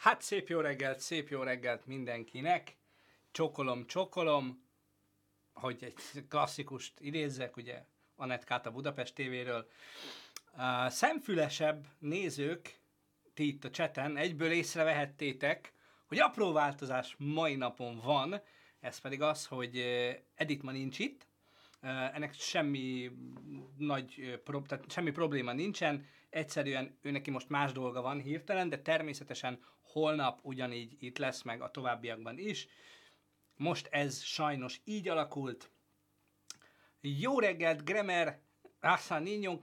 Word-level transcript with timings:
Hát 0.00 0.22
szép 0.22 0.48
jó 0.48 0.60
reggelt, 0.60 1.00
szép 1.00 1.28
jó 1.28 1.42
reggelt 1.42 1.86
mindenkinek. 1.86 2.76
Csokolom, 3.30 3.86
csokolom. 3.86 4.64
Hogy 5.52 5.84
egy 5.84 6.26
klasszikust 6.28 7.00
idézzek, 7.00 7.56
ugye 7.56 7.84
Anetkát 8.16 8.66
a 8.66 8.70
Budapest 8.70 9.14
tévéről. 9.14 9.68
Uh, 10.52 10.88
szemfülesebb 10.88 11.86
nézők, 11.98 12.78
ti 13.34 13.46
itt 13.46 13.64
a 13.64 13.70
cseten, 13.70 14.16
egyből 14.16 14.50
észrevehettétek, 14.50 15.72
hogy 16.06 16.18
apró 16.18 16.52
változás 16.52 17.14
mai 17.18 17.54
napon 17.54 18.00
van, 18.04 18.40
ez 18.80 18.98
pedig 18.98 19.22
az, 19.22 19.46
hogy 19.46 19.78
Edith 20.34 20.64
ma 20.64 20.70
nincs 20.70 20.98
itt, 20.98 21.26
ennek 22.12 22.34
semmi 22.34 23.10
nagy, 23.76 24.40
tehát 24.66 24.90
semmi 24.90 25.10
probléma 25.10 25.52
nincsen, 25.52 26.06
egyszerűen 26.30 26.98
ő 27.02 27.10
neki 27.10 27.30
most 27.30 27.48
más 27.48 27.72
dolga 27.72 28.00
van 28.02 28.20
hirtelen, 28.20 28.68
de 28.68 28.78
természetesen 28.78 29.58
holnap 29.92 30.40
ugyanígy 30.42 30.96
itt 30.98 31.18
lesz, 31.18 31.42
meg 31.42 31.62
a 31.62 31.70
továbbiakban 31.70 32.38
is. 32.38 32.68
Most 33.56 33.86
ez 33.86 34.22
sajnos 34.22 34.80
így 34.84 35.08
alakult. 35.08 35.70
Jó 37.00 37.38
reggelt, 37.38 37.84
Gremer, 37.84 38.40
Assa 38.80 39.18
Ninyon 39.18 39.58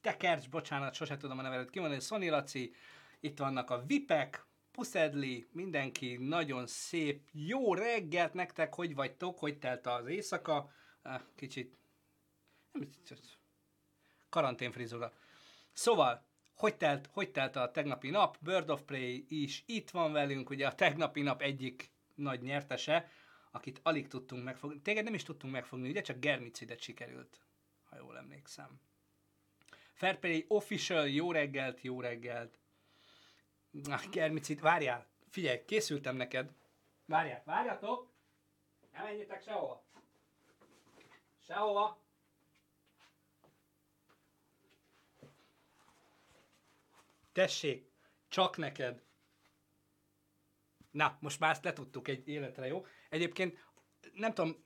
Tekercs, 0.00 0.48
bocsánat, 0.48 0.94
sose 0.94 1.16
tudom 1.16 1.38
a 1.38 1.42
nevedet 1.42 1.70
kimondani, 1.70 2.00
Szoni 2.00 2.28
Laci, 2.28 2.74
itt 3.20 3.38
vannak 3.38 3.70
a 3.70 3.82
Vipek, 3.86 4.46
Puszedli, 4.72 5.48
mindenki 5.52 6.16
nagyon 6.16 6.66
szép, 6.66 7.28
jó 7.32 7.74
reggelt 7.74 8.34
nektek, 8.34 8.74
hogy 8.74 8.94
vagytok, 8.94 9.38
hogy 9.38 9.58
telt 9.58 9.86
az 9.86 10.06
éjszaka, 10.06 10.70
kicsit, 11.34 11.78
nem, 12.72 12.90
karanténfrizura. 14.28 15.12
Szóval, 15.72 16.29
hogy 16.60 16.76
telt, 16.76 17.08
hogy 17.12 17.30
telt 17.30 17.56
a 17.56 17.70
tegnapi 17.70 18.10
nap? 18.10 18.36
Bird 18.40 18.70
of 18.70 18.82
Prey 18.82 19.24
is 19.28 19.62
itt 19.66 19.90
van 19.90 20.12
velünk, 20.12 20.50
ugye 20.50 20.66
a 20.66 20.74
tegnapi 20.74 21.22
nap 21.22 21.42
egyik 21.42 21.90
nagy 22.14 22.42
nyertese, 22.42 23.10
akit 23.50 23.80
alig 23.82 24.08
tudtunk 24.08 24.44
megfogni. 24.44 24.80
Téged 24.80 25.04
nem 25.04 25.14
is 25.14 25.22
tudtunk 25.22 25.52
megfogni, 25.52 25.88
ugye 25.88 26.00
csak 26.00 26.18
Germicidet 26.18 26.80
sikerült, 26.80 27.40
ha 27.88 27.96
jól 27.96 28.16
emlékszem. 28.16 28.80
Fairplay 29.92 30.44
Official, 30.48 31.08
jó 31.08 31.32
reggelt, 31.32 31.80
jó 31.82 32.00
reggelt. 32.00 32.58
Na, 33.70 34.00
Germicid, 34.10 34.60
várjál, 34.60 35.06
figyelj, 35.30 35.64
készültem 35.64 36.16
neked. 36.16 36.50
Várjál, 37.04 37.42
várjatok! 37.44 38.08
Nem 38.92 39.02
menjetek 39.02 39.42
sehova! 39.42 39.82
Sehova! 41.46 41.98
Tessék, 47.40 47.90
csak 48.28 48.56
neked. 48.56 49.02
Na, 50.90 51.16
most 51.20 51.40
már 51.40 51.50
ezt 51.50 51.64
letudtuk 51.64 52.08
egy 52.08 52.28
életre, 52.28 52.66
jó? 52.66 52.86
Egyébként, 53.08 53.64
nem 54.12 54.34
tudom, 54.34 54.64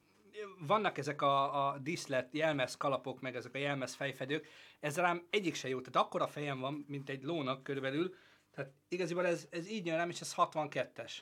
vannak 0.59 0.99
ezek 0.99 1.23
a, 1.23 1.67
a 1.69 1.79
díszlet 1.79 2.33
jelmez 2.33 2.77
kalapok, 2.77 3.21
meg 3.21 3.37
ezek 3.37 3.55
a 3.55 3.59
jelmez 3.59 3.95
fejfedők, 3.95 4.49
ez 4.81 4.97
rám 4.97 5.27
egyik 5.31 5.55
se 5.55 5.69
jó, 5.69 5.81
tehát 5.81 6.07
akkora 6.07 6.27
fejem 6.27 6.61
van, 6.61 6.85
mint 6.89 7.09
egy 7.09 7.23
lónak 7.23 7.63
körülbelül, 7.63 8.15
tehát 8.51 8.73
igaziból 8.89 9.27
ez, 9.27 9.47
ez 9.51 9.69
így 9.69 9.87
jön 9.87 9.97
rám, 9.97 10.11
és 10.11 10.21
ez 10.21 10.35
62-es. 10.37 11.19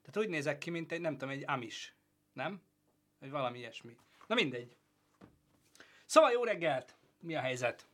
Tehát 0.00 0.16
úgy 0.16 0.28
nézek 0.28 0.58
ki, 0.58 0.70
mint 0.70 0.92
egy, 0.92 1.00
nem 1.00 1.12
tudom, 1.12 1.34
egy 1.34 1.44
amis, 1.46 1.94
nem? 2.32 2.62
Vagy 3.18 3.30
valami 3.30 3.58
ilyesmi. 3.58 3.96
Na 4.26 4.34
mindegy. 4.34 4.76
Szóval 6.04 6.30
jó 6.30 6.44
reggelt! 6.44 6.94
Mi 7.20 7.34
a 7.34 7.40
helyzet? 7.40 7.86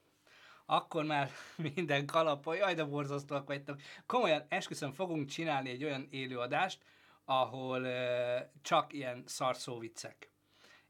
Akkor 0.67 1.05
már 1.05 1.31
minden 1.75 2.07
kalapol, 2.07 2.57
jaj, 2.57 2.75
de 2.75 2.85
borzasztóak 2.85 3.47
vagytok. 3.47 3.81
Komolyan, 4.07 4.45
esküszöm, 4.49 4.93
fogunk 4.93 5.29
csinálni 5.29 5.71
egy 5.71 5.85
olyan 5.85 6.07
élőadást, 6.11 6.83
ahol 7.25 7.83
uh, 7.83 8.41
csak 8.63 8.93
ilyen 8.93 9.23
szarszó 9.27 9.79
viccek. 9.79 10.31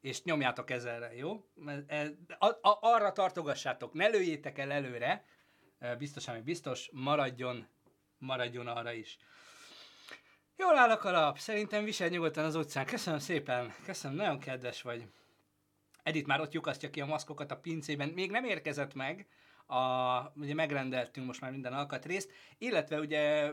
És 0.00 0.22
nyomjátok 0.22 0.70
ezerre, 0.70 1.14
jó? 1.14 1.44
E, 1.86 2.10
arra 2.62 3.12
tartogassátok, 3.12 3.92
ne 3.92 4.06
lőjétek 4.06 4.58
el 4.58 4.72
előre, 4.72 5.24
biztos, 5.98 6.28
ami 6.28 6.40
biztos, 6.40 6.90
maradjon, 6.92 7.66
maradjon 8.18 8.66
arra 8.66 8.92
is. 8.92 9.18
Jól 10.56 10.76
áll 10.76 10.90
a 10.90 10.96
kalap, 10.96 11.38
szerintem 11.38 11.84
visel 11.84 12.08
nyugodtan 12.08 12.44
az 12.44 12.54
utcán. 12.54 12.86
Köszönöm 12.86 13.18
szépen, 13.18 13.74
köszönöm, 13.84 14.16
nagyon 14.16 14.38
kedves 14.38 14.82
vagy. 14.82 15.06
Edith 16.02 16.26
már 16.26 16.40
ott 16.40 16.52
lyukasztja 16.52 16.90
ki 16.90 17.00
a 17.00 17.06
maszkokat 17.06 17.50
a 17.50 17.56
pincében, 17.56 18.08
még 18.08 18.30
nem 18.30 18.44
érkezett 18.44 18.94
meg, 18.94 19.26
a, 19.66 20.32
ugye 20.36 20.54
megrendeltünk 20.54 21.26
most 21.26 21.40
már 21.40 21.50
minden 21.50 21.72
alkatrészt, 21.72 22.32
illetve 22.58 22.98
ugye 22.98 23.52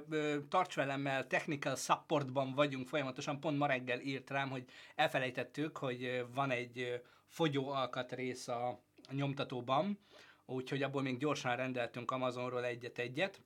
tarts 0.49 0.75
velemmel 0.75 1.27
technical 1.27 1.75
supportban 1.75 2.53
vagyunk 2.53 2.87
folyamatosan, 2.87 3.39
pont 3.39 3.57
ma 3.57 3.67
reggel 3.67 3.99
írt 3.99 4.29
rám, 4.29 4.49
hogy 4.49 4.65
elfelejtettük, 4.95 5.77
hogy 5.77 6.25
van 6.33 6.51
egy 6.51 7.01
fogyó 7.27 7.69
alkatrész 7.69 8.47
a 8.47 8.79
nyomtatóban, 9.11 9.99
úgyhogy 10.45 10.83
abból 10.83 11.01
még 11.01 11.17
gyorsan 11.17 11.55
rendeltünk 11.55 12.11
Amazonról 12.11 12.65
egyet-egyet, 12.65 13.41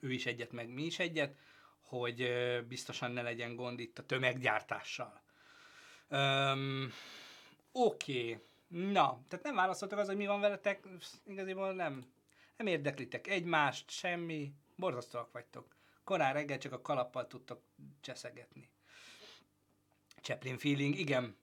ő 0.00 0.12
is 0.12 0.26
egyet, 0.26 0.52
meg 0.52 0.68
mi 0.68 0.82
is 0.82 0.98
egyet, 0.98 1.36
hogy 1.80 2.28
biztosan 2.68 3.10
ne 3.10 3.22
legyen 3.22 3.56
gond 3.56 3.80
itt 3.80 3.98
a 3.98 4.06
tömeggyártással. 4.06 5.22
Um, 6.10 6.92
Oké, 7.72 8.30
okay. 8.30 8.40
Na, 8.72 9.22
tehát 9.28 9.44
nem 9.44 9.54
válaszoltak 9.54 9.98
az, 9.98 10.06
hogy 10.06 10.16
mi 10.16 10.26
van 10.26 10.40
veletek, 10.40 10.88
igazából 11.26 11.72
nem, 11.72 12.04
nem 12.56 12.66
érdeklitek 12.66 13.26
egymást, 13.26 13.90
semmi, 13.90 14.52
borzasztóak 14.76 15.32
vagytok. 15.32 15.76
Korán 16.04 16.32
reggel 16.32 16.58
csak 16.58 16.72
a 16.72 16.80
kalappal 16.80 17.26
tudtok 17.26 17.62
cseszegetni. 18.00 18.68
Chaplin 20.20 20.58
feeling, 20.58 20.98
igen, 20.98 21.36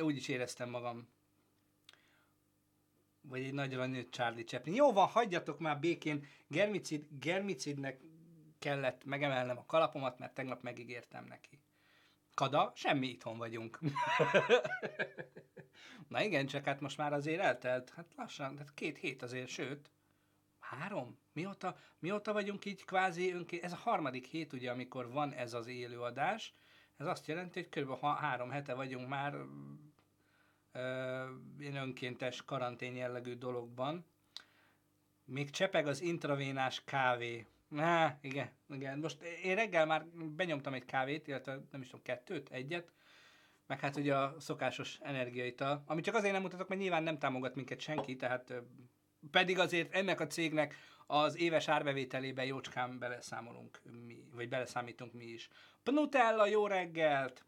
úgy 0.00 0.16
is 0.16 0.28
éreztem 0.28 0.70
magam 0.70 1.08
vagy 3.22 3.42
egy 3.42 3.52
nagyra 3.52 3.86
nőtt 3.86 4.12
Charlie 4.12 4.44
Chaplin. 4.44 4.74
Jó 4.74 4.92
van, 4.92 5.06
hagyjatok 5.06 5.58
már 5.58 5.80
békén, 5.80 6.26
Germicid, 6.46 7.06
Germicidnek 7.20 8.00
kellett 8.58 9.04
megemelnem 9.04 9.58
a 9.58 9.66
kalapomat, 9.66 10.18
mert 10.18 10.34
tegnap 10.34 10.62
megígértem 10.62 11.24
neki. 11.24 11.60
Kada, 12.34 12.72
semmi 12.74 13.06
itthon 13.06 13.38
vagyunk. 13.38 13.78
Na 16.08 16.22
igen, 16.22 16.46
csak 16.46 16.64
hát 16.64 16.80
most 16.80 16.96
már 16.96 17.12
azért 17.12 17.40
eltelt, 17.40 17.90
hát 17.90 18.12
lassan, 18.16 18.58
hát 18.58 18.74
két 18.74 18.98
hét 18.98 19.22
azért, 19.22 19.48
sőt, 19.48 19.90
három? 20.58 21.18
Mióta, 21.32 21.76
mióta 21.98 22.32
vagyunk 22.32 22.64
így 22.64 22.84
kvázi 22.84 23.32
önként, 23.32 23.64
ez 23.64 23.72
a 23.72 23.76
harmadik 23.76 24.26
hét 24.26 24.52
ugye, 24.52 24.70
amikor 24.70 25.10
van 25.10 25.32
ez 25.32 25.54
az 25.54 25.66
élőadás, 25.66 26.54
ez 26.96 27.06
azt 27.06 27.26
jelenti, 27.26 27.60
hogy 27.60 27.84
kb. 27.84 28.04
három 28.04 28.50
hete 28.50 28.74
vagyunk 28.74 29.08
már 29.08 29.34
ilyen 31.58 31.76
önkéntes 31.76 32.44
karantén 32.44 32.96
jellegű 32.96 33.34
dologban. 33.34 34.04
Még 35.24 35.50
csepeg 35.50 35.86
az 35.86 36.00
intravénás 36.00 36.84
kávé. 36.84 37.46
Há, 37.76 38.18
igen, 38.20 38.50
igen. 38.68 38.98
Most 38.98 39.22
én 39.22 39.54
reggel 39.54 39.86
már 39.86 40.06
benyomtam 40.36 40.74
egy 40.74 40.84
kávét, 40.84 41.28
illetve 41.28 41.60
nem 41.70 41.80
is 41.80 41.86
tudom, 41.86 42.02
kettőt, 42.02 42.48
egyet, 42.50 42.92
meg 43.66 43.80
hát 43.80 43.96
ugye 43.96 44.16
a 44.16 44.34
szokásos 44.38 44.98
energiaital, 45.00 45.82
amit 45.86 46.04
csak 46.04 46.14
azért 46.14 46.32
nem 46.32 46.42
mutatok, 46.42 46.68
mert 46.68 46.80
nyilván 46.80 47.02
nem 47.02 47.18
támogat 47.18 47.54
minket 47.54 47.80
senki, 47.80 48.16
tehát 48.16 48.54
pedig 49.30 49.58
azért 49.58 49.94
ennek 49.94 50.20
a 50.20 50.26
cégnek 50.26 50.76
az 51.06 51.38
éves 51.38 51.68
árbevételében 51.68 52.44
jócskán 52.44 52.98
beleszámolunk 52.98 53.80
mi, 54.06 54.24
vagy 54.34 54.48
beleszámítunk 54.48 55.12
mi 55.12 55.24
is. 55.24 55.48
Pnutella, 55.82 56.46
jó 56.46 56.66
reggelt! 56.66 57.44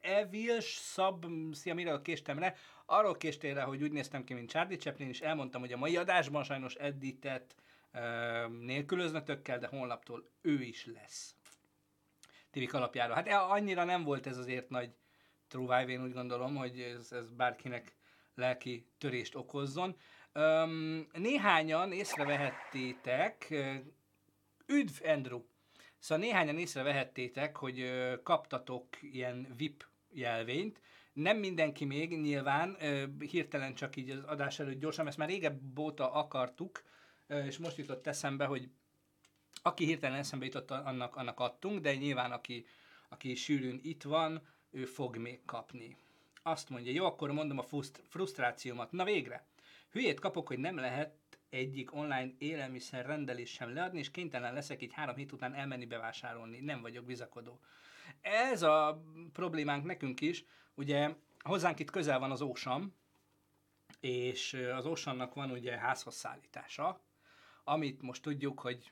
Evils 0.00 0.74
Szab, 0.74 1.26
szia, 1.52 1.74
miről 1.74 2.02
késtem 2.02 2.38
le? 2.38 2.54
Arról 2.86 3.16
késtél 3.16 3.54
le, 3.54 3.62
hogy 3.62 3.82
úgy 3.82 3.92
néztem 3.92 4.24
ki, 4.24 4.34
mint 4.34 4.50
Charlie 4.50 4.76
Chaplin, 4.76 5.08
és 5.08 5.20
elmondtam, 5.20 5.60
hogy 5.60 5.72
a 5.72 5.76
mai 5.76 5.96
adásban 5.96 6.44
sajnos 6.44 6.74
editet 6.74 7.54
nélkülöznetökkel, 8.60 9.58
de 9.58 9.66
holnaptól 9.66 10.30
ő 10.40 10.62
is 10.62 10.86
lesz. 10.86 11.34
Tivik 12.50 12.74
alapjára. 12.74 13.14
Hát 13.14 13.28
e, 13.28 13.40
annyira 13.40 13.84
nem 13.84 14.04
volt 14.04 14.26
ez 14.26 14.38
azért 14.38 14.68
nagy 14.68 14.90
true 15.48 15.86
én 15.86 16.02
úgy 16.02 16.12
gondolom, 16.12 16.56
hogy 16.56 16.80
ez, 16.80 17.12
ez 17.12 17.30
bárkinek 17.30 17.96
lelki 18.34 18.86
törést 18.98 19.34
okozzon. 19.34 19.96
Um, 20.34 21.06
néhányan 21.12 21.92
észrevehettétek, 21.92 23.54
üdv 24.66 25.02
Andrew, 25.04 25.42
Szóval 25.98 26.24
néhányan 26.24 26.58
észrevehettétek, 26.58 27.56
hogy 27.56 27.90
kaptatok 28.22 28.86
ilyen 29.00 29.54
VIP 29.56 29.86
jelvényt. 30.10 30.80
Nem 31.12 31.36
mindenki 31.36 31.84
még, 31.84 32.20
nyilván, 32.20 32.76
hirtelen 33.30 33.74
csak 33.74 33.96
így 33.96 34.10
az 34.10 34.24
adás 34.24 34.58
előtt 34.58 34.80
gyorsan, 34.80 35.06
ezt 35.06 35.16
már 35.16 35.28
régebb 35.28 35.78
óta 35.78 36.12
akartuk, 36.12 36.82
és 37.28 37.58
most 37.58 37.76
jutott 37.76 38.06
eszembe, 38.06 38.44
hogy 38.44 38.70
aki 39.62 39.84
hirtelen 39.84 40.18
eszembe 40.18 40.44
jutott, 40.44 40.70
annak, 40.70 41.16
annak 41.16 41.40
adtunk, 41.40 41.80
de 41.80 41.94
nyilván 41.94 42.32
aki, 42.32 42.66
aki 43.08 43.34
sűrűn 43.34 43.78
itt 43.82 44.02
van, 44.02 44.46
ő 44.70 44.84
fog 44.84 45.16
még 45.16 45.44
kapni. 45.44 45.96
Azt 46.42 46.68
mondja, 46.68 46.92
jó, 46.92 47.04
akkor 47.04 47.32
mondom 47.32 47.58
a 47.58 47.66
frusztrációmat. 48.08 48.92
Na 48.92 49.04
végre! 49.04 49.46
Hülyét 49.90 50.20
kapok, 50.20 50.46
hogy 50.46 50.58
nem 50.58 50.76
lehet 50.76 51.16
egyik 51.50 51.94
online 51.94 52.30
élelmiszer 52.38 53.06
rendelés 53.06 53.50
sem 53.50 53.74
leadni, 53.74 53.98
és 53.98 54.10
kénytelen 54.10 54.54
leszek 54.54 54.82
így 54.82 54.92
három 54.92 55.16
hét 55.16 55.32
után 55.32 55.54
elmenni 55.54 55.86
bevásárolni. 55.86 56.60
Nem 56.60 56.80
vagyok 56.80 57.04
bizakodó. 57.04 57.60
Ez 58.20 58.62
a 58.62 59.02
problémánk 59.32 59.84
nekünk 59.84 60.20
is. 60.20 60.44
Ugye 60.74 61.14
hozzánk 61.38 61.78
itt 61.78 61.90
közel 61.90 62.18
van 62.18 62.30
az 62.30 62.40
Ósam, 62.40 62.94
és 64.00 64.52
az 64.52 64.86
Oceannak 64.86 65.34
van 65.34 65.50
ugye 65.50 65.78
házhoz 65.78 66.14
szállítása, 66.14 67.00
amit 67.68 68.02
most 68.02 68.22
tudjuk, 68.22 68.60
hogy 68.60 68.90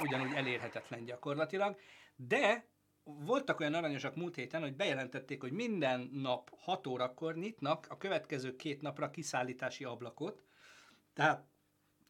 ugyanúgy 0.00 0.32
elérhetetlen 0.34 1.04
gyakorlatilag, 1.04 1.78
de 2.16 2.66
voltak 3.04 3.60
olyan 3.60 3.74
aranyosak 3.74 4.16
múlt 4.16 4.34
héten, 4.34 4.60
hogy 4.60 4.76
bejelentették, 4.76 5.40
hogy 5.40 5.52
minden 5.52 6.10
nap 6.12 6.50
6 6.58 6.86
órakor 6.86 7.36
nyitnak 7.36 7.86
a 7.88 7.96
következő 7.96 8.56
két 8.56 8.82
napra 8.82 9.10
kiszállítási 9.10 9.84
ablakot. 9.84 10.42
Tehát 11.14 11.44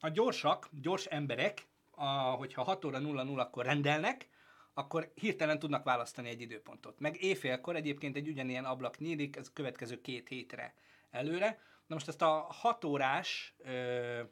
a 0.01 0.09
gyorsak, 0.09 0.69
gyors 0.81 1.05
emberek, 1.05 1.67
a, 1.91 2.07
hogyha 2.07 2.63
6 2.63 2.85
óra 2.85 2.99
00 2.99 3.41
akkor 3.41 3.65
rendelnek, 3.65 4.29
akkor 4.75 5.13
hirtelen 5.15 5.59
tudnak 5.59 5.85
választani 5.85 6.29
egy 6.29 6.41
időpontot. 6.41 7.01
Meg 7.01 7.23
éjfélkor 7.23 7.77
egyébként 7.77 8.17
egy 8.17 8.29
ugyanilyen 8.29 8.65
ablak 8.65 8.99
nyílik, 8.99 9.37
ez 9.37 9.47
a 9.49 9.53
következő 9.55 10.01
két 10.01 10.29
hétre 10.29 10.75
előre. 11.11 11.61
Na 11.87 11.95
most 11.95 12.09
ezt 12.09 12.23
a 12.23 12.47
6 12.49 12.85
órás 12.85 13.55
ö, 13.59 14.23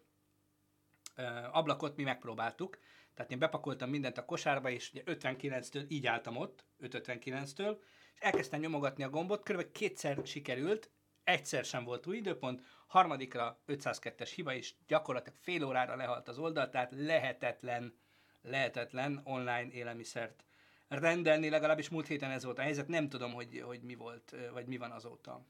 ablakot 1.52 1.96
mi 1.96 2.02
megpróbáltuk, 2.02 2.78
tehát 3.14 3.30
én 3.30 3.38
bepakoltam 3.38 3.90
mindent 3.90 4.18
a 4.18 4.24
kosárba, 4.24 4.70
és 4.70 4.90
ugye 4.92 5.02
59-től 5.06 5.84
így 5.88 6.06
álltam 6.06 6.36
ott, 6.36 6.64
559-től, 6.80 7.76
és 8.14 8.20
elkezdtem 8.20 8.60
nyomogatni 8.60 9.04
a 9.04 9.10
gombot, 9.10 9.42
kb. 9.42 9.72
kétszer 9.72 10.20
sikerült, 10.24 10.90
egyszer 11.24 11.64
sem 11.64 11.84
volt 11.84 12.06
új 12.06 12.16
időpont, 12.16 12.62
harmadikra 12.86 13.60
502-es 13.66 14.32
hiba, 14.34 14.54
és 14.54 14.74
gyakorlatilag 14.86 15.38
fél 15.42 15.64
órára 15.64 15.96
lehalt 15.96 16.28
az 16.28 16.38
oldal, 16.38 16.70
tehát 16.70 16.92
lehetetlen, 16.96 17.98
lehetetlen 18.42 19.20
online 19.24 19.68
élelmiszert 19.70 20.44
rendelni, 20.88 21.48
legalábbis 21.48 21.88
múlt 21.88 22.06
héten 22.06 22.30
ez 22.30 22.44
volt 22.44 22.58
a 22.58 22.62
helyzet, 22.62 22.88
nem 22.88 23.08
tudom, 23.08 23.32
hogy, 23.32 23.62
hogy 23.64 23.82
mi 23.82 23.94
volt, 23.94 24.36
vagy 24.52 24.66
mi 24.66 24.76
van 24.76 24.90
azóta. 24.90 25.46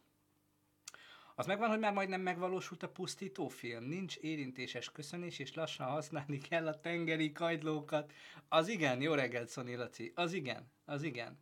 Az 1.38 1.47
megvan, 1.47 1.69
hogy 1.69 1.79
már 1.79 1.93
majdnem 1.93 2.21
megvalósult 2.21 2.83
a 2.83 2.88
pusztító 2.88 3.49
film. 3.49 3.85
Nincs 3.85 4.17
érintéses 4.17 4.93
köszönés, 4.93 5.38
és 5.38 5.55
lassan 5.55 5.87
használni 5.87 6.38
kell 6.38 6.67
a 6.67 6.81
tengeri 6.81 7.33
kajdlókat. 7.33 8.12
Az 8.49 8.69
igen, 8.69 9.00
jó 9.00 9.15
reggelt, 9.15 9.49
Szoni 9.49 9.75
Laci. 9.75 10.12
Az 10.15 10.33
igen, 10.33 10.71
az 10.85 11.03
igen. 11.03 11.38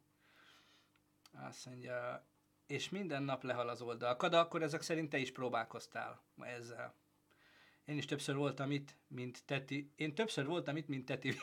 Azt 1.33 1.67
mondja, 1.67 2.27
és 2.67 2.89
minden 2.89 3.23
nap 3.23 3.43
lehal 3.43 3.69
az 3.69 3.83
oldalkad, 3.83 4.35
akkor 4.35 4.63
ezek 4.63 4.83
szerint 4.83 5.11
te 5.11 5.19
is 5.19 5.33
próbálkoztál 5.33 6.23
ezzel. 6.41 6.95
Én 7.85 7.97
is 7.97 8.05
többször 8.05 8.37
voltam 8.37 8.71
itt, 8.71 8.97
mint 9.09 9.43
Teti. 9.47 9.93
Én 9.97 10.15
többször 10.15 10.47
voltam 10.47 10.77
itt, 10.77 10.89
mint 10.89 11.05
Teti. 11.05 11.35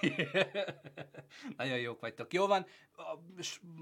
Nagyon 1.58 1.80
jók 1.80 2.00
vagytok. 2.00 2.34
Jó 2.34 2.48
van, 2.48 2.66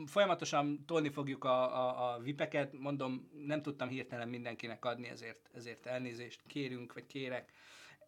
folyamatosan 0.05 0.85
tolni 0.85 1.09
fogjuk 1.09 1.43
a, 1.43 1.77
a, 1.77 2.13
a 2.13 2.19
vipeket. 2.19 2.73
Mondom, 2.73 3.29
nem 3.45 3.61
tudtam 3.61 3.89
hirtelen 3.89 4.29
mindenkinek 4.29 4.85
adni, 4.85 5.07
ezért, 5.07 5.49
ezért 5.53 5.85
elnézést 5.85 6.41
kérünk, 6.47 6.93
vagy 6.93 7.05
kérek 7.05 7.51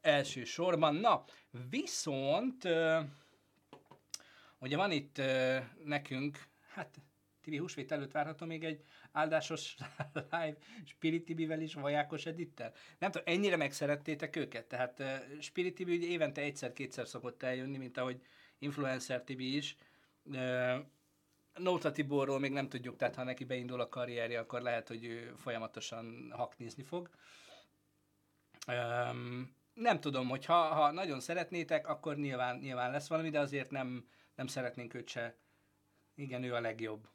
elsősorban. 0.01 0.95
Na, 0.95 1.24
viszont 1.69 2.63
ugye 4.59 4.77
van 4.77 4.92
itt 4.92 5.21
nekünk, 5.83 6.48
hát 6.68 7.01
TV 7.42 7.57
húsvét 7.57 7.92
előtt 7.92 8.12
várható 8.12 8.45
még 8.45 8.63
egy 8.63 8.83
áldásos 9.12 9.75
live 10.13 10.58
Spirit 10.86 11.25
TV-vel 11.25 11.62
is, 11.62 11.74
Vajákos 11.74 12.25
Edittel? 12.25 12.74
Nem 13.00 13.12
tudom, 13.12 13.34
ennyire 13.34 13.56
megszerettétek 13.56 14.36
őket? 14.36 14.66
Tehát 14.66 15.00
uh, 15.00 15.40
Spirit 15.40 15.75
TV 15.75 15.88
ugye 15.88 16.08
évente 16.08 16.42
egyszer-kétszer 16.42 17.08
szokott 17.08 17.44
eljönni, 17.44 17.78
mint 17.78 17.98
ahogy 17.98 18.22
Influencer 18.60 19.24
TV 19.24 19.40
is. 19.40 19.75
Nóta 21.54 21.92
Tiborról 21.92 22.40
még 22.40 22.52
nem 22.52 22.69
tudjuk, 22.69 22.96
tehát 22.96 23.16
ha 23.16 23.24
neki 23.24 23.44
beindul 23.44 23.81
a 23.81 23.90
karrierje, 23.90 24.40
akkor 24.40 24.62
lehet, 24.62 24.88
hogy 24.88 25.06
ő 25.06 25.34
folyamatosan 25.38 26.31
haknizni 26.36 26.84
fog. 26.84 27.10
Um, 28.68 29.56
nem 29.74 30.00
tudom, 30.00 30.28
hogy 30.28 30.46
ha, 30.46 30.54
ha 30.54 30.92
nagyon 30.92 31.19
szeretnétek, 31.19 31.88
akkor 31.88 32.18
nyilván, 32.18 32.58
nyilván 32.58 32.92
lesz 32.92 33.08
valami, 33.08 33.30
de 33.30 33.40
azért 33.40 33.72
nem, 33.72 34.08
nem 34.36 34.48
szeretnénk 34.48 34.94
őt 34.94 35.08
se. 35.08 35.38
Igen, 36.16 36.44
ő 36.44 36.54
a 36.54 36.60
legjobb. 36.60 37.08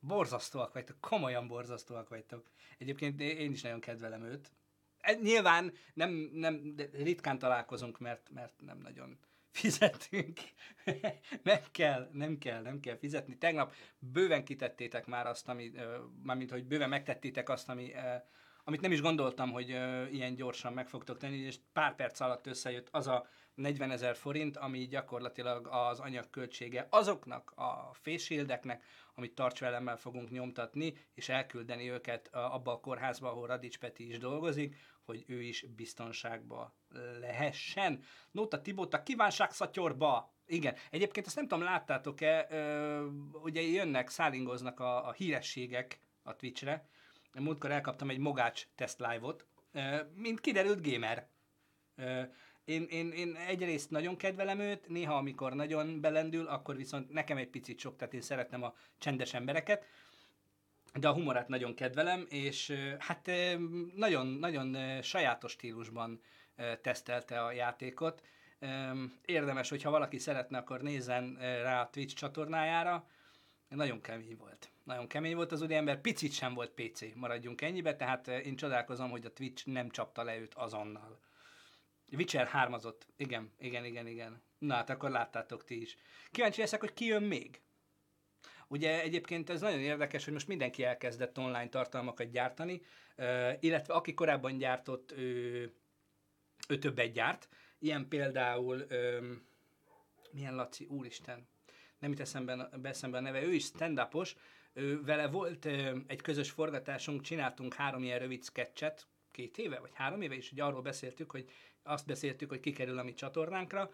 Borzasztóak 0.00 0.72
vagytok, 0.72 1.00
komolyan 1.00 1.46
borzasztóak 1.46 2.08
vagytok. 2.08 2.50
Egyébként 2.78 3.20
én 3.20 3.50
is 3.50 3.62
nagyon 3.62 3.80
kedvelem 3.80 4.22
őt. 4.22 4.52
E, 5.00 5.12
nyilván 5.12 5.72
nem, 5.94 6.30
nem 6.32 6.74
ritkán 6.92 7.38
találkozunk, 7.38 7.98
mert, 7.98 8.30
mert 8.30 8.60
nem 8.60 8.78
nagyon 8.78 9.18
fizetünk. 9.50 10.40
nem 11.42 11.60
kell, 11.70 12.08
nem 12.12 12.38
kell, 12.38 12.62
nem 12.62 12.80
kell 12.80 12.96
fizetni. 12.96 13.38
Tegnap 13.38 13.74
bőven 13.98 14.44
kitettétek 14.44 15.06
már 15.06 15.26
azt, 15.26 15.48
ami, 15.48 15.72
mármint, 16.22 16.50
hogy 16.50 16.64
bőven 16.64 16.88
megtettétek 16.88 17.48
azt, 17.48 17.68
ami, 17.68 17.92
amit 18.64 18.80
nem 18.80 18.92
is 18.92 19.00
gondoltam, 19.00 19.50
hogy 19.50 19.68
ilyen 20.12 20.34
gyorsan 20.34 20.72
meg 20.72 20.88
fogtok 20.88 21.18
tenni, 21.18 21.36
és 21.36 21.58
pár 21.72 21.94
perc 21.94 22.20
alatt 22.20 22.46
összejött 22.46 22.88
az 22.90 23.06
a 23.06 23.26
40 23.58 23.90
ezer 23.90 24.16
forint, 24.16 24.56
ami 24.56 24.86
gyakorlatilag 24.86 25.66
az 25.66 26.00
anyagköltsége 26.00 26.86
azoknak 26.90 27.52
a 27.56 27.90
féshildeknek, 27.92 28.84
amit 29.14 29.34
tartsvelemmel 29.34 29.96
fogunk 29.96 30.30
nyomtatni, 30.30 30.94
és 31.14 31.28
elküldeni 31.28 31.90
őket 31.90 32.28
abba 32.32 32.72
a 32.72 32.80
kórházba, 32.80 33.28
ahol 33.30 33.46
Radics 33.46 33.78
Peti 33.78 34.08
is 34.08 34.18
dolgozik, 34.18 34.76
hogy 35.02 35.24
ő 35.26 35.42
is 35.42 35.66
biztonságba 35.76 36.74
lehessen. 37.20 38.02
Nóta 38.30 38.60
Tibóta 38.60 39.02
kívánságszatyorba! 39.02 40.32
Igen, 40.46 40.74
egyébként 40.90 41.26
ezt 41.26 41.36
nem 41.36 41.48
tudom, 41.48 41.64
láttátok-e, 41.64 42.46
ö, 42.50 43.04
ugye 43.32 43.60
jönnek, 43.60 44.08
szállingoznak 44.08 44.80
a, 44.80 45.08
a 45.08 45.12
hírességek 45.12 46.00
a 46.22 46.36
Twitchre. 46.36 46.88
Múltkor 47.32 47.70
elkaptam 47.70 48.10
egy 48.10 48.18
Mogács 48.18 48.66
test 48.74 48.98
live-ot, 48.98 49.46
mint 50.14 50.40
kiderült 50.40 50.90
gamer. 50.90 51.28
Ö, 51.96 52.22
én, 52.68 52.86
én, 52.90 53.10
én 53.10 53.36
egyrészt 53.36 53.90
nagyon 53.90 54.16
kedvelem 54.16 54.58
őt, 54.58 54.88
néha 54.88 55.16
amikor 55.16 55.54
nagyon 55.54 56.00
belendül, 56.00 56.46
akkor 56.46 56.76
viszont 56.76 57.10
nekem 57.10 57.36
egy 57.36 57.48
picit 57.48 57.78
sok, 57.78 57.96
tehát 57.96 58.14
én 58.14 58.20
szeretem 58.20 58.62
a 58.62 58.74
csendes 58.98 59.34
embereket, 59.34 59.84
de 60.94 61.08
a 61.08 61.12
humorát 61.12 61.48
nagyon 61.48 61.74
kedvelem, 61.74 62.26
és 62.28 62.72
hát 62.98 63.30
nagyon, 63.94 64.26
nagyon 64.26 64.76
sajátos 65.02 65.52
stílusban 65.52 66.20
tesztelte 66.82 67.44
a 67.44 67.52
játékot. 67.52 68.22
Érdemes, 69.24 69.68
hogyha 69.68 69.90
valaki 69.90 70.18
szeretne, 70.18 70.58
akkor 70.58 70.80
nézzen 70.80 71.36
rá 71.40 71.80
a 71.80 71.90
Twitch 71.90 72.14
csatornájára. 72.14 73.06
Nagyon 73.68 74.00
kemény 74.00 74.36
volt. 74.36 74.70
Nagyon 74.84 75.06
kemény 75.06 75.34
volt 75.34 75.52
az 75.52 75.62
ember, 75.62 76.00
picit 76.00 76.32
sem 76.32 76.54
volt 76.54 76.70
PC, 76.70 77.00
maradjunk 77.14 77.62
ennyibe, 77.62 77.96
tehát 77.96 78.28
én 78.28 78.56
csodálkozom, 78.56 79.10
hogy 79.10 79.24
a 79.24 79.32
Twitch 79.32 79.66
nem 79.66 79.90
csapta 79.90 80.22
le 80.22 80.38
őt 80.38 80.54
azonnal. 80.54 81.18
Witcher 82.12 82.46
hármazott. 82.46 83.06
Igen, 83.16 83.52
igen, 83.58 83.84
igen, 83.84 84.06
igen. 84.06 84.42
Na 84.58 84.74
hát 84.74 84.90
akkor 84.90 85.10
láttátok 85.10 85.64
ti 85.64 85.80
is. 85.80 85.96
Kíváncsi 86.30 86.60
leszek, 86.60 86.80
hogy 86.80 86.92
ki 86.92 87.04
jön 87.04 87.22
még. 87.22 87.60
Ugye 88.68 89.02
egyébként 89.02 89.50
ez 89.50 89.60
nagyon 89.60 89.80
érdekes, 89.80 90.24
hogy 90.24 90.32
most 90.32 90.48
mindenki 90.48 90.84
elkezdett 90.84 91.38
online 91.38 91.68
tartalmakat 91.68 92.30
gyártani, 92.30 92.82
illetve 93.60 93.94
aki 93.94 94.14
korábban 94.14 94.58
gyártott, 94.58 95.12
ő, 95.12 95.72
ő 96.68 96.78
többet 96.78 97.12
gyárt. 97.12 97.48
Ilyen 97.78 98.08
például, 98.08 98.86
milyen 100.30 100.54
Laci, 100.54 100.84
úristen, 100.84 101.48
nem 101.98 102.12
itt 102.12 102.20
eszembe, 102.20 102.68
eszembe 102.82 103.16
a 103.16 103.20
neve, 103.20 103.42
ő 103.42 103.52
is 103.52 103.64
stand 103.64 104.00
vele 105.04 105.28
volt 105.28 105.64
egy 106.06 106.20
közös 106.20 106.50
forgatásunk, 106.50 107.22
csináltunk 107.22 107.74
három 107.74 108.02
ilyen 108.02 108.18
rövid 108.18 108.44
sketchet, 108.44 109.06
két 109.30 109.58
éve, 109.58 109.78
vagy 109.78 109.94
három 109.94 110.22
éve, 110.22 110.34
és 110.34 110.52
ugye 110.52 110.64
arról 110.64 110.82
beszéltük, 110.82 111.30
hogy 111.30 111.50
azt 111.88 112.06
beszéltük, 112.06 112.48
hogy 112.48 112.60
kikerül 112.60 112.98
a 112.98 113.02
mi 113.02 113.14
csatornánkra, 113.14 113.90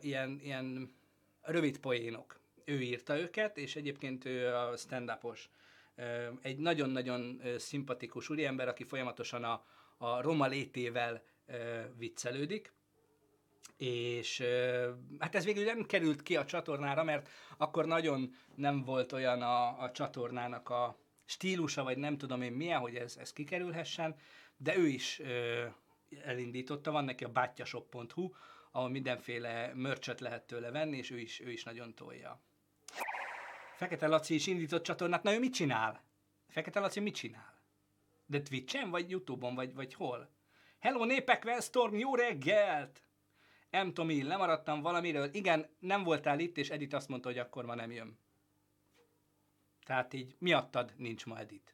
ilyen, 0.00 0.40
ilyen 0.42 0.94
rövid 1.40 1.78
poénok. 1.78 2.40
Ő 2.64 2.80
írta 2.80 3.18
őket, 3.18 3.58
és 3.58 3.76
egyébként 3.76 4.24
ő 4.24 4.54
a 4.54 4.76
stand-upos. 4.76 5.50
Egy 6.42 6.58
nagyon-nagyon 6.58 7.40
szimpatikus 7.58 8.28
úriember, 8.28 8.68
aki 8.68 8.84
folyamatosan 8.84 9.44
a, 9.44 9.64
a 9.96 10.20
roma 10.22 10.46
létével 10.46 11.22
viccelődik, 11.96 12.72
és 13.76 14.42
hát 15.18 15.34
ez 15.34 15.44
végül 15.44 15.64
nem 15.64 15.86
került 15.86 16.22
ki 16.22 16.36
a 16.36 16.44
csatornára, 16.44 17.04
mert 17.04 17.28
akkor 17.56 17.86
nagyon 17.86 18.34
nem 18.54 18.82
volt 18.84 19.12
olyan 19.12 19.42
a, 19.42 19.82
a 19.82 19.90
csatornának 19.90 20.70
a 20.70 20.98
stílusa, 21.24 21.82
vagy 21.82 21.98
nem 21.98 22.18
tudom 22.18 22.42
én 22.42 22.52
milyen, 22.52 22.80
hogy 22.80 22.94
ez, 22.94 23.16
ez 23.16 23.32
kikerülhessen, 23.32 24.16
de 24.56 24.76
ő 24.76 24.86
is 24.86 25.20
elindította, 26.24 26.90
van 26.90 27.04
neki 27.04 27.24
a 27.24 27.28
bátyashop.hu, 27.28 28.30
ahol 28.70 28.88
mindenféle 28.88 29.74
mörcsöt 29.74 30.20
lehet 30.20 30.46
tőle 30.46 30.70
venni, 30.70 30.96
és 30.96 31.10
ő 31.10 31.18
is, 31.18 31.40
ő 31.40 31.50
is 31.50 31.64
nagyon 31.64 31.94
tolja. 31.94 32.40
Fekete 33.76 34.06
Laci 34.06 34.34
is 34.34 34.46
indított 34.46 34.82
csatornát, 34.82 35.22
na 35.22 35.34
ő 35.34 35.38
mit 35.38 35.54
csinál? 35.54 36.04
Fekete 36.48 36.80
Laci 36.80 37.00
mit 37.00 37.14
csinál? 37.14 37.62
De 38.26 38.40
Twitch-en, 38.40 38.90
vagy 38.90 39.10
Youtube-on, 39.10 39.54
vagy, 39.54 39.74
vagy 39.74 39.94
hol? 39.94 40.30
Hello 40.78 41.04
népek, 41.04 41.44
Westorm, 41.44 41.96
jó 41.96 42.14
reggelt! 42.14 43.02
M. 43.70 43.88
Tomi, 43.92 44.22
lemaradtam 44.22 44.80
valamiről. 44.80 45.28
Igen, 45.32 45.66
nem 45.78 46.02
voltál 46.02 46.38
itt, 46.38 46.56
és 46.56 46.70
Edith 46.70 46.94
azt 46.94 47.08
mondta, 47.08 47.28
hogy 47.28 47.38
akkor 47.38 47.64
ma 47.64 47.74
nem 47.74 47.90
jön. 47.90 48.18
Tehát 49.84 50.12
így 50.12 50.34
miattad 50.38 50.92
nincs 50.96 51.26
ma 51.26 51.38
Edith. 51.38 51.72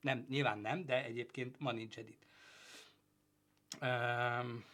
Nem, 0.00 0.26
nyilván 0.28 0.58
nem, 0.58 0.84
de 0.84 1.04
egyébként 1.04 1.58
ma 1.58 1.72
nincs 1.72 1.98
Edith. 1.98 2.26
Um, 3.80 4.64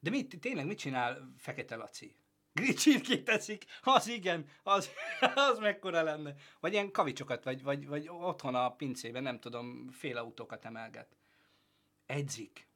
de 0.00 0.10
mit, 0.10 0.40
tényleg 0.40 0.66
mit 0.66 0.78
csinál 0.78 1.34
Fekete 1.38 1.76
Laci? 1.76 2.16
Gricsirkét 2.52 3.24
teszik, 3.24 3.64
az 3.82 4.08
igen, 4.08 4.48
az, 4.62 4.90
az 5.50 5.58
mekkora 5.58 6.02
lenne. 6.02 6.34
Vagy 6.60 6.72
ilyen 6.72 6.90
kavicsokat, 6.90 7.44
vagy, 7.44 7.62
vagy, 7.62 7.86
vagy 7.86 8.08
otthon 8.08 8.54
a 8.54 8.74
pincében, 8.74 9.22
nem 9.22 9.40
tudom, 9.40 9.88
fél 9.90 10.16
autókat 10.16 10.64
emelget. 10.64 11.16
Edzik. 12.06 12.68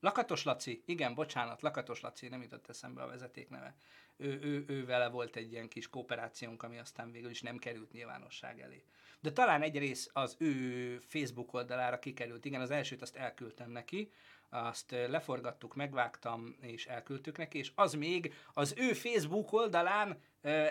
Lakatos 0.00 0.44
Laci, 0.44 0.82
igen, 0.86 1.14
bocsánat, 1.14 1.62
Lakatos 1.62 2.00
Laci, 2.00 2.28
nem 2.28 2.42
jutott 2.42 2.68
eszembe 2.68 3.02
a 3.02 3.06
vezeték 3.06 3.48
neve. 3.48 3.76
Ő, 4.16 4.38
ő, 4.42 4.64
ő 4.66 4.84
vele 4.84 5.08
volt 5.08 5.36
egy 5.36 5.52
ilyen 5.52 5.68
kis 5.68 5.88
kooperációnk, 5.88 6.62
ami 6.62 6.78
aztán 6.78 7.10
végül 7.10 7.30
is 7.30 7.42
nem 7.42 7.58
került 7.58 7.92
nyilvánosság 7.92 8.60
elé. 8.60 8.84
De 9.20 9.32
talán 9.32 9.62
egy 9.62 9.78
rész 9.78 10.10
az 10.12 10.36
ő 10.38 10.98
Facebook 10.98 11.52
oldalára 11.52 11.98
kikerült. 11.98 12.44
Igen, 12.44 12.60
az 12.60 12.70
elsőt 12.70 13.02
azt 13.02 13.16
elküldtem 13.16 13.70
neki, 13.70 14.12
azt 14.50 14.90
leforgattuk, 14.90 15.74
megvágtam, 15.74 16.56
és 16.60 16.86
elküldtük 16.86 17.38
neki, 17.38 17.58
és 17.58 17.72
az 17.74 17.94
még 17.94 18.34
az 18.54 18.74
ő 18.76 18.92
Facebook 18.92 19.52
oldalán 19.52 20.20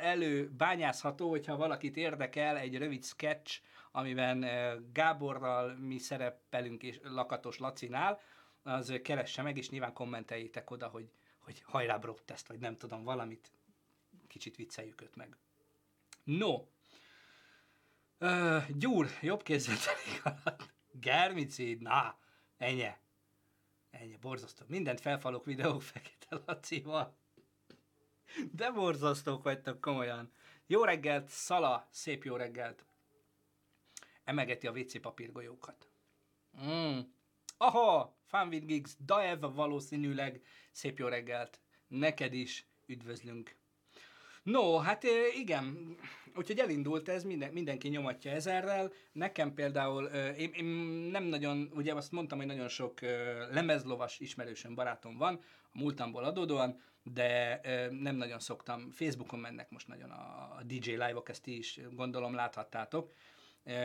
előbányázható, 0.01 1.29
hogyha 1.29 1.57
valakit 1.57 1.97
érdekel, 1.97 2.57
egy 2.57 2.77
rövid 2.77 3.05
sketch, 3.05 3.61
amiben 3.91 4.45
Gáborral 4.93 5.75
mi 5.75 5.97
szerepelünk 5.97 6.83
és 6.83 6.99
Lakatos 7.03 7.57
Lacinál, 7.57 8.19
az 8.63 8.99
keresse 9.03 9.41
meg, 9.41 9.57
és 9.57 9.69
nyilván 9.69 9.93
kommenteljétek 9.93 10.71
oda, 10.71 10.87
hogy, 10.87 11.09
hogy 11.39 11.61
hajrá 11.65 11.99
teszt, 12.25 12.47
vagy 12.47 12.59
nem 12.59 12.77
tudom, 12.77 13.03
valamit 13.03 13.51
kicsit 14.27 14.55
vicceljük 14.55 15.01
őt 15.01 15.15
meg. 15.15 15.37
No, 16.23 16.65
uh, 18.19 18.69
Gyúr, 18.69 19.09
jobb 19.21 19.43
kézzetelik 19.43 20.21
alatt. 20.23 20.73
Germicid, 20.91 21.81
na, 21.81 22.17
ennyi. 22.57 22.89
Ennyi, 24.01 24.17
borzasztó. 24.17 24.65
Mindent 24.67 25.01
felfalok 25.01 25.45
videók 25.45 25.81
Fekete 25.91 26.41
Lacival. 26.45 27.17
De 28.51 28.71
borzasztók 28.71 29.43
vagytok, 29.43 29.81
komolyan. 29.81 30.31
Jó 30.67 30.83
reggelt, 30.83 31.27
Szala, 31.27 31.87
szép 31.91 32.23
jó 32.23 32.35
reggelt. 32.35 32.85
Emegeti 34.23 34.67
a 34.67 34.71
WC 34.71 35.01
papírgolyókat. 35.01 35.89
Mm. 36.63 36.99
Aha, 37.57 38.17
Fun 38.25 38.47
with 38.47 38.65
Gigs, 38.65 38.95
Daev 38.99 39.39
valószínűleg. 39.39 40.41
Szép 40.71 40.97
jó 40.97 41.07
reggelt. 41.07 41.59
Neked 41.87 42.33
is 42.33 42.67
üdvözlünk. 42.85 43.55
No, 44.47 44.77
hát 44.77 45.03
igen, 45.39 45.95
úgyhogy 46.35 46.59
elindult 46.59 47.09
ez, 47.09 47.23
minden, 47.23 47.53
mindenki 47.53 47.87
nyomatja 47.87 48.31
ezerrel. 48.31 48.91
Nekem 49.11 49.53
például, 49.53 50.03
én, 50.37 50.51
én 50.53 50.65
nem 51.11 51.23
nagyon, 51.23 51.71
ugye 51.75 51.93
azt 51.93 52.11
mondtam, 52.11 52.37
hogy 52.37 52.47
nagyon 52.47 52.67
sok 52.67 53.01
lemezlovas 53.51 54.19
ismerősöm, 54.19 54.75
barátom 54.75 55.17
van, 55.17 55.39
a 55.73 55.79
múltamból 55.79 56.23
adódóan, 56.23 56.81
de 57.03 57.61
nem 57.89 58.15
nagyon 58.15 58.39
szoktam. 58.39 58.91
Facebookon 58.91 59.39
mennek 59.39 59.69
most 59.69 59.87
nagyon 59.87 60.09
a 60.09 60.61
DJ 60.65 60.89
live-ok, 60.89 61.29
ezt 61.29 61.47
is 61.47 61.79
gondolom 61.91 62.33
láthattátok. 62.33 63.13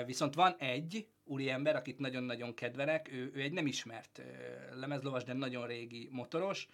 Viszont 0.06 0.34
van 0.34 0.54
egy 0.58 1.08
úriember, 1.24 1.76
akit 1.76 1.98
nagyon-nagyon 1.98 2.54
kedvelek, 2.54 3.12
ő, 3.12 3.30
ő 3.34 3.40
egy 3.40 3.52
nem 3.52 3.66
ismert 3.66 4.22
lemezlovas, 4.74 5.24
de 5.24 5.32
nagyon 5.32 5.66
régi 5.66 6.08
motoros. 6.12 6.68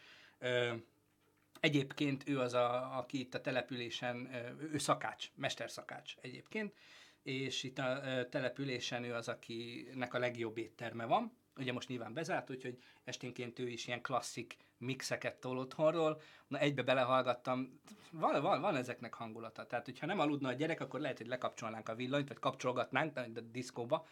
Egyébként 1.61 2.29
ő 2.29 2.41
az, 2.41 2.55
a, 2.55 2.99
aki 2.99 3.19
itt 3.19 3.35
a 3.35 3.41
településen, 3.41 4.29
ő 4.73 4.79
szakács, 4.79 5.31
mesterszakács 5.35 6.15
egyébként, 6.21 6.75
és 7.23 7.63
itt 7.63 7.79
a 7.79 8.01
településen 8.31 9.05
ő 9.05 9.15
az, 9.15 9.29
akinek 9.29 10.15
a 10.15 10.19
legjobb 10.19 10.59
étterme 10.59 11.05
van. 11.05 11.37
Ugye 11.57 11.73
most 11.73 11.89
nyilván 11.89 12.13
bezárt, 12.13 12.51
úgyhogy 12.51 12.79
esténként 13.05 13.59
ő 13.59 13.69
is 13.69 13.87
ilyen 13.87 14.03
klasszik 14.03 14.57
mixeket 14.77 15.41
tol 15.41 15.59
otthonról. 15.59 16.21
Na 16.47 16.59
egybe 16.59 16.83
belehallgattam, 16.83 17.81
van, 18.11 18.43
van, 18.43 18.61
van 18.61 18.77
ezeknek 18.77 19.15
hangulata. 19.15 19.67
Tehát, 19.67 19.85
hogyha 19.85 20.07
nem 20.07 20.19
aludna 20.19 20.49
a 20.49 20.53
gyerek, 20.53 20.81
akkor 20.81 21.01
lehet, 21.01 21.19
hogy 21.19 21.27
lekapcsolnánk 21.27 21.89
a 21.89 21.95
villanyt, 21.95 22.29
vagy 22.29 22.39
kapcsolgatnánk 22.39 23.17
a 23.17 23.27
diszkóba, 23.41 24.07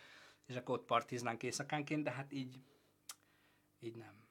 és 0.47 0.57
akkor 0.57 0.79
ott 0.79 0.87
partiznánk 0.87 1.43
éjszakánként, 1.43 2.03
de 2.03 2.11
hát 2.11 2.33
így, 2.33 2.61
így 3.81 3.97
nem. 3.97 4.26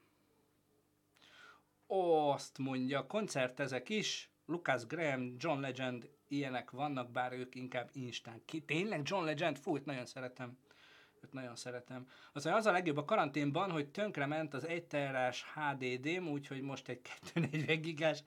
Azt 1.88 2.58
mondja, 2.58 3.08
koncertezek 3.08 3.89
is, 3.89 4.30
Lucas 4.46 4.86
Graham, 4.86 5.36
John 5.38 5.60
Legend, 5.60 6.10
ilyenek 6.27 6.72
vannak, 6.72 7.12
bár 7.12 7.34
ők 7.34 7.56
inkább 7.56 7.89
instán. 7.94 8.42
Ki, 8.46 8.62
tényleg 8.62 9.01
John 9.04 9.25
Legend? 9.25 9.58
Fú, 9.58 9.77
nagyon 9.84 10.06
szeretem. 10.06 10.58
Őt 11.22 11.34
nagyon 11.34 11.56
szeretem. 11.56 12.08
Aztán 12.34 12.54
az 12.54 12.65
a 12.65 12.72
legjobb 12.72 12.98
a 12.98 13.06
karanténban, 13.06 13.72
hogy 13.72 13.88
tönkrement 13.88 14.54
az 14.54 14.68
1 14.68 14.86
terás 14.86 15.46
HDD-m, 15.54 16.27
úgyhogy 16.27 16.62
most 16.62 16.88
egy 16.88 17.01
240 17.01 17.82
gigás 17.82 18.24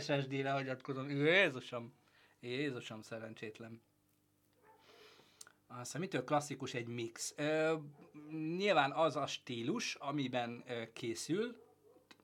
SSD-re 0.00 0.50
hagyatkozom. 0.50 1.10
Jézusom! 1.10 1.94
Jézusom, 2.40 3.02
szerencsétlen. 3.02 3.82
Aztán 5.66 6.00
mitől 6.00 6.24
klasszikus 6.24 6.74
egy 6.74 6.86
mix? 6.86 7.34
Ö, 7.36 7.76
nyilván 8.56 8.92
az 8.92 9.16
a 9.16 9.26
stílus, 9.26 9.94
amiben 9.94 10.64
ö, 10.66 10.92
készül, 10.92 11.56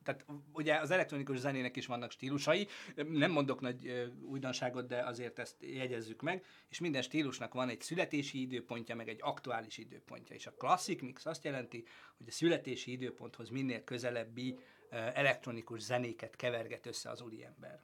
tehát 0.07 0.25
ugye 0.53 0.75
az 0.75 0.91
elektronikus 0.91 1.39
zenének 1.39 1.77
is 1.77 1.87
vannak 1.87 2.11
stílusai, 2.11 2.69
nem 2.95 3.31
mondok 3.31 3.61
nagy 3.61 4.11
újdonságot, 4.23 4.87
de 4.87 5.03
azért 5.03 5.39
ezt 5.39 5.57
jegyezzük 5.61 6.23
meg, 6.23 6.45
és 6.69 6.79
minden 6.79 7.03
stílusnak 7.03 7.55
van 7.55 7.69
egy 7.69 7.81
születési 7.81 8.41
időpontja, 8.41 8.95
meg 8.95 9.09
egy 9.09 9.21
aktuális 9.23 9.79
időpontja, 9.79 10.35
és 10.35 10.47
a 10.47 10.55
klasszik 10.59 11.03
mix 11.03 11.27
azt 11.27 11.45
jelenti, 11.45 11.85
hogy 12.17 12.29
a 12.29 12.33
születési 12.33 12.91
időponthoz 12.91 13.49
minél 13.49 13.85
közelebbi 13.85 14.59
elektronikus 14.91 15.81
zenéket 15.81 16.37
keverget 16.37 16.87
össze 16.87 17.11
az 17.11 17.23
úriember. 17.23 17.83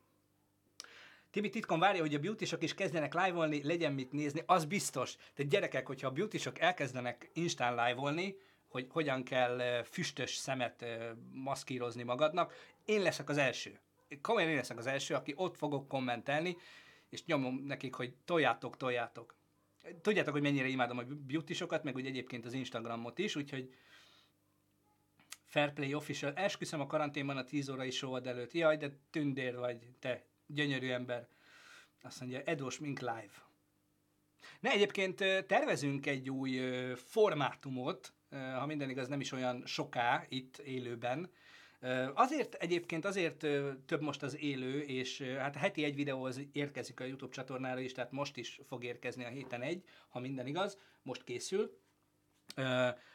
Tibi 1.31 1.49
titkon 1.50 1.79
várja, 1.79 2.00
hogy 2.00 2.14
a 2.14 2.19
beautysok 2.19 2.62
is 2.62 2.75
kezdenek 2.75 3.14
live-olni, 3.14 3.62
legyen 3.64 3.93
mit 3.93 4.12
nézni, 4.12 4.43
az 4.47 4.64
biztos. 4.64 5.17
Tehát 5.35 5.50
gyerekek, 5.50 5.87
hogyha 5.87 6.07
a 6.07 6.11
beautysok 6.11 6.59
elkezdenek 6.59 7.31
instán 7.33 7.87
live-olni, 7.87 8.37
hogy 8.73 8.87
hogyan 8.91 9.25
kell 9.25 9.83
füstös 9.83 10.35
szemet 10.35 10.85
maszkírozni 11.33 12.02
magadnak, 12.02 12.55
én 12.85 13.02
leszek 13.02 13.29
az 13.29 13.37
első. 13.37 13.81
Komolyan 14.21 14.49
én 14.49 14.57
leszek 14.57 14.79
az 14.79 14.87
első, 14.87 15.14
aki 15.14 15.33
ott 15.37 15.57
fogok 15.57 15.88
kommentelni, 15.88 16.57
és 17.09 17.25
nyomom 17.25 17.62
nekik, 17.64 17.95
hogy 17.95 18.14
toljátok, 18.25 18.76
toljátok. 18.76 19.35
Tudjátok, 20.02 20.33
hogy 20.33 20.43
mennyire 20.43 20.67
imádom 20.67 20.99
a 20.99 21.02
beautysokat, 21.26 21.85
meg 21.85 21.95
úgy 21.95 22.07
egyébként 22.07 22.45
az 22.45 22.52
Instagramot 22.52 23.19
is, 23.19 23.37
úgyhogy 23.37 23.75
Fairplay 25.45 25.95
Official. 25.95 26.33
Esküszöm 26.35 26.81
a 26.81 26.87
karanténban 26.87 27.37
a 27.37 27.45
10 27.45 27.69
órai 27.69 27.91
show 27.91 28.17
előtt. 28.17 28.52
Jaj, 28.52 28.76
de 28.76 28.99
tündér 29.11 29.57
vagy, 29.57 29.88
te 29.99 30.25
gyönyörű 30.47 30.91
ember. 30.91 31.29
Azt 32.02 32.21
mondja, 32.21 32.43
Edós 32.45 32.79
Mink 32.79 33.00
Live. 33.00 33.50
Ne, 34.61 34.71
egyébként 34.71 35.17
tervezünk 35.47 36.07
egy 36.07 36.31
új 36.31 36.61
formátumot, 36.95 38.12
ha 38.58 38.66
minden 38.66 38.90
igaz, 38.90 39.08
nem 39.08 39.20
is 39.20 39.32
olyan 39.32 39.62
soká 39.66 40.24
itt 40.28 40.58
élőben. 40.58 41.30
Azért 42.14 42.54
egyébként 42.54 43.04
azért 43.04 43.46
több 43.86 44.00
most 44.00 44.22
az 44.22 44.38
élő, 44.38 44.80
és 44.80 45.20
hát 45.20 45.56
heti 45.56 45.84
egy 45.84 45.94
videó 45.94 46.24
az 46.24 46.42
érkezik 46.52 47.00
a 47.00 47.04
YouTube 47.04 47.32
csatornára 47.32 47.80
is, 47.80 47.92
tehát 47.92 48.12
most 48.12 48.36
is 48.36 48.60
fog 48.66 48.84
érkezni 48.84 49.24
a 49.24 49.28
héten 49.28 49.62
egy, 49.62 49.84
ha 50.08 50.20
minden 50.20 50.46
igaz, 50.46 50.78
most 51.02 51.24
készül 51.24 51.80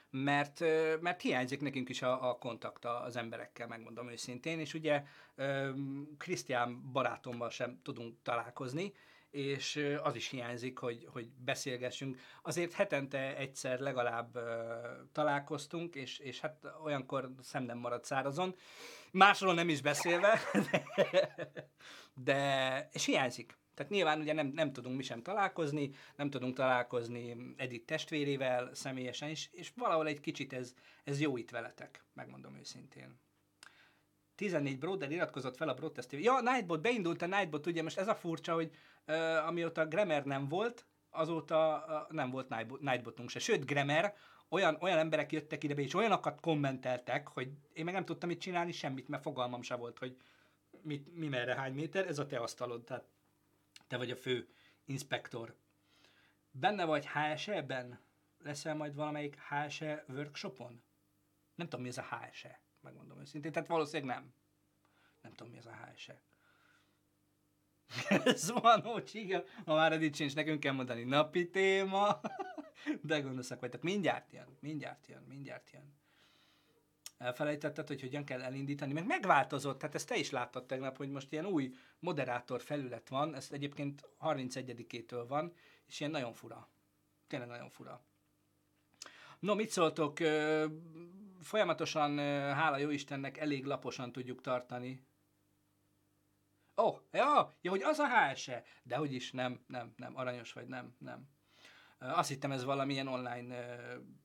mert, 0.09 0.59
mert 1.01 1.21
hiányzik 1.21 1.61
nekünk 1.61 1.89
is 1.89 2.01
a, 2.01 2.29
a 2.29 2.37
kontakt 2.37 2.85
az 2.85 3.15
emberekkel, 3.15 3.67
megmondom 3.67 4.09
őszintén, 4.09 4.59
és 4.59 4.73
ugye 4.73 5.03
Krisztián 6.17 6.91
barátommal 6.91 7.49
sem 7.49 7.79
tudunk 7.83 8.15
találkozni, 8.23 8.93
és 9.37 9.97
az 10.03 10.15
is 10.15 10.29
hiányzik, 10.29 10.77
hogy, 10.77 11.07
hogy 11.11 11.29
beszélgessünk. 11.45 12.19
Azért 12.41 12.73
hetente 12.73 13.37
egyszer 13.37 13.79
legalább 13.79 14.35
uh, 14.35 14.43
találkoztunk, 15.11 15.95
és, 15.95 16.19
és 16.19 16.39
hát 16.39 16.65
olyankor 16.83 17.31
szem 17.41 17.63
nem 17.63 17.77
marad 17.77 18.05
szárazon. 18.05 18.55
Másról 19.11 19.53
nem 19.53 19.69
is 19.69 19.81
beszélve, 19.81 20.39
de, 22.27 22.89
és 22.93 23.05
hiányzik. 23.05 23.57
Tehát 23.73 23.91
nyilván 23.91 24.19
ugye 24.19 24.33
nem, 24.33 24.47
nem 24.47 24.73
tudunk 24.73 24.97
mi 24.97 25.03
sem 25.03 25.21
találkozni, 25.21 25.91
nem 26.15 26.29
tudunk 26.29 26.55
találkozni 26.55 27.37
Edith 27.57 27.85
testvérével 27.85 28.69
személyesen, 28.73 29.29
és, 29.29 29.49
és 29.51 29.71
valahol 29.75 30.07
egy 30.07 30.19
kicsit 30.19 30.53
ez, 30.53 30.73
ez 31.03 31.21
jó 31.21 31.37
itt 31.37 31.49
veletek, 31.49 32.03
megmondom 32.13 32.55
őszintén. 32.55 33.19
14 34.35 34.77
Broder 34.77 35.11
iratkozott 35.11 35.57
fel 35.57 35.69
a 35.69 35.73
Broadcast 35.73 36.07
TV. 36.07 36.19
Ja, 36.19 36.41
Nightbot, 36.41 36.81
beindult 36.81 37.21
a 37.21 37.25
Nightbot, 37.25 37.65
ugye 37.65 37.83
most 37.83 37.97
ez 37.97 38.07
a 38.07 38.15
furcsa, 38.15 38.53
hogy 38.53 38.71
amióta 39.45 39.85
Grammar 39.85 40.23
nem 40.23 40.47
volt, 40.47 40.85
azóta 41.09 42.07
nem 42.09 42.29
volt 42.29 42.49
Nightbotunk 42.79 43.29
se. 43.29 43.39
Sőt, 43.39 43.65
Grammar 43.65 44.13
olyan, 44.49 44.77
olyan 44.79 44.97
emberek 44.97 45.31
jöttek 45.31 45.63
ide 45.63 45.73
be, 45.73 45.81
és 45.81 45.93
olyanokat 45.93 46.39
kommenteltek, 46.39 47.27
hogy 47.27 47.51
én 47.73 47.83
meg 47.83 47.93
nem 47.93 48.05
tudtam 48.05 48.29
mit 48.29 48.39
csinálni, 48.39 48.71
semmit, 48.71 49.07
mert 49.07 49.21
fogalmam 49.21 49.61
se 49.61 49.75
volt, 49.75 49.97
hogy 49.97 50.17
mit, 50.81 51.15
mi 51.15 51.27
merre, 51.27 51.55
hány 51.55 51.73
méter, 51.73 52.07
ez 52.07 52.19
a 52.19 52.25
te 52.25 52.37
asztalod, 52.37 52.83
tehát 52.83 53.05
te 53.87 53.97
vagy 53.97 54.11
a 54.11 54.15
fő 54.15 54.47
inspektor. 54.85 55.55
Benne 56.51 56.85
vagy 56.85 57.07
HSE-ben? 57.07 57.99
Leszel 58.43 58.75
majd 58.75 58.95
valamelyik 58.95 59.37
HSE 59.49 60.05
workshopon? 60.07 60.81
Nem 61.55 61.67
tudom, 61.67 61.81
mi 61.81 61.89
ez 61.89 61.97
a 61.97 62.05
HSE, 62.09 62.61
megmondom 62.81 63.19
őszintén, 63.19 63.51
tehát 63.51 63.67
valószínűleg 63.67 64.15
nem. 64.15 64.33
Nem 65.21 65.33
tudom, 65.33 65.51
mi 65.51 65.57
ez 65.57 65.65
a 65.65 65.75
HSE. 65.93 66.21
Zuhanó 68.35 69.01
csiga, 69.01 69.43
ha 69.65 69.75
már 69.75 69.91
eddig 69.91 70.15
sincs, 70.15 70.35
nekünk 70.35 70.59
kell 70.59 70.73
mondani 70.73 71.03
napi 71.03 71.49
téma. 71.49 72.19
De 73.01 73.19
gonoszak 73.19 73.59
vagy. 73.59 73.69
Tehát 73.69 73.85
mindjárt 73.85 74.31
jön, 74.31 74.57
mindjárt 74.59 75.07
jön, 75.07 75.23
mindjárt 75.27 75.71
jön. 75.71 75.95
Elfelejtetted, 77.17 77.87
hogy 77.87 78.01
hogyan 78.01 78.23
kell 78.23 78.41
elindítani, 78.41 78.93
meg 78.93 79.05
megváltozott, 79.05 79.79
tehát 79.79 79.95
ezt 79.95 80.07
te 80.07 80.15
is 80.17 80.29
láttad 80.29 80.65
tegnap, 80.65 80.97
hogy 80.97 81.09
most 81.09 81.31
ilyen 81.31 81.45
új 81.45 81.73
moderátor 81.99 82.61
felület 82.61 83.09
van, 83.09 83.35
ez 83.35 83.47
egyébként 83.51 84.09
31-től 84.21 85.25
van, 85.27 85.53
és 85.87 85.99
ilyen 85.99 86.11
nagyon 86.11 86.33
fura. 86.33 86.69
Tényleg 87.27 87.49
nagyon 87.49 87.69
fura. 87.69 88.01
No, 89.39 89.55
mit 89.55 89.69
szóltok? 89.69 90.17
Folyamatosan, 91.41 92.17
hála 92.53 92.77
jó 92.77 92.89
Istennek, 92.89 93.37
elég 93.37 93.65
laposan 93.65 94.11
tudjuk 94.11 94.41
tartani 94.41 95.06
Ó, 96.77 96.83
oh, 96.83 96.99
ja, 97.11 97.57
ja, 97.61 97.71
hogy 97.71 97.81
az 97.81 97.99
a 97.99 98.07
HSE. 98.07 98.63
De 98.83 98.95
hogy 98.95 99.13
is, 99.13 99.31
nem, 99.31 99.63
nem, 99.67 99.93
nem, 99.95 100.17
aranyos 100.17 100.53
vagy, 100.53 100.67
nem, 100.67 100.95
nem. 100.99 101.29
Azt 101.99 102.29
hittem, 102.29 102.51
ez 102.51 102.63
valamilyen 102.63 103.07
online 103.07 103.55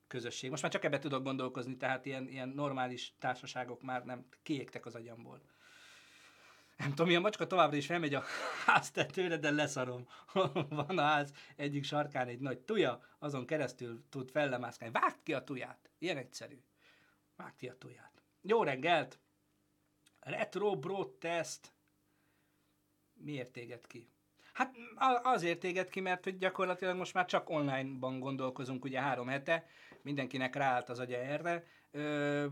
közösség. 0.07 0.51
Most 0.51 0.63
már 0.63 0.73
csak 0.73 0.85
ebbe 0.85 0.99
tudok 0.99 1.23
gondolkozni, 1.23 1.77
tehát 1.77 2.07
ilyen, 2.07 2.29
ilyen 2.29 2.49
normális 2.49 3.15
társaságok 3.19 3.83
már 3.83 4.05
nem 4.05 4.27
kiégtek 4.43 4.87
az 4.87 4.95
agyamból. 4.95 5.41
Nem 6.77 6.89
tudom, 6.89 7.07
milyen 7.07 7.23
macska 7.23 7.47
továbbra 7.47 7.77
is 7.77 7.87
felmegy 7.87 8.15
a 8.15 8.23
háztetőre, 8.67 9.37
de 9.37 9.51
leszarom. 9.51 10.09
Van 10.69 10.99
a 10.99 11.03
ház 11.03 11.33
egyik 11.57 11.85
sarkán 11.85 12.29
egy 12.29 12.41
nagy 12.41 12.59
tuja, 12.59 13.01
azon 13.19 13.47
keresztül 13.47 14.05
tud 14.09 14.31
fellemászkálni. 14.31 14.99
Vágd 15.01 15.23
ki 15.23 15.33
a 15.33 15.45
tuját! 15.45 15.91
Ilyen 15.99 16.17
egyszerű. 16.17 16.63
Vágd 17.37 17.57
ki 17.57 17.69
a 17.69 17.79
tuját. 17.79 18.23
Jó 18.41 18.63
reggelt! 18.63 19.19
Retro 20.21 20.77
Bro 20.77 21.05
Test 21.05 21.73
miért 23.25 23.53
téged 23.53 23.87
ki? 23.87 24.09
Hát 24.53 24.75
azért 25.23 25.61
téged 25.61 25.89
ki, 25.89 26.01
mert 26.01 26.25
hogy 26.25 26.39
gyakorlatilag 26.39 26.97
most 26.97 27.15
már 27.15 27.25
csak 27.27 27.51
online-ban 27.51 28.21
gondolkozunk, 28.21 28.85
ugye 28.85 29.01
három 29.01 29.29
hete, 29.29 29.67
mindenkinek 30.03 30.55
ráállt 30.55 30.89
az 30.89 30.99
agya 30.99 31.17
erre. 31.17 31.65
Ö, 31.91 32.47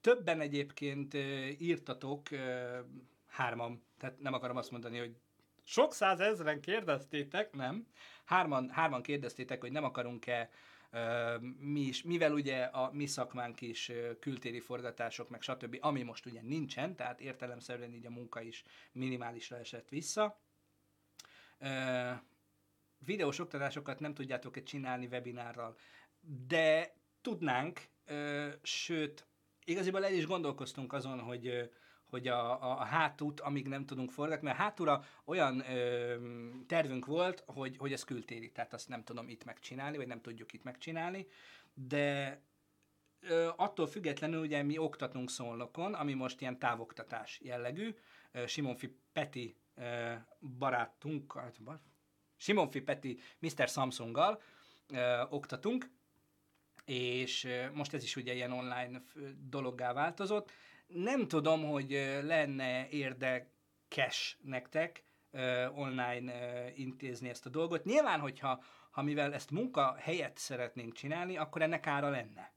többen 0.00 0.40
egyébként 0.40 1.14
írtatok, 1.58 2.30
ö, 2.30 2.78
hárman, 3.26 3.82
tehát 3.98 4.18
nem 4.20 4.32
akarom 4.32 4.56
azt 4.56 4.70
mondani, 4.70 4.98
hogy 4.98 5.16
sok 5.64 5.94
százezren 5.94 6.60
kérdeztétek, 6.60 7.52
nem? 7.52 7.86
Hárman, 8.24 8.70
hárman 8.70 9.02
kérdeztétek, 9.02 9.60
hogy 9.60 9.72
nem 9.72 9.84
akarunk-e 9.84 10.50
mi 11.58 11.80
is, 11.80 12.02
mivel 12.02 12.32
ugye 12.32 12.62
a 12.62 12.92
mi 12.92 13.06
szakmánk 13.06 13.60
is 13.60 13.92
kültéri 14.20 14.60
forgatások, 14.60 15.28
meg 15.28 15.42
stb., 15.42 15.78
ami 15.80 16.02
most 16.02 16.26
ugye 16.26 16.42
nincsen, 16.42 16.96
tehát 16.96 17.20
értelemszerűen 17.20 17.92
így 17.94 18.06
a 18.06 18.10
munka 18.10 18.40
is 18.40 18.64
minimálisra 18.92 19.58
esett 19.58 19.88
vissza. 19.88 20.40
Videós 22.98 23.38
oktatásokat 23.38 24.00
nem 24.00 24.14
tudjátok-e 24.14 24.62
csinálni 24.62 25.06
webinárral, 25.06 25.76
de 26.46 26.94
tudnánk, 27.20 27.80
sőt, 28.62 29.26
igaziból 29.64 30.04
el 30.04 30.12
is 30.12 30.26
gondolkoztunk 30.26 30.92
azon, 30.92 31.20
hogy 31.20 31.70
hogy 32.10 32.28
a, 32.28 32.62
a, 32.62 32.80
a 32.80 32.84
hátút, 32.84 33.40
amíg 33.40 33.68
nem 33.68 33.86
tudunk 33.86 34.10
forgatni, 34.10 34.46
mert 34.46 34.58
hátúra 34.58 35.04
olyan 35.24 35.70
ö, 35.70 36.16
tervünk 36.66 37.06
volt, 37.06 37.42
hogy, 37.46 37.76
hogy 37.76 37.92
ez 37.92 38.04
kültéri, 38.04 38.52
tehát 38.52 38.72
azt 38.72 38.88
nem 38.88 39.04
tudom 39.04 39.28
itt 39.28 39.44
megcsinálni, 39.44 39.96
vagy 39.96 40.06
nem 40.06 40.20
tudjuk 40.20 40.52
itt 40.52 40.62
megcsinálni, 40.62 41.26
de 41.74 42.40
ö, 43.20 43.48
attól 43.56 43.86
függetlenül 43.86 44.40
ugye 44.40 44.62
mi 44.62 44.78
oktatunk 44.78 45.30
szolnokon, 45.30 45.94
ami 45.94 46.14
most 46.14 46.40
ilyen 46.40 46.58
távoktatás 46.58 47.40
jellegű, 47.42 47.94
ö, 48.32 48.46
Simonfi 48.46 48.96
Peti 49.12 49.56
ö, 49.74 50.12
barátunk, 50.58 51.32
hát, 51.32 51.58
Simonfi 52.36 52.80
Peti 52.80 53.18
Mr. 53.38 53.68
Samsunggal 53.68 54.42
ö, 54.88 55.22
oktatunk, 55.28 55.90
és 56.84 57.48
most 57.72 57.94
ez 57.94 58.02
is 58.02 58.16
ugye 58.16 58.34
ilyen 58.34 58.52
online 58.52 59.02
dologgá 59.48 59.92
változott, 59.92 60.50
nem 60.86 61.28
tudom, 61.28 61.64
hogy 61.64 61.90
lenne 62.22 62.88
érdekes 62.88 64.38
nektek 64.42 65.04
online 65.74 66.32
intézni 66.74 67.28
ezt 67.28 67.46
a 67.46 67.50
dolgot. 67.50 67.84
Nyilván, 67.84 68.20
hogyha 68.20 68.62
ha 68.90 69.02
mivel 69.02 69.34
ezt 69.34 69.50
munka 69.50 69.96
helyett 69.98 70.36
szeretnénk 70.36 70.92
csinálni, 70.92 71.36
akkor 71.36 71.62
ennek 71.62 71.86
ára 71.86 72.08
lenne. 72.08 72.52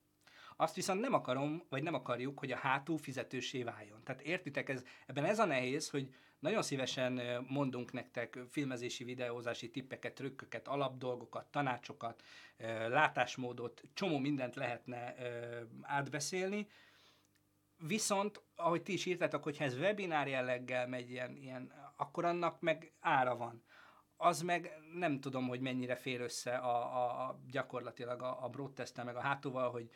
Azt 0.56 0.76
viszont 0.76 1.02
nem 1.02 1.14
akarom, 1.14 1.64
vagy 1.70 1.84
nem 1.84 1.94
akarjuk, 1.94 2.40
hogy 2.40 2.52
a 2.52 2.58
hátú 2.58 2.98
fizetősé 2.98 3.64
váljon. 3.64 4.04
Tehát 4.04 4.22
értitek, 4.22 4.70
ez, 4.70 4.84
ebben 5.06 5.26
ez 5.26 5.40
a 5.40 5.46
nehéz, 5.46 5.90
hogy 5.90 6.14
nagyon 6.40 6.62
szívesen 6.62 7.44
mondunk 7.48 7.92
nektek 7.92 8.40
filmezési, 8.50 9.04
videózási 9.04 9.70
tippeket, 9.70 10.14
trükköket, 10.14 10.68
alapdolgokat, 10.68 11.46
tanácsokat, 11.52 12.24
látásmódot, 12.88 13.84
csomó 13.94 14.18
mindent 14.18 14.56
lehetne 14.56 15.16
átbeszélni, 15.82 16.68
Viszont, 17.88 18.44
ahogy 18.56 18.84
ti 18.84 18.94
is 18.94 19.06
írtátok, 19.06 19.44
hogyha 19.44 19.64
ez 19.64 19.78
webinár 19.78 20.28
jelleggel 20.28 20.88
megy 20.88 21.10
ilyen, 21.10 21.36
ilyen, 21.36 21.72
akkor 21.96 22.26
annak 22.26 22.62
meg 22.62 22.92
ára 23.00 23.36
van. 23.36 23.64
Az 24.18 24.42
meg 24.42 24.72
nem 24.94 25.20
tudom, 25.20 25.48
hogy 25.48 25.60
mennyire 25.60 25.96
fér 25.96 26.22
össze 26.22 26.58
a, 26.58 26.76
a, 26.76 27.28
a 27.28 27.40
gyakorlatilag 27.52 28.22
a, 28.22 28.44
a 28.44 28.50
broadtest 28.50 29.04
meg 29.04 29.16
a 29.16 29.22
hátúval, 29.22 29.72
hogy 29.72 29.90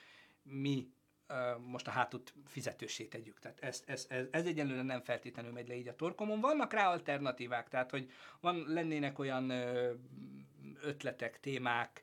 mi 0.44 0.88
uh, 1.30 1.60
most 1.60 1.88
a 1.88 1.92
hátut 1.92 2.34
fizetősé 2.46 3.06
tegyük. 3.06 3.40
Tehát 3.40 3.60
ez, 3.60 3.84
ez, 3.86 4.06
ez, 4.10 4.26
ez 4.32 4.46
egyelőre 4.46 4.82
nem 4.82 5.02
feltétlenül 5.02 5.52
megy 5.52 5.68
le 5.68 5.76
így 5.76 5.88
a 5.88 5.96
torkomon. 5.96 6.40
Vannak 6.40 6.74
rá 6.74 6.90
alternatívák, 6.90 7.70
tehát 7.70 7.92
hogy 7.92 8.12
van, 8.40 8.64
lennének 8.68 9.20
olyan 9.20 9.52
uh, 9.52 9.90
ötletek, 10.82 11.40
témák, 11.40 12.02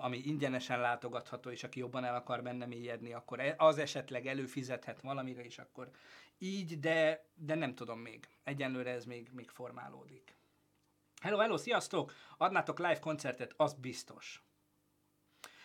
ami 0.00 0.18
ingyenesen 0.24 0.80
látogatható, 0.80 1.50
és 1.50 1.64
aki 1.64 1.78
jobban 1.78 2.04
el 2.04 2.14
akar 2.14 2.42
benne 2.42 2.66
mélyedni, 2.66 3.12
akkor 3.12 3.40
e, 3.40 3.54
az 3.58 3.78
esetleg 3.78 4.26
előfizethet 4.26 5.00
valamire, 5.00 5.44
és 5.44 5.58
akkor 5.58 5.90
így, 6.38 6.80
de, 6.80 7.26
de 7.34 7.54
nem 7.54 7.74
tudom 7.74 7.98
még. 7.98 8.28
Egyenlőre 8.44 8.90
ez 8.90 9.04
még, 9.04 9.30
még 9.32 9.50
formálódik. 9.50 10.36
Hello, 11.20 11.38
hello, 11.38 11.56
sziasztok! 11.56 12.12
Adnátok 12.36 12.78
live 12.78 12.98
koncertet, 12.98 13.54
az 13.56 13.74
biztos. 13.74 14.42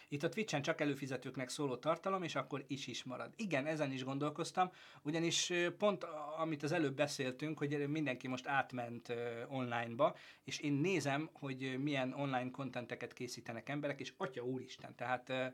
Itt 0.09 0.23
a 0.23 0.29
Twitch-en 0.29 0.61
csak 0.61 0.81
előfizetőknek 0.81 1.49
szóló 1.49 1.75
tartalom, 1.75 2.23
és 2.23 2.35
akkor 2.35 2.63
is 2.67 2.87
is 2.87 3.03
marad. 3.03 3.33
Igen, 3.35 3.65
ezen 3.65 3.91
is 3.91 4.03
gondolkoztam, 4.03 4.71
ugyanis 5.01 5.53
pont 5.77 6.03
amit 6.37 6.63
az 6.63 6.71
előbb 6.71 6.95
beszéltünk, 6.95 7.57
hogy 7.57 7.87
mindenki 7.87 8.27
most 8.27 8.47
átment 8.47 9.13
online-ba, 9.47 10.15
és 10.43 10.59
én 10.59 10.73
nézem, 10.73 11.29
hogy 11.33 11.77
milyen 11.83 12.13
online 12.13 12.51
kontenteket 12.51 13.13
készítenek 13.13 13.69
emberek, 13.69 13.99
és 13.99 14.13
atya 14.17 14.43
úristen, 14.43 14.95
tehát 14.95 15.53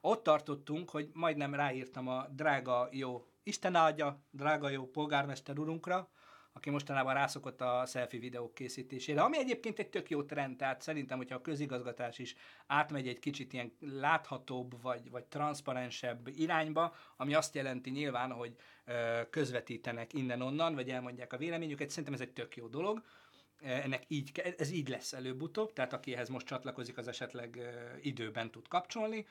ott 0.00 0.22
tartottunk, 0.22 0.90
hogy 0.90 1.10
majdnem 1.12 1.54
ráírtam 1.54 2.08
a 2.08 2.26
drága 2.30 2.88
jó, 2.90 3.26
Isten 3.42 3.74
áldja, 3.74 4.22
drága 4.30 4.68
jó 4.68 4.86
polgármester 4.86 5.58
urunkra, 5.58 6.10
aki 6.52 6.70
mostanában 6.70 7.14
rászokott 7.14 7.60
a 7.60 7.84
selfie 7.86 8.20
videók 8.20 8.54
készítésére, 8.54 9.22
ami 9.22 9.38
egyébként 9.38 9.78
egy 9.78 9.88
tök 9.88 10.10
jó 10.10 10.22
trend, 10.22 10.56
tehát 10.56 10.82
szerintem, 10.82 11.16
hogyha 11.16 11.36
a 11.36 11.40
közigazgatás 11.40 12.18
is 12.18 12.34
átmegy 12.66 13.08
egy 13.08 13.18
kicsit 13.18 13.52
ilyen 13.52 13.72
láthatóbb 13.80 14.82
vagy, 14.82 15.10
vagy 15.10 15.24
transzparensebb 15.24 16.28
irányba, 16.28 16.94
ami 17.16 17.34
azt 17.34 17.54
jelenti 17.54 17.90
nyilván, 17.90 18.32
hogy 18.32 18.54
ö, 18.84 19.20
közvetítenek 19.30 20.12
innen-onnan, 20.12 20.74
vagy 20.74 20.90
elmondják 20.90 21.32
a 21.32 21.36
véleményüket, 21.36 21.88
szerintem 21.88 22.14
ez 22.14 22.20
egy 22.20 22.32
tök 22.32 22.56
jó 22.56 22.66
dolog 22.66 23.02
ennek 23.60 24.02
így, 24.06 24.54
ez 24.58 24.70
így 24.70 24.88
lesz 24.88 25.12
előbb-utóbb, 25.12 25.72
tehát 25.72 25.92
aki 25.92 26.14
ehhez 26.14 26.28
most 26.28 26.46
csatlakozik, 26.46 26.98
az 26.98 27.08
esetleg 27.08 27.58
időben 28.02 28.50
tud 28.50 28.68
kapcsolni. 28.68 29.26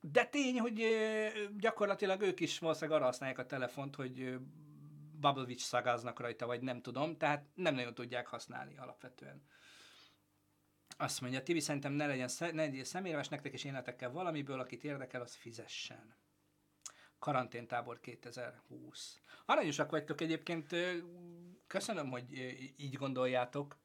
De 0.00 0.24
tény, 0.24 0.60
hogy 0.60 0.86
gyakorlatilag 1.58 2.22
ők 2.22 2.40
is 2.40 2.58
valószínűleg 2.58 2.96
arra 2.96 3.06
használják 3.06 3.38
a 3.38 3.46
telefont, 3.46 3.94
hogy 3.94 4.38
Bubble 5.32 5.54
szagáznak 5.56 6.20
rajta, 6.20 6.46
vagy 6.46 6.60
nem 6.60 6.82
tudom, 6.82 7.16
tehát 7.16 7.46
nem 7.54 7.74
nagyon 7.74 7.94
tudják 7.94 8.26
használni 8.26 8.76
alapvetően. 8.76 9.42
Azt 10.96 11.20
mondja, 11.20 11.42
Tibi, 11.42 11.60
szerintem 11.60 11.92
ne 11.92 12.06
legyen, 12.06 12.28
ne 12.38 12.52
legyen 12.52 12.84
személyes 12.84 13.28
nektek, 13.28 13.52
és 13.52 13.64
életekkel 13.64 14.10
valamiből, 14.10 14.60
akit 14.60 14.84
érdekel, 14.84 15.20
az 15.20 15.34
fizessen. 15.34 16.16
Karanténtábor 17.18 18.00
2020. 18.00 19.20
Aranyosak 19.46 19.90
vagytok 19.90 20.20
egyébként, 20.20 20.76
köszönöm, 21.66 22.10
hogy 22.10 22.32
így 22.76 22.94
gondoljátok, 22.94 23.78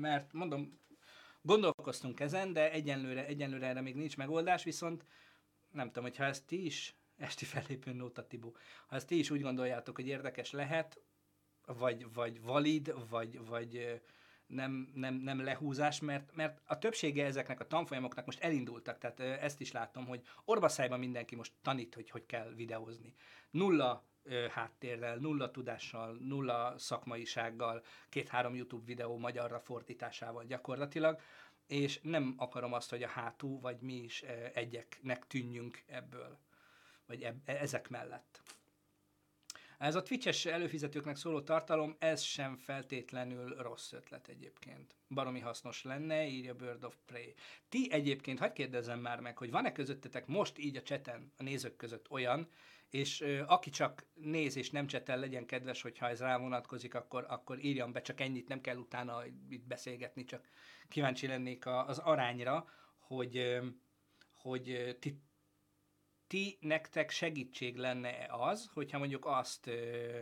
mert 0.00 0.32
mondom, 0.32 0.78
Gondolkoztunk 1.48 2.20
ezen, 2.20 2.52
de 2.52 2.72
egyenlőre, 2.72 3.26
egyenlőre 3.26 3.66
erre 3.66 3.80
még 3.80 3.94
nincs 3.94 4.16
megoldás, 4.16 4.64
viszont 4.64 5.04
nem 5.70 5.86
tudom, 5.86 6.02
hogyha 6.02 6.24
ezt 6.24 6.46
ti 6.46 6.64
is, 6.64 6.96
esti 7.18 7.44
fellépő 7.44 7.92
Nóta 7.92 8.26
Tibó, 8.26 8.56
ha 8.86 8.96
ezt 8.96 9.06
ti 9.06 9.18
is 9.18 9.30
úgy 9.30 9.42
gondoljátok, 9.42 9.94
hogy 9.94 10.06
érdekes 10.06 10.50
lehet, 10.50 11.00
vagy, 11.66 12.12
vagy 12.12 12.42
valid, 12.42 12.94
vagy, 13.08 13.46
vagy 13.46 14.00
nem, 14.46 14.90
nem, 14.94 15.14
nem 15.14 15.44
lehúzás, 15.44 16.00
mert, 16.00 16.34
mert 16.34 16.60
a 16.64 16.78
többsége 16.78 17.24
ezeknek 17.24 17.60
a 17.60 17.66
tanfolyamoknak 17.66 18.26
most 18.26 18.40
elindultak, 18.40 18.98
tehát 18.98 19.20
ezt 19.20 19.60
is 19.60 19.72
látom, 19.72 20.06
hogy 20.06 20.22
orbaszájban 20.44 20.98
mindenki 20.98 21.36
most 21.36 21.52
tanít, 21.62 21.94
hogy 21.94 22.10
hogy 22.10 22.26
kell 22.26 22.52
videózni. 22.54 23.14
Nulla 23.50 24.04
háttérrel, 24.50 25.16
nulla 25.16 25.50
tudással, 25.50 26.16
nulla 26.20 26.74
szakmaisággal, 26.78 27.82
két-három 28.08 28.54
YouTube 28.54 28.84
videó 28.84 29.18
magyarra 29.18 29.60
fordításával 29.60 30.44
gyakorlatilag, 30.44 31.20
és 31.66 32.00
nem 32.02 32.34
akarom 32.36 32.72
azt, 32.72 32.90
hogy 32.90 33.02
a 33.02 33.08
hátú, 33.08 33.60
vagy 33.60 33.80
mi 33.80 33.94
is 33.94 34.22
egyeknek 34.52 35.26
tűnjünk 35.26 35.82
ebből, 35.86 36.38
vagy 37.08 37.22
e-, 37.22 37.34
ezek 37.44 37.88
mellett. 37.88 38.42
Ez 39.78 39.94
a 39.94 40.02
Twitch-es 40.02 40.44
előfizetőknek 40.44 41.16
szóló 41.16 41.40
tartalom, 41.40 41.96
ez 41.98 42.22
sem 42.22 42.56
feltétlenül 42.56 43.56
rossz 43.56 43.92
ötlet 43.92 44.28
egyébként. 44.28 44.96
Baromi 45.08 45.40
hasznos 45.40 45.82
lenne, 45.82 46.26
írja 46.26 46.54
Bird 46.54 46.84
of 46.84 46.96
Prey. 47.06 47.34
Ti 47.68 47.92
egyébként, 47.92 48.38
hagyd 48.38 48.52
kérdezzem 48.52 49.00
már 49.00 49.20
meg, 49.20 49.38
hogy 49.38 49.50
van-e 49.50 49.72
közöttetek 49.72 50.26
most 50.26 50.58
így 50.58 50.76
a 50.76 50.82
cseten, 50.82 51.32
a 51.36 51.42
nézők 51.42 51.76
között 51.76 52.10
olyan, 52.10 52.48
és 52.90 53.20
ö, 53.20 53.42
aki 53.46 53.70
csak 53.70 54.06
néz 54.14 54.56
és 54.56 54.70
nem 54.70 54.86
csetel, 54.86 55.18
legyen 55.18 55.46
kedves, 55.46 55.82
hogyha 55.82 56.08
ez 56.08 56.20
rá 56.20 56.38
vonatkozik, 56.38 56.94
akkor, 56.94 57.24
akkor 57.28 57.64
írjam 57.64 57.92
be, 57.92 58.00
csak 58.00 58.20
ennyit, 58.20 58.48
nem 58.48 58.60
kell 58.60 58.76
utána 58.76 59.22
itt 59.48 59.66
beszélgetni, 59.66 60.24
csak 60.24 60.48
kíváncsi 60.88 61.26
lennék 61.26 61.66
a, 61.66 61.86
az 61.86 61.98
arányra, 61.98 62.68
hogy, 62.98 63.36
ö, 63.36 63.66
hogy 64.32 64.96
ti 65.00 65.20
ti 66.28 66.58
nektek 66.60 67.10
segítség 67.10 67.76
lenne 67.76 68.26
az, 68.30 68.70
hogyha 68.72 68.98
mondjuk 68.98 69.26
azt 69.26 69.66
ö, 69.66 70.20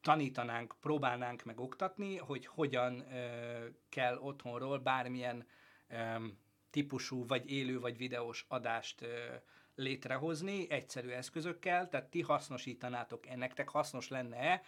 tanítanánk, 0.00 0.74
próbálnánk 0.80 1.44
meg 1.44 1.60
oktatni, 1.60 2.16
hogy 2.16 2.46
hogyan 2.46 3.12
ö, 3.12 3.66
kell 3.88 4.16
otthonról 4.18 4.78
bármilyen 4.78 5.46
ö, 5.88 6.26
típusú, 6.70 7.26
vagy 7.26 7.50
élő, 7.50 7.80
vagy 7.80 7.96
videós 7.96 8.44
adást 8.48 9.02
ö, 9.02 9.34
létrehozni 9.74 10.70
egyszerű 10.70 11.08
eszközökkel, 11.08 11.88
tehát 11.88 12.10
ti 12.10 12.22
hasznosítanátok 12.22 13.26
ennek, 13.26 13.68
hasznos 13.68 14.08
lenne-e, 14.08 14.62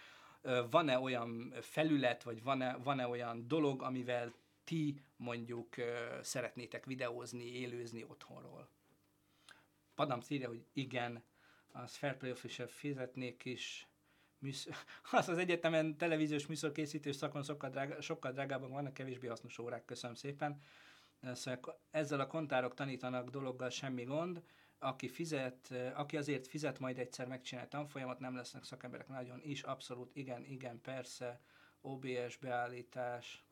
van-e 0.69 0.99
olyan 0.99 1.53
felület, 1.61 2.23
vagy 2.23 2.43
van-e, 2.43 2.77
van-e 2.83 3.07
olyan 3.07 3.47
dolog, 3.47 3.81
amivel 3.81 4.33
ti 4.63 5.01
mondjuk 5.15 5.75
szeretnétek 6.21 6.85
videózni, 6.85 7.43
élőzni 7.43 8.03
otthonról? 8.03 8.69
Padam 9.97 10.19
írja, 10.27 10.47
hogy 10.47 10.65
igen, 10.73 11.23
az 11.71 11.95
Fairplay 11.95 12.31
Official 12.31 12.67
fizetnék 12.67 13.45
is, 13.45 13.87
műsz... 14.39 14.67
az 15.11 15.29
az 15.29 15.37
egyetemen 15.37 15.97
televíziós 15.97 16.47
műsorkészítő 16.47 17.11
szakon 17.11 17.43
sokkal, 17.43 17.69
drága, 17.69 18.01
sokkal 18.01 18.31
drágában 18.31 18.69
vannak 18.69 18.93
kevésbé 18.93 19.27
hasznos 19.27 19.57
órák, 19.57 19.85
köszönöm 19.85 20.15
szépen. 20.15 20.61
Szóval 21.33 21.79
ezzel 21.91 22.19
a 22.19 22.27
kontárok 22.27 22.73
tanítanak 22.73 23.29
dologgal 23.29 23.69
semmi 23.69 24.03
gond, 24.03 24.43
aki 24.79 25.07
fizet, 25.07 25.73
aki 25.93 26.17
azért 26.17 26.47
fizet, 26.47 26.79
majd 26.79 26.97
egyszer 26.99 27.27
megcsinál 27.27 27.67
tanfolyamat, 27.67 28.19
nem 28.19 28.35
lesznek 28.35 28.63
szakemberek 28.63 29.07
nagyon 29.07 29.41
is, 29.41 29.61
abszolút, 29.61 30.15
igen, 30.15 30.45
igen, 30.45 30.81
persze, 30.81 31.41
OBS 31.81 32.37
beállítás, 32.41 33.43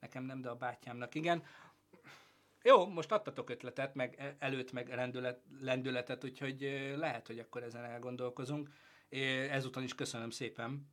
nekem 0.00 0.24
nem, 0.24 0.40
de 0.40 0.48
a 0.48 0.56
bátyámnak, 0.56 1.14
igen. 1.14 1.44
Jó, 2.66 2.86
most 2.86 3.12
adtatok 3.12 3.50
ötletet, 3.50 3.94
meg 3.94 4.14
e, 4.18 4.36
előtt, 4.38 4.72
meg 4.72 4.88
rendület, 4.88 5.40
lendületet, 5.60 6.24
úgyhogy 6.24 6.60
lehet, 6.96 7.26
hogy 7.26 7.38
akkor 7.38 7.62
ezen 7.62 7.84
elgondolkozunk. 7.84 8.70
Ezúton 9.50 9.82
is 9.82 9.94
köszönöm 9.94 10.30
szépen. 10.30 10.92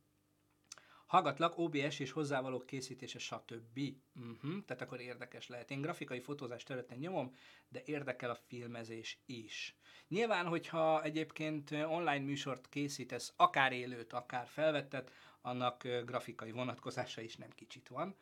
Hallgatlak, 1.06 1.58
OBS 1.58 1.98
és 1.98 2.10
hozzávalók 2.10 2.66
készítése, 2.66 3.18
stb. 3.18 3.80
Uh-huh, 4.14 4.64
tehát 4.64 4.82
akkor 4.82 5.00
érdekes 5.00 5.48
lehet. 5.48 5.70
Én 5.70 5.80
grafikai 5.80 6.20
fotózás 6.20 6.62
területen 6.62 6.98
nyomom, 6.98 7.36
de 7.68 7.82
érdekel 7.84 8.30
a 8.30 8.38
filmezés 8.46 9.22
is. 9.26 9.76
Nyilván, 10.08 10.46
hogyha 10.46 11.02
egyébként 11.02 11.70
online 11.70 12.24
műsort 12.24 12.68
készítesz, 12.68 13.32
akár 13.36 13.72
élőt, 13.72 14.12
akár 14.12 14.46
felvettet, 14.46 15.10
annak 15.40 15.82
grafikai 16.04 16.50
vonatkozása 16.50 17.20
is 17.20 17.36
nem 17.36 17.50
kicsit 17.50 17.88
van. 17.88 18.16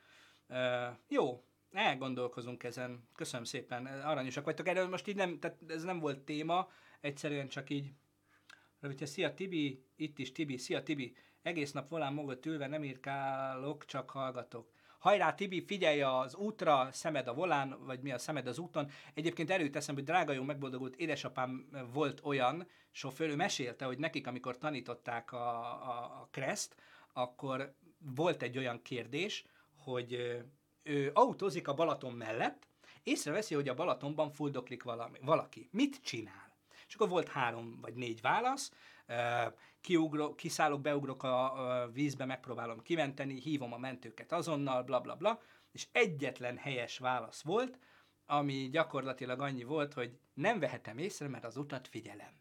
Uh, 0.48 0.96
jó, 1.08 1.44
elgondolkozunk 1.72 2.62
ezen. 2.62 3.08
Köszönöm 3.14 3.44
szépen, 3.44 3.86
aranyosak 3.86 4.44
vagytok. 4.44 4.68
Erről 4.68 4.88
most 4.88 5.08
így 5.08 5.16
nem, 5.16 5.38
tehát 5.38 5.58
ez 5.68 5.82
nem 5.82 5.98
volt 6.00 6.18
téma, 6.18 6.70
egyszerűen 7.00 7.48
csak 7.48 7.70
így 7.70 7.92
Rövítje, 8.80 9.06
szia 9.06 9.34
Tibi, 9.34 9.84
itt 9.96 10.18
is 10.18 10.32
Tibi, 10.32 10.56
szia 10.56 10.82
Tibi, 10.82 11.16
egész 11.42 11.72
nap 11.72 11.88
volán 11.88 12.12
mögött 12.12 12.46
ülve 12.46 12.66
nem 12.66 12.84
írkálok, 12.84 13.84
csak 13.84 14.10
hallgatok. 14.10 14.72
Hajrá 14.98 15.34
Tibi, 15.34 15.64
figyelj 15.64 16.02
az 16.02 16.34
útra, 16.34 16.88
szemed 16.92 17.26
a 17.26 17.34
volán, 17.34 17.84
vagy 17.84 18.00
mi 18.00 18.12
a 18.12 18.18
szemed 18.18 18.46
az 18.46 18.58
úton. 18.58 18.90
Egyébként 19.14 19.50
előteszem, 19.50 19.94
hogy 19.94 20.04
drága 20.04 20.32
jó 20.32 20.42
megboldogult 20.42 20.96
édesapám 20.96 21.68
volt 21.92 22.20
olyan 22.24 22.68
sofőr, 22.90 23.28
ő 23.28 23.36
mesélte, 23.36 23.84
hogy 23.84 23.98
nekik, 23.98 24.26
amikor 24.26 24.58
tanították 24.58 25.32
a, 25.32 25.60
a, 25.62 26.20
a 26.20 26.28
Crest, 26.30 26.74
akkor 27.12 27.74
volt 27.98 28.42
egy 28.42 28.58
olyan 28.58 28.82
kérdés, 28.82 29.44
hogy 29.76 30.40
ő 30.82 31.10
autózik 31.14 31.68
a 31.68 31.74
Balaton 31.74 32.12
mellett, 32.12 32.66
észreveszi, 33.02 33.54
hogy 33.54 33.68
a 33.68 33.74
Balatonban 33.74 34.30
fuldoklik 34.30 34.82
valami, 34.82 35.18
valaki. 35.22 35.68
Mit 35.72 36.00
csinál? 36.02 36.48
És 36.88 36.94
akkor 36.94 37.08
volt 37.08 37.28
három 37.28 37.78
vagy 37.80 37.94
négy 37.94 38.20
válasz, 38.20 38.72
kiugrok, 39.80 40.36
kiszállok, 40.36 40.80
beugrok 40.80 41.22
a, 41.22 41.90
vízbe, 41.92 42.24
megpróbálom 42.24 42.82
kimenteni, 42.82 43.40
hívom 43.40 43.72
a 43.72 43.78
mentőket 43.78 44.32
azonnal, 44.32 44.82
bla 44.82 45.00
bla 45.00 45.16
bla, 45.16 45.42
és 45.72 45.86
egyetlen 45.92 46.56
helyes 46.56 46.98
válasz 46.98 47.42
volt, 47.42 47.78
ami 48.26 48.68
gyakorlatilag 48.70 49.40
annyi 49.40 49.64
volt, 49.64 49.94
hogy 49.94 50.18
nem 50.34 50.58
vehetem 50.58 50.98
észre, 50.98 51.28
mert 51.28 51.44
az 51.44 51.56
utat 51.56 51.88
figyelem. 51.88 52.32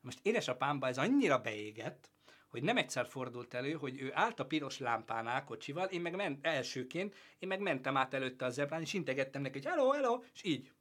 Most 0.00 0.18
édesapámba 0.22 0.86
ez 0.86 0.98
annyira 0.98 1.38
beégett, 1.38 2.10
hogy 2.54 2.62
nem 2.62 2.76
egyszer 2.76 3.06
fordult 3.06 3.54
elő, 3.54 3.72
hogy 3.72 4.00
ő 4.00 4.10
állt 4.12 4.40
a 4.40 4.46
piros 4.46 4.78
lámpánál 4.78 5.44
kocsival, 5.44 5.86
én 5.86 6.00
meg 6.00 6.14
ment 6.14 6.46
elsőként, 6.46 7.14
én 7.38 7.48
meg 7.48 7.60
mentem 7.60 7.96
át 7.96 8.14
előtte 8.14 8.44
a 8.44 8.50
zebrán, 8.50 8.80
és 8.80 8.92
integettem 8.92 9.42
neki, 9.42 9.58
hogy 9.58 9.66
hello, 9.66 9.90
hello, 9.90 10.22
és 10.34 10.44
így. 10.44 10.72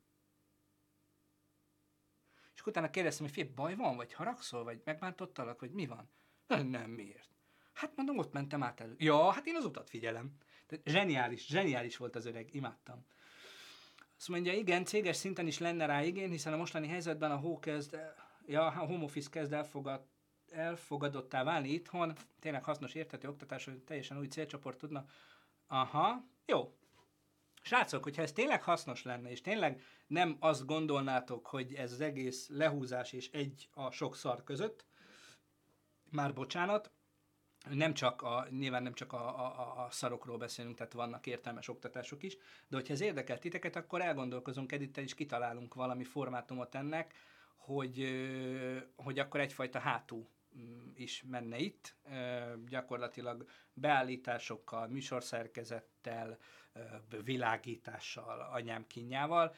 És 2.56 2.66
utána 2.66 2.90
kérdeztem, 2.90 3.26
hogy 3.26 3.36
fél 3.36 3.54
baj 3.56 3.76
van, 3.76 3.96
vagy 3.96 4.14
haragszol, 4.14 4.64
vagy 4.64 4.82
megbántottalak, 4.84 5.60
vagy 5.60 5.72
mi 5.72 5.86
van? 5.86 6.10
Nem, 6.48 6.68
nem, 6.68 6.90
miért? 6.90 7.30
Hát 7.74 7.96
mondom, 7.96 8.18
ott 8.18 8.34
mentem 8.34 8.64
át 8.64 8.80
elő. 8.80 8.96
Ja, 8.98 9.32
hát 9.32 9.46
én 9.46 9.56
az 9.56 9.66
utat 9.66 9.90
figyelem. 9.90 10.38
Tehát 10.68 10.88
zseniális, 10.88 11.46
zseniális 11.46 11.98
volt 11.98 12.16
az 12.16 12.26
öreg, 12.26 12.54
imádtam. 12.54 13.06
Azt 14.18 14.28
mondja, 14.28 14.54
igen, 14.54 14.86
céges 14.86 15.16
szinten 15.16 15.48
is 15.48 15.60
lenne 15.60 15.86
rá 15.86 16.04
igény, 16.04 16.32
hiszen 16.32 16.54
a 16.54 16.58
mostani 16.58 16.88
helyzetben 16.88 17.32
a 17.32 17.38
hó 17.38 17.60
kezd, 17.60 17.98
ja, 18.46 18.66
a 18.66 18.86
home 18.86 19.04
office 19.04 19.30
kezd 19.30 19.54
elfogad, 19.54 20.12
elfogadottá 20.54 21.44
válni 21.44 21.70
itthon, 21.70 22.14
tényleg 22.40 22.64
hasznos 22.64 22.94
érthető 22.94 23.28
oktatás, 23.28 23.66
hogy 23.66 23.78
teljesen 23.78 24.18
új 24.18 24.28
célcsoport 24.28 24.78
tudna. 24.78 25.06
Aha, 25.68 26.24
jó. 26.46 26.74
Srácok, 27.62 28.04
hogyha 28.04 28.22
ez 28.22 28.32
tényleg 28.32 28.64
hasznos 28.64 29.04
lenne, 29.04 29.32
és 29.32 29.42
tényleg 29.42 29.82
nem 30.08 30.38
azt 30.40 30.66
gondolnátok, 30.66 31.48
hogy 31.48 31.74
ez 31.74 31.92
az 31.92 32.02
egész 32.02 32.50
lehúzás 32.50 33.12
és 33.12 33.30
egy 33.32 33.70
a 33.74 33.92
sok 33.92 34.16
szar 34.16 34.44
között, 34.44 34.86
már 36.12 36.34
bocsánat, 36.34 36.92
nem 37.70 37.94
csak 37.94 38.22
a, 38.22 38.48
nyilván 38.50 38.84
nem 38.84 38.94
csak 38.94 39.14
a, 39.14 39.40
a, 39.40 39.84
a 39.86 39.88
szarokról 39.90 40.38
beszélünk, 40.38 40.76
tehát 40.76 40.94
vannak 40.94 41.28
értelmes 41.28 41.68
oktatások 41.68 42.24
is, 42.24 42.38
de 42.68 42.76
hogyha 42.76 42.94
ez 42.94 43.02
érdekel 43.02 43.40
titeket, 43.40 43.76
akkor 43.76 44.02
elgondolkozunk 44.02 44.72
Edittel, 44.72 45.04
és 45.04 45.14
kitalálunk 45.14 45.74
valami 45.74 46.04
formátumot 46.04 46.76
ennek, 46.76 47.14
hogy, 47.56 48.08
hogy 48.96 49.20
akkor 49.20 49.40
egyfajta 49.40 49.80
hátú 49.80 50.28
is 50.96 51.24
menne 51.30 51.58
itt, 51.58 51.96
gyakorlatilag 52.68 53.46
beállításokkal, 53.74 54.88
műsorszerkezettel, 54.88 56.38
világítással, 57.24 58.50
anyám 58.52 58.88
kínjával. 58.88 59.56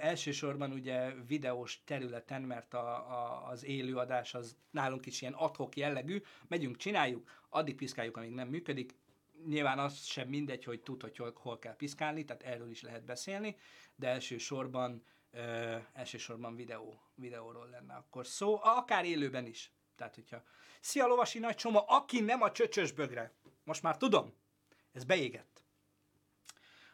Elsősorban 0.00 0.72
ugye 0.72 1.14
videós 1.26 1.84
területen, 1.84 2.42
mert 2.42 2.74
a, 2.74 2.94
a, 2.94 3.48
az 3.48 3.64
élőadás 3.64 4.34
az 4.34 4.56
nálunk 4.70 5.06
is 5.06 5.20
ilyen 5.20 5.32
adhok 5.32 5.76
jellegű, 5.76 6.22
megyünk, 6.48 6.76
csináljuk, 6.76 7.30
addig 7.48 7.74
piszkáljuk, 7.74 8.16
amíg 8.16 8.30
nem 8.30 8.48
működik, 8.48 8.94
nyilván 9.46 9.78
az 9.78 10.04
sem 10.04 10.28
mindegy, 10.28 10.64
hogy 10.64 10.80
tud, 10.80 11.02
hogy 11.02 11.16
hol, 11.16 11.32
hol 11.36 11.58
kell 11.58 11.76
piszkálni, 11.76 12.24
tehát 12.24 12.42
erről 12.42 12.70
is 12.70 12.82
lehet 12.82 13.04
beszélni, 13.04 13.56
de 13.94 14.08
elsősorban, 14.08 15.02
ö, 15.30 15.76
elsősorban 15.92 16.56
videó, 16.56 17.02
videóról 17.14 17.68
lenne 17.68 17.94
akkor 17.94 18.26
szó, 18.26 18.58
akár 18.62 19.04
élőben 19.04 19.46
is. 19.46 19.72
Tehát, 19.98 20.14
hogyha 20.14 20.42
szia 20.80 21.06
lovasi 21.06 21.38
nagy 21.38 21.54
csoma, 21.54 21.80
aki 21.80 22.20
nem 22.20 22.42
a 22.42 22.52
csöcsös 22.52 22.92
bögre. 22.92 23.32
Most 23.64 23.82
már 23.82 23.96
tudom, 23.96 24.34
ez 24.92 25.04
beégett. 25.04 25.62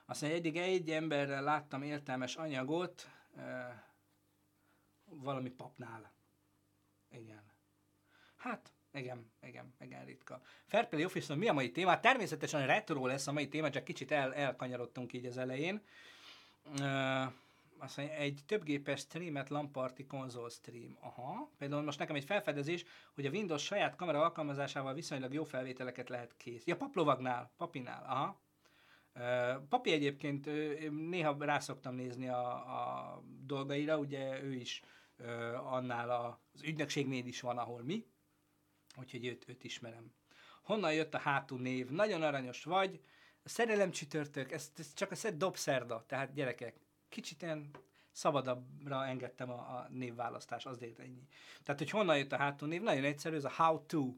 Azt 0.07 0.21
mondja, 0.21 0.39
eddig 0.39 0.57
egy 0.57 0.91
emberrel 0.91 1.43
láttam 1.43 1.83
értelmes 1.83 2.37
anyagot, 2.37 3.09
valami 5.05 5.51
papnál. 5.51 6.13
Igen. 7.11 7.43
Hát, 8.37 8.73
igen, 8.93 9.33
igen, 9.43 9.75
igen, 9.81 10.05
ritka. 10.05 10.41
Fairplay 10.67 11.05
Office, 11.05 11.35
mi 11.35 11.49
a 11.49 11.53
mai 11.53 11.71
téma? 11.71 12.01
Természetesen 12.01 12.67
retro 12.67 13.07
lesz 13.07 13.27
a 13.27 13.33
mai 13.33 13.49
téma, 13.49 13.71
csak 13.71 13.85
kicsit 13.85 14.11
el, 14.11 14.35
elkanyarodtunk 14.35 15.13
így 15.13 15.27
az 15.27 15.39
elején. 15.39 15.83
Uh, 16.65 17.33
azt 17.85 17.97
mondja, 17.97 18.15
egy 18.15 18.41
többgépes 18.47 19.01
streamet 19.01 19.49
lamparti 19.49 20.07
konzol 20.07 20.51
stream. 20.51 20.97
Aha. 21.01 21.51
Például 21.59 21.83
most 21.83 21.99
nekem 21.99 22.17
egy 22.17 22.25
felfedezés, 22.25 22.85
hogy 23.15 23.27
a 23.27 23.31
Windows 23.31 23.65
saját 23.65 23.97
kamera 23.97 24.23
alkalmazásával 24.23 24.95
viszonylag 24.95 25.33
jó 25.33 25.45
felvételeket 25.45 26.09
lehet 26.09 26.37
kész. 26.37 26.65
Ja, 26.65 26.77
paplovagnál, 26.77 27.53
papinál. 27.57 28.05
Aha. 28.09 28.43
Papi 29.69 29.93
egyébként 29.93 30.49
néha 31.09 31.37
rá 31.39 31.59
szoktam 31.59 31.95
nézni 31.95 32.29
a, 32.29 32.51
a 32.53 33.23
dolgaira, 33.41 33.99
ugye 33.99 34.43
ő 34.43 34.53
is 34.53 34.83
annál 35.65 36.11
az 36.11 36.63
ügynökségnél 36.63 37.27
is 37.27 37.41
van, 37.41 37.59
ahol 37.59 37.83
mi, 37.83 38.07
úgyhogy 38.97 39.27
őt, 39.27 39.49
őt 39.49 39.65
ismerem. 39.65 40.13
Honnan 40.63 40.95
jött 40.95 41.15
a 41.15 41.19
hátú 41.19 41.57
név? 41.57 41.91
Nagyon 41.91 42.23
aranyos 42.23 42.65
vagy. 42.65 43.01
A 43.43 43.49
szerelem 43.49 43.91
csütörtök, 43.91 44.53
ez, 44.53 44.73
ez 44.77 44.95
csak 44.95 45.11
a 45.11 45.15
szed 45.15 45.37
dobszerda, 45.37 46.05
tehát 46.07 46.33
gyerekek, 46.33 46.77
kicsit 47.15 47.43
ilyen 47.43 47.71
szabadabbra 48.13 49.07
engedtem 49.07 49.51
a, 49.51 49.55
a 49.55 49.87
névválasztás, 49.91 50.67
azért 50.67 50.99
ennyi. 50.99 51.29
Tehát, 51.63 51.81
hogy 51.81 51.91
honnan 51.91 52.19
jött 52.19 52.33
a 52.33 52.37
hátú 52.37 52.67
név, 52.67 52.83
nagyon 52.83 53.05
egyszerű, 53.05 53.37
ez 53.37 53.45
a 53.45 53.53
how 53.57 53.87
to, 53.87 54.15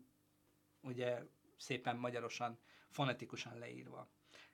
ugye 0.81 1.23
szépen 1.57 1.97
magyarosan, 1.97 2.59
fonetikusan 2.89 3.59
leírva. 3.59 4.09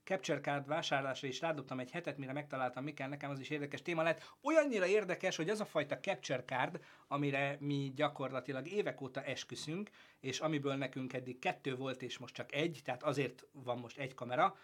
Capture 0.05 0.41
Card 0.41 0.67
vásárlásra 0.67 1.29
is 1.29 1.41
rádobtam 1.41 1.81
egy 1.81 1.91
hetet, 1.91 2.19
mire 2.19 2.33
megtaláltam, 2.33 2.85
mi 2.85 2.93
kell 2.93 3.09
nekem, 3.09 3.31
az 3.31 3.41
is 3.41 3.51
érdekes 3.51 3.83
téma 3.83 4.03
lett. 4.03 4.35
Olyannyira 4.43 4.87
érdekes, 4.87 5.37
hogy 5.37 5.51
az 5.51 5.61
a 5.61 5.65
fajta 5.65 5.99
Capture 5.99 6.45
Card, 6.45 6.85
amire 7.09 7.57
mi 7.61 7.93
gyakorlatilag 7.95 8.69
évek 8.69 9.01
óta 9.01 9.23
esküszünk, 9.23 9.91
és 10.21 10.41
amiből 10.41 10.75
nekünk 10.75 11.13
eddig 11.13 11.39
kettő 11.39 11.77
volt, 11.77 12.03
és 12.03 12.19
most 12.19 12.35
csak 12.35 12.55
egy, 12.55 12.81
tehát 12.85 13.03
azért 13.03 13.47
van 13.53 13.79
most 13.79 13.99
egy 13.99 14.15
kamera, 14.15 14.57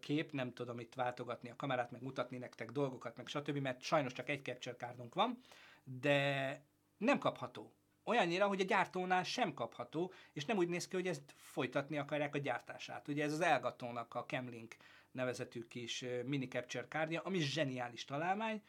kép, 0.00 0.32
nem 0.32 0.52
tudom 0.52 0.78
itt 0.78 0.94
váltogatni 0.94 1.50
a 1.50 1.56
kamerát, 1.56 1.90
meg 1.90 2.02
mutatni 2.02 2.38
nektek 2.38 2.70
dolgokat, 2.70 3.16
meg 3.16 3.26
stb., 3.26 3.56
mert 3.56 3.82
sajnos 3.82 4.12
csak 4.12 4.28
egy 4.28 4.44
capture 4.44 4.76
cardunk 4.76 5.14
van, 5.14 5.40
de 5.84 6.60
nem 6.96 7.18
kapható. 7.18 7.74
Olyannyira, 8.04 8.46
hogy 8.46 8.60
a 8.60 8.64
gyártónál 8.64 9.22
sem 9.22 9.54
kapható, 9.54 10.12
és 10.32 10.44
nem 10.44 10.56
úgy 10.56 10.68
néz 10.68 10.88
ki, 10.88 10.96
hogy 10.96 11.06
ezt 11.06 11.34
folytatni 11.36 11.98
akarják 11.98 12.34
a 12.34 12.38
gyártását. 12.38 13.08
Ugye 13.08 13.24
ez 13.24 13.32
az 13.32 13.40
Elgatónak 13.40 14.14
a 14.14 14.24
Camlink 14.24 14.76
nevezetű 15.10 15.64
kis 15.64 16.04
mini 16.24 16.48
capture 16.48 16.86
cardja, 16.88 17.20
ami 17.20 17.38
zseniális 17.38 18.04
találmány, 18.04 18.62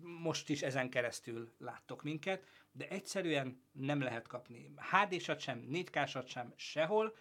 most 0.00 0.48
is 0.48 0.62
ezen 0.62 0.90
keresztül 0.90 1.52
láttok 1.58 2.02
minket, 2.02 2.46
de 2.72 2.88
egyszerűen 2.88 3.62
nem 3.72 4.00
lehet 4.00 4.26
kapni. 4.26 4.72
HD-sat 4.76 5.40
sem, 5.40 5.66
4K-sat 5.70 6.26
sem, 6.26 6.52
sehol 6.56 7.16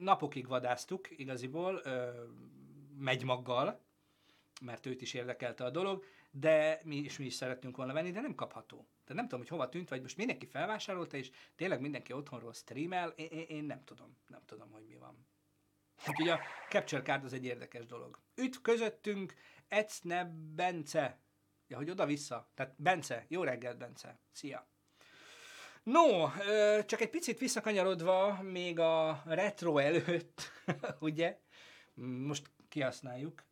napokig 0.00 0.46
vadáztuk 0.46 1.18
igaziból, 1.18 1.82
megymaggal, 2.98 3.80
mert 4.60 4.86
őt 4.86 5.02
is 5.02 5.14
érdekelte 5.14 5.64
a 5.64 5.70
dolog, 5.70 6.04
de 6.30 6.80
mi 6.84 6.96
is, 6.96 7.18
mi 7.18 7.24
is 7.24 7.34
szeretnünk 7.34 7.76
volna 7.76 7.92
venni, 7.92 8.10
de 8.10 8.20
nem 8.20 8.34
kapható. 8.34 8.76
Tehát 8.76 9.14
nem 9.14 9.24
tudom, 9.24 9.40
hogy 9.40 9.48
hova 9.48 9.68
tűnt, 9.68 9.88
vagy 9.88 10.02
most 10.02 10.16
mindenki 10.16 10.46
felvásárolta, 10.46 11.16
és 11.16 11.30
tényleg 11.56 11.80
mindenki 11.80 12.12
otthonról 12.12 12.52
streamel, 12.52 13.08
én, 13.08 13.44
én 13.48 13.64
nem 13.64 13.84
tudom, 13.84 14.16
nem 14.26 14.42
tudom, 14.46 14.70
hogy 14.70 14.86
mi 14.86 14.96
van. 14.96 15.26
Úgyhogy 16.08 16.28
a 16.28 16.40
Capture 16.68 17.02
Card 17.02 17.24
az 17.24 17.32
egy 17.32 17.44
érdekes 17.44 17.86
dolog. 17.86 18.18
Üt 18.34 18.60
közöttünk 18.60 19.34
Ecne 19.68 20.24
Bence. 20.54 21.20
Ja, 21.66 21.76
hogy 21.76 21.90
oda-vissza. 21.90 22.50
Tehát 22.54 22.74
Bence, 22.76 23.24
jó 23.28 23.42
reggelt 23.42 23.78
Bence. 23.78 24.20
Szia! 24.32 24.69
No, 25.82 26.30
csak 26.86 27.00
egy 27.00 27.10
picit 27.10 27.38
visszakanyarodva 27.38 28.42
még 28.42 28.78
a 28.78 29.22
retro 29.26 29.78
előtt, 29.78 30.50
ugye? 30.98 31.38
Most 31.94 32.50
kihasználjuk. 32.68 33.44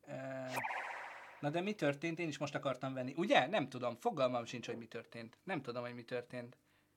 Na 1.41 1.51
de 1.51 1.61
mi 1.61 1.73
történt? 1.75 2.19
Én 2.19 2.29
is 2.29 2.39
most 2.39 2.55
akartam 2.55 2.95
venni. 2.95 3.15
Ugye? 3.17 3.47
Nem 3.47 3.69
tudom. 3.69 3.97
Fogalmam 3.97 4.45
sincs, 4.45 4.67
hogy 4.67 4.77
mi 4.77 4.87
történt. 4.87 5.39
Nem 5.45 5.63
tudom, 5.63 5.83
hogy 5.83 5.95
mi 5.95 6.03
történt. 6.03 6.57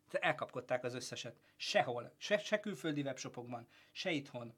De 0.09 0.19
elkapkodták 0.19 0.83
az 0.83 0.93
összeset. 0.93 1.39
Sehol. 1.55 2.13
Se, 2.17 2.37
se 2.37 2.59
külföldi 2.59 3.01
webshopokban, 3.01 3.67
se 3.91 4.11
itthon. 4.11 4.53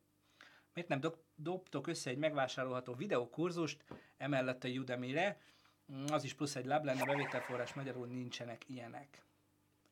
Miért 0.74 0.90
nem 0.90 1.00
dob, 1.00 1.16
dobtok 1.36 1.88
össze 1.88 2.10
egy 2.10 2.18
megvásárolható 2.18 2.94
videókurzust 2.94 3.84
emellett 4.18 4.64
a 4.64 4.68
Udemy-re? 4.68 5.38
Az 6.08 6.24
is 6.24 6.34
plusz 6.34 6.56
egy 6.56 6.66
lab 6.66 6.86
lenne, 6.86 7.06
bevételforrás 7.06 7.74
magyarul 7.74 8.08
nincsenek 8.08 8.70
ilyenek 8.70 9.24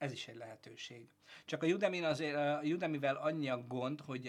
ez 0.01 0.11
is 0.11 0.27
egy 0.27 0.35
lehetőség. 0.35 1.07
Csak 1.45 1.63
a 1.63 1.67
udemy 1.67 2.03
azért, 2.03 2.35
a 2.35 2.61
Udemy-vel 2.63 3.15
annyi 3.15 3.49
a 3.49 3.63
gond, 3.67 4.01
hogy 4.01 4.25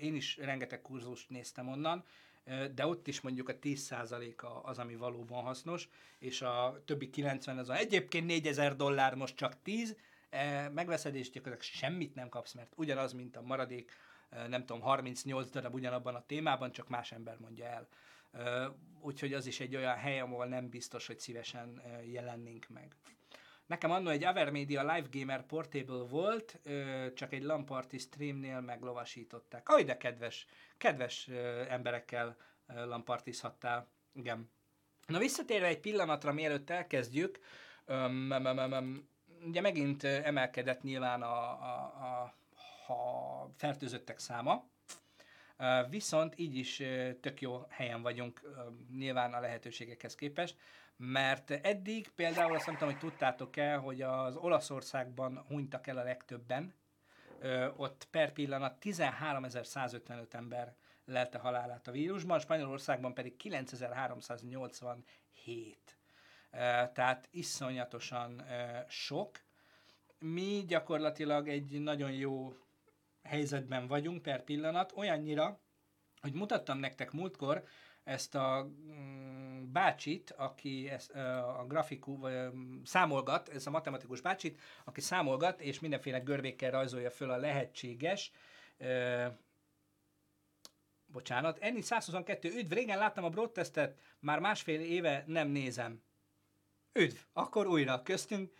én 0.00 0.14
is 0.14 0.36
rengeteg 0.36 0.82
kurzust 0.82 1.30
néztem 1.30 1.68
onnan, 1.68 2.04
de 2.74 2.86
ott 2.86 3.06
is 3.06 3.20
mondjuk 3.20 3.48
a 3.48 3.58
10%-a 3.58 4.46
az, 4.46 4.78
ami 4.78 4.96
valóban 4.96 5.42
hasznos, 5.42 5.88
és 6.18 6.42
a 6.42 6.82
többi 6.84 7.10
90 7.10 7.58
az 7.58 7.68
a 7.68 7.76
egyébként 7.76 8.26
4000 8.26 8.76
dollár, 8.76 9.14
most 9.14 9.36
csak 9.36 9.62
10, 9.62 9.96
megveszed 10.72 11.14
és 11.14 11.30
gyakorlatilag 11.30 11.74
semmit 11.76 12.14
nem 12.14 12.28
kapsz, 12.28 12.52
mert 12.52 12.72
ugyanaz, 12.76 13.12
mint 13.12 13.36
a 13.36 13.42
maradék, 13.42 13.92
nem 14.48 14.66
tudom, 14.66 14.82
38 14.82 15.50
darab 15.50 15.74
ugyanabban 15.74 16.14
a 16.14 16.26
témában, 16.26 16.72
csak 16.72 16.88
más 16.88 17.12
ember 17.12 17.38
mondja 17.38 17.66
el. 17.66 17.88
Úgyhogy 19.00 19.32
az 19.34 19.46
is 19.46 19.60
egy 19.60 19.76
olyan 19.76 19.96
hely, 19.96 20.20
ahol 20.20 20.46
nem 20.46 20.68
biztos, 20.68 21.06
hogy 21.06 21.18
szívesen 21.18 21.82
jelennénk 22.04 22.68
meg. 22.68 22.96
Nekem 23.72 23.90
annó 23.90 24.10
egy 24.10 24.24
Avermedia 24.24 24.80
Live 24.80 25.08
Gamer 25.12 25.46
Portable 25.46 26.04
volt, 26.08 26.60
csak 27.14 27.32
egy 27.32 27.42
Lamparty 27.42 27.96
streamnél 27.98 28.60
meglovasították. 28.60 29.68
Aj, 29.68 29.84
de 29.84 29.96
kedves, 29.96 30.46
kedves 30.78 31.28
emberekkel 31.68 32.36
lampartizhattál. 32.66 33.88
Igen. 34.14 34.50
Na 35.06 35.18
visszatérve 35.18 35.66
egy 35.66 35.80
pillanatra, 35.80 36.32
mielőtt 36.32 36.70
elkezdjük, 36.70 37.38
ugye 39.46 39.60
megint 39.60 40.04
emelkedett 40.04 40.82
nyilván 40.82 41.22
a, 41.22 41.50
a, 41.50 41.92
a, 42.86 42.92
a 42.92 43.50
fertőzöttek 43.56 44.18
száma, 44.18 44.64
viszont 45.90 46.38
így 46.38 46.56
is 46.56 46.82
tök 47.20 47.40
jó 47.40 47.66
helyen 47.68 48.02
vagyunk 48.02 48.40
nyilván 48.96 49.34
a 49.34 49.40
lehetőségekhez 49.40 50.14
képest 50.14 50.56
mert 51.04 51.50
eddig 51.50 52.08
például 52.08 52.54
azt 52.54 52.66
nem 52.66 52.76
tudom, 52.76 52.90
hogy 52.90 53.00
tudtátok-e, 53.00 53.74
hogy 53.74 54.02
az 54.02 54.36
Olaszországban 54.36 55.44
hunytak 55.48 55.86
el 55.86 55.98
a 55.98 56.02
legtöbben, 56.02 56.74
ö, 57.40 57.68
ott 57.76 58.08
per 58.10 58.32
pillanat 58.32 58.84
13.155 58.84 60.34
ember 60.34 60.74
lelte 61.04 61.38
halálát 61.38 61.88
a 61.88 61.90
vírusban, 61.90 62.38
Spanyolországban 62.38 63.14
pedig 63.14 63.36
9387. 63.36 65.96
Tehát 66.92 67.28
iszonyatosan 67.30 68.42
sok. 68.88 69.40
Mi 70.18 70.64
gyakorlatilag 70.66 71.48
egy 71.48 71.80
nagyon 71.80 72.12
jó 72.12 72.56
helyzetben 73.22 73.86
vagyunk 73.86 74.22
per 74.22 74.44
pillanat, 74.44 74.92
olyannyira, 74.96 75.60
hogy 76.20 76.32
mutattam 76.32 76.78
nektek 76.78 77.12
múltkor, 77.12 77.64
ezt 78.04 78.34
a 78.34 78.64
mm, 78.64 79.51
bácsit, 79.72 80.30
aki 80.36 80.88
ezt, 80.90 81.10
a 81.10 81.64
grafikú, 81.68 82.18
vagy 82.18 82.34
számolgat, 82.84 83.48
ez 83.48 83.66
a 83.66 83.70
matematikus 83.70 84.20
bácsit, 84.20 84.60
aki 84.84 85.00
számolgat, 85.00 85.60
és 85.60 85.80
mindenféle 85.80 86.18
görbékkel 86.18 86.70
rajzolja 86.70 87.10
föl 87.10 87.30
a 87.30 87.36
lehetséges 87.36 88.32
bocsánat, 91.12 91.58
Enni 91.58 91.80
122, 91.80 92.48
üdv, 92.48 92.72
régen 92.72 92.98
láttam 92.98 93.24
a 93.24 93.28
broadcastet, 93.28 93.98
már 94.18 94.38
másfél 94.38 94.80
éve 94.80 95.24
nem 95.26 95.48
nézem. 95.48 96.02
Üdv, 96.92 97.16
akkor 97.32 97.66
újra 97.66 98.02
köztünk 98.02 98.52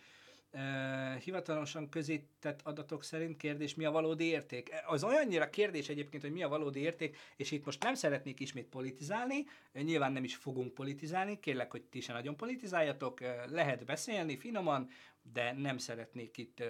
hivatalosan 1.23 1.89
közített 1.89 2.61
adatok 2.63 3.03
szerint 3.03 3.37
kérdés, 3.37 3.75
mi 3.75 3.85
a 3.85 3.91
valódi 3.91 4.23
érték? 4.23 4.71
Az 4.85 5.03
olyannyira 5.03 5.49
kérdés 5.49 5.89
egyébként, 5.89 6.23
hogy 6.23 6.31
mi 6.31 6.43
a 6.43 6.47
valódi 6.47 6.79
érték, 6.79 7.17
és 7.35 7.51
itt 7.51 7.65
most 7.65 7.83
nem 7.83 7.93
szeretnék 7.93 8.39
ismét 8.39 8.67
politizálni, 8.67 9.45
nyilván 9.73 10.11
nem 10.11 10.23
is 10.23 10.35
fogunk 10.35 10.73
politizálni, 10.73 11.39
kérlek, 11.39 11.71
hogy 11.71 11.83
ti 11.83 12.01
se 12.01 12.13
nagyon 12.13 12.37
politizáljatok, 12.37 13.19
lehet 13.45 13.85
beszélni 13.85 14.37
finoman, 14.37 14.89
de 15.33 15.53
nem 15.53 15.77
szeretnék 15.77 16.37
itt 16.37 16.63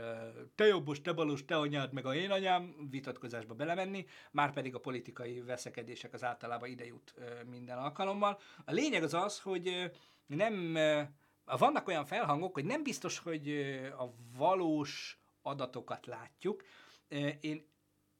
te 0.55 0.65
jobbos, 0.65 1.01
te 1.01 1.13
balos, 1.13 1.45
te 1.45 1.55
anyád, 1.55 1.93
meg 1.93 2.05
a 2.05 2.15
én 2.15 2.31
anyám 2.31 2.87
vitatkozásba 2.89 3.53
belemenni, 3.53 4.05
már 4.31 4.53
pedig 4.53 4.75
a 4.75 4.79
politikai 4.79 5.41
veszekedések 5.41 6.13
az 6.13 6.23
általában 6.23 6.69
ide 6.69 6.85
jut 6.85 7.13
minden 7.49 7.77
alkalommal. 7.77 8.39
A 8.65 8.71
lényeg 8.71 9.03
az 9.03 9.13
az, 9.13 9.39
hogy 9.39 9.91
nem 10.25 10.77
vannak 11.45 11.87
olyan 11.87 12.05
felhangok, 12.05 12.53
hogy 12.53 12.65
nem 12.65 12.83
biztos, 12.83 13.19
hogy 13.19 13.49
a 13.97 14.13
valós 14.37 15.21
adatokat 15.41 16.05
látjuk. 16.05 16.63
Én 17.39 17.71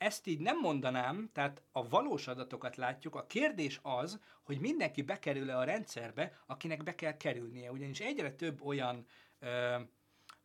ezt 0.04 0.28
így 0.28 0.40
nem 0.40 0.60
mondanám, 0.60 1.30
tehát 1.34 1.62
a 1.72 1.88
valós 1.88 2.28
adatokat 2.28 2.76
látjuk, 2.76 3.16
a 3.16 3.26
kérdés 3.26 3.80
az, 3.82 4.20
hogy 4.44 4.60
mindenki 4.60 5.02
bekerül-e 5.02 5.58
a 5.58 5.64
rendszerbe, 5.64 6.44
akinek 6.46 6.84
be 6.84 6.96
kell 6.96 7.18
kerülnie, 7.18 7.72
ugyanis 7.72 8.00
egyre 8.00 8.32
több 8.32 8.62
olyan 8.62 9.06
ö, 9.40 9.76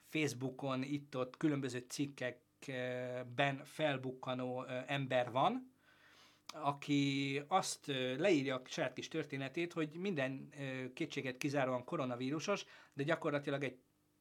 Facebookon, 0.05 0.83
itt-ott 0.83 1.37
különböző 1.37 1.85
cikkekben 1.89 3.65
felbukkanó 3.65 4.65
ö, 4.65 4.79
ember 4.87 5.31
van, 5.31 5.73
aki 6.53 7.43
azt 7.49 7.87
leírja 8.17 8.55
a 8.55 8.63
saját 8.65 8.93
kis 8.93 9.09
történetét, 9.09 9.73
hogy 9.73 9.91
minden 9.93 10.53
kétséget 10.95 11.37
kizáróan 11.37 11.85
koronavírusos, 11.85 12.65
de 12.93 13.03
gyakorlatilag 13.03 13.65
egy 13.65 13.79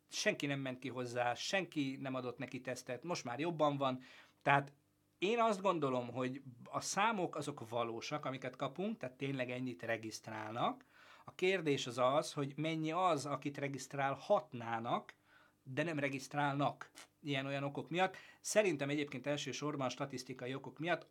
senki 0.10 0.46
nem 0.46 0.60
ment 0.60 0.80
ki 0.80 0.90
hozzá, 0.90 1.34
senki 1.34 1.98
nem 2.02 2.16
adott 2.16 2.38
neki 2.38 2.62
tesztet, 2.62 3.04
most 3.04 3.24
már 3.24 3.40
jobban 3.40 3.78
van, 3.78 4.02
tehát 4.42 4.72
én 5.18 5.40
azt 5.40 5.62
gondolom, 5.62 6.12
hogy 6.12 6.42
a 6.64 6.82
számok 6.82 7.36
azok 7.36 7.70
valósak, 7.70 8.26
amiket 8.26 8.56
kapunk, 8.56 8.98
tehát 8.98 9.18
tényleg 9.18 9.52
ennyit 9.52 9.84
regisztrálnak. 9.84 10.86
A 11.26 11.36
kérdés 11.36 11.88
az 11.88 11.98
az, 11.98 12.34
hogy 12.34 12.54
mennyi 12.56 12.92
az, 12.92 13.26
akit 13.26 13.58
regisztrálhatnának, 13.58 15.16
de 15.64 15.84
nem 15.84 16.00
regisztrálnak 16.00 16.92
ilyen-olyan 17.22 17.64
okok 17.64 17.90
miatt. 17.90 18.16
Szerintem 18.42 18.90
egyébként 18.90 19.28
elsősorban 19.28 19.90
statisztikai 19.90 20.54
okok 20.54 20.80
miatt. 20.80 21.08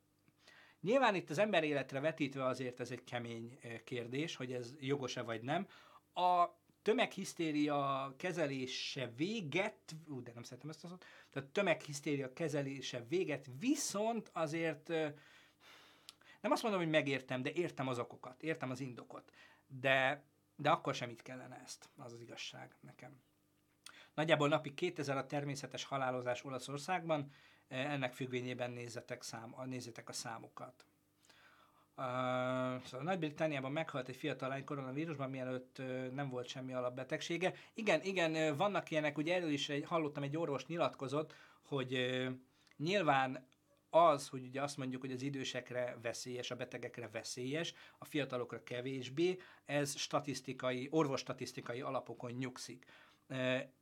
Nyilván 0.80 1.14
itt 1.14 1.30
az 1.30 1.38
ember 1.38 1.64
életre 1.64 2.00
vetítve 2.00 2.44
azért 2.44 2.80
ez 2.80 2.90
egy 2.90 3.04
kemény 3.04 3.58
kérdés, 3.84 4.36
hogy 4.36 4.52
ez 4.52 4.74
jogos-e 4.80 5.22
vagy 5.22 5.42
nem. 5.42 5.66
A 6.14 6.46
tömeghisztéria 6.82 8.14
kezelése 8.16 9.12
véget, 9.16 9.94
ú, 10.08 10.22
de 10.22 10.30
nem 10.34 10.42
szeretem 10.42 10.70
ezt 10.70 10.84
a 10.84 10.88
szót, 10.88 11.04
tehát 11.30 11.48
tömeghisztéria 11.48 12.32
kezelése 12.32 13.04
véget, 13.08 13.50
viszont 13.58 14.30
azért 14.32 14.88
nem 16.40 16.52
azt 16.52 16.62
mondom, 16.62 16.80
hogy 16.80 16.90
megértem, 16.90 17.42
de 17.42 17.52
értem 17.52 17.88
az 17.88 17.98
okokat, 17.98 18.42
értem 18.42 18.70
az 18.70 18.80
indokot, 18.80 19.32
de, 19.66 20.24
de 20.56 20.70
akkor 20.70 20.94
sem 20.94 21.10
itt 21.10 21.22
kellene 21.22 21.60
ezt, 21.64 21.88
az 21.96 22.12
az 22.12 22.20
igazság 22.20 22.74
nekem. 22.80 23.20
Nagyjából 24.14 24.48
napi 24.48 24.74
2000 24.74 25.16
a 25.16 25.26
természetes 25.26 25.84
halálozás 25.84 26.44
Olaszországban, 26.44 27.30
ennek 27.68 28.14
függvényében 28.14 28.70
nézzetek, 28.70 29.22
szám, 29.22 29.54
nézzetek 29.64 30.08
a 30.08 30.12
számokat. 30.12 30.84
Uh, 31.98 32.02
szóval 32.84 33.02
Nagy-Britanniában 33.02 33.72
meghalt 33.72 34.08
egy 34.08 34.16
fiatal 34.16 34.48
lány 34.48 34.64
koronavírusban, 34.64 35.30
mielőtt 35.30 35.78
uh, 35.78 36.10
nem 36.10 36.28
volt 36.28 36.46
semmi 36.46 36.72
alapbetegsége. 36.72 37.54
Igen, 37.74 38.02
igen, 38.02 38.32
uh, 38.32 38.56
vannak 38.56 38.90
ilyenek, 38.90 39.18
ugye 39.18 39.34
erről 39.34 39.50
is 39.50 39.68
egy, 39.68 39.84
hallottam 39.84 40.22
egy 40.22 40.36
orvos 40.36 40.66
nyilatkozott, 40.66 41.34
hogy 41.62 41.92
uh, 41.94 42.26
nyilván 42.76 43.46
az, 43.90 44.28
hogy 44.28 44.44
ugye 44.44 44.62
azt 44.62 44.76
mondjuk, 44.76 45.00
hogy 45.00 45.12
az 45.12 45.22
idősekre 45.22 45.96
veszélyes, 46.02 46.50
a 46.50 46.56
betegekre 46.56 47.08
veszélyes, 47.08 47.74
a 47.98 48.04
fiatalokra 48.04 48.62
kevésbé, 48.62 49.38
ez 49.64 49.96
statisztikai, 49.96 50.88
orvostatisztikai 50.90 51.80
alapokon 51.80 52.30
nyugszik. 52.30 52.84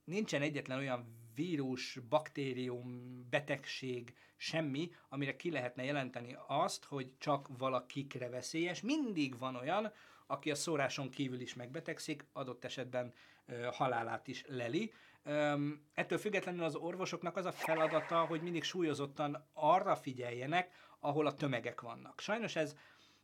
Nincsen 0.05 0.42
egyetlen 0.42 0.79
olyan 0.79 1.23
vírus, 1.35 1.99
baktérium, 2.09 3.27
betegség, 3.31 4.14
semmi, 4.37 4.90
amire 5.09 5.37
ki 5.37 5.51
lehetne 5.51 5.85
jelenteni 5.85 6.37
azt, 6.47 6.85
hogy 6.85 7.12
csak 7.18 7.49
valakikre 7.59 8.29
veszélyes. 8.29 8.81
Mindig 8.81 9.38
van 9.38 9.57
olyan, 9.57 9.92
aki 10.27 10.51
a 10.51 10.55
szóráson 10.55 11.11
kívül 11.11 11.40
is 11.40 11.55
megbetegszik, 11.55 12.27
adott 12.33 12.64
esetben 12.64 13.12
ö, 13.47 13.68
halálát 13.73 14.29
is 14.29 14.44
leli. 14.47 14.92
Ö, 15.23 15.68
ettől 15.94 16.18
függetlenül 16.18 16.64
az 16.64 16.75
orvosoknak 16.75 17.37
az 17.37 17.44
a 17.44 17.53
feladata, 17.53 18.25
hogy 18.25 18.42
mindig 18.42 18.62
súlyozottan 18.62 19.47
arra 19.53 19.97
figyeljenek, 19.97 20.73
ahol 21.01 21.27
a 21.27 21.35
tömegek 21.35 21.81
vannak. 21.81 22.20
Sajnos 22.20 22.57
ez 22.57 22.77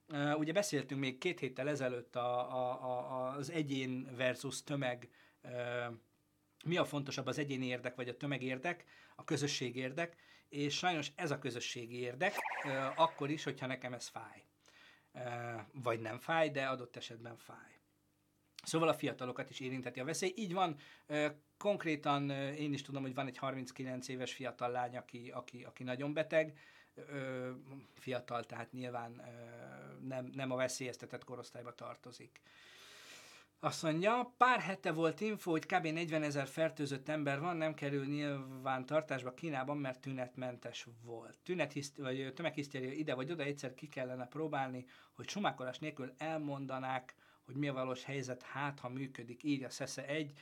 ö, 0.06 0.32
ugye 0.32 0.52
beszéltünk 0.52 1.00
még 1.00 1.18
két 1.18 1.40
héttel 1.40 1.68
ezelőtt 1.68 2.16
a, 2.16 2.54
a, 2.54 2.82
a, 2.82 3.30
az 3.36 3.50
egyén 3.50 4.14
versus 4.16 4.62
tömeg 4.62 5.08
ö, 5.42 5.84
mi 6.64 6.76
a 6.76 6.84
fontosabb, 6.84 7.26
az 7.26 7.38
egyéni 7.38 7.66
érdek 7.66 7.94
vagy 7.94 8.08
a 8.08 8.16
tömegérdek, 8.16 8.84
a 9.16 9.24
közösség 9.24 9.76
érdek, 9.76 10.16
és 10.48 10.76
sajnos 10.76 11.12
ez 11.14 11.30
a 11.30 11.38
közösségi 11.38 12.00
érdek, 12.00 12.34
akkor 12.96 13.30
is, 13.30 13.44
hogyha 13.44 13.66
nekem 13.66 13.92
ez 13.92 14.08
fáj. 14.08 14.44
Vagy 15.72 16.00
nem 16.00 16.18
fáj, 16.18 16.50
de 16.50 16.66
adott 16.66 16.96
esetben 16.96 17.36
fáj. 17.36 17.78
Szóval 18.62 18.88
a 18.88 18.94
fiatalokat 18.94 19.50
is 19.50 19.60
érinteti 19.60 20.00
a 20.00 20.04
veszély. 20.04 20.32
Így 20.36 20.52
van, 20.52 20.76
konkrétan 21.58 22.30
én 22.30 22.72
is 22.72 22.82
tudom, 22.82 23.02
hogy 23.02 23.14
van 23.14 23.26
egy 23.26 23.38
39 23.38 24.08
éves 24.08 24.32
fiatal 24.32 24.70
lány, 24.70 24.96
aki, 24.96 25.30
aki, 25.30 25.64
aki 25.64 25.82
nagyon 25.82 26.12
beteg, 26.12 26.58
fiatal, 27.94 28.44
tehát 28.44 28.72
nyilván 28.72 29.22
nem, 30.00 30.30
nem 30.34 30.50
a 30.50 30.56
veszélyeztetett 30.56 31.24
korosztályba 31.24 31.74
tartozik. 31.74 32.40
Azt 33.62 33.82
mondja, 33.82 34.34
pár 34.36 34.60
hete 34.60 34.92
volt 34.92 35.20
info, 35.20 35.50
hogy 35.50 35.66
kb. 35.66 35.86
40 35.86 36.22
ezer 36.22 36.46
fertőzött 36.46 37.08
ember 37.08 37.40
van, 37.40 37.56
nem 37.56 37.74
kerül 37.74 38.06
nyilván 38.06 38.86
tartásba 38.86 39.34
Kínában, 39.34 39.76
mert 39.76 40.00
tünetmentes 40.00 40.86
volt. 41.02 41.38
Tünethiszt, 41.42 41.96
vagy 41.96 42.32
tömeghisztéria 42.34 42.92
ide 42.92 43.14
vagy 43.14 43.30
oda 43.30 43.42
egyszer 43.42 43.74
ki 43.74 43.88
kellene 43.88 44.26
próbálni, 44.26 44.86
hogy 45.12 45.28
sumákolás 45.28 45.78
nélkül 45.78 46.14
elmondanák, 46.18 47.14
hogy 47.44 47.54
mi 47.54 47.68
a 47.68 47.72
valós 47.72 48.04
helyzet, 48.04 48.42
hát 48.42 48.78
ha 48.78 48.88
működik, 48.88 49.42
írja 49.42 49.70
Szesze 49.70 50.06
egy. 50.06 50.32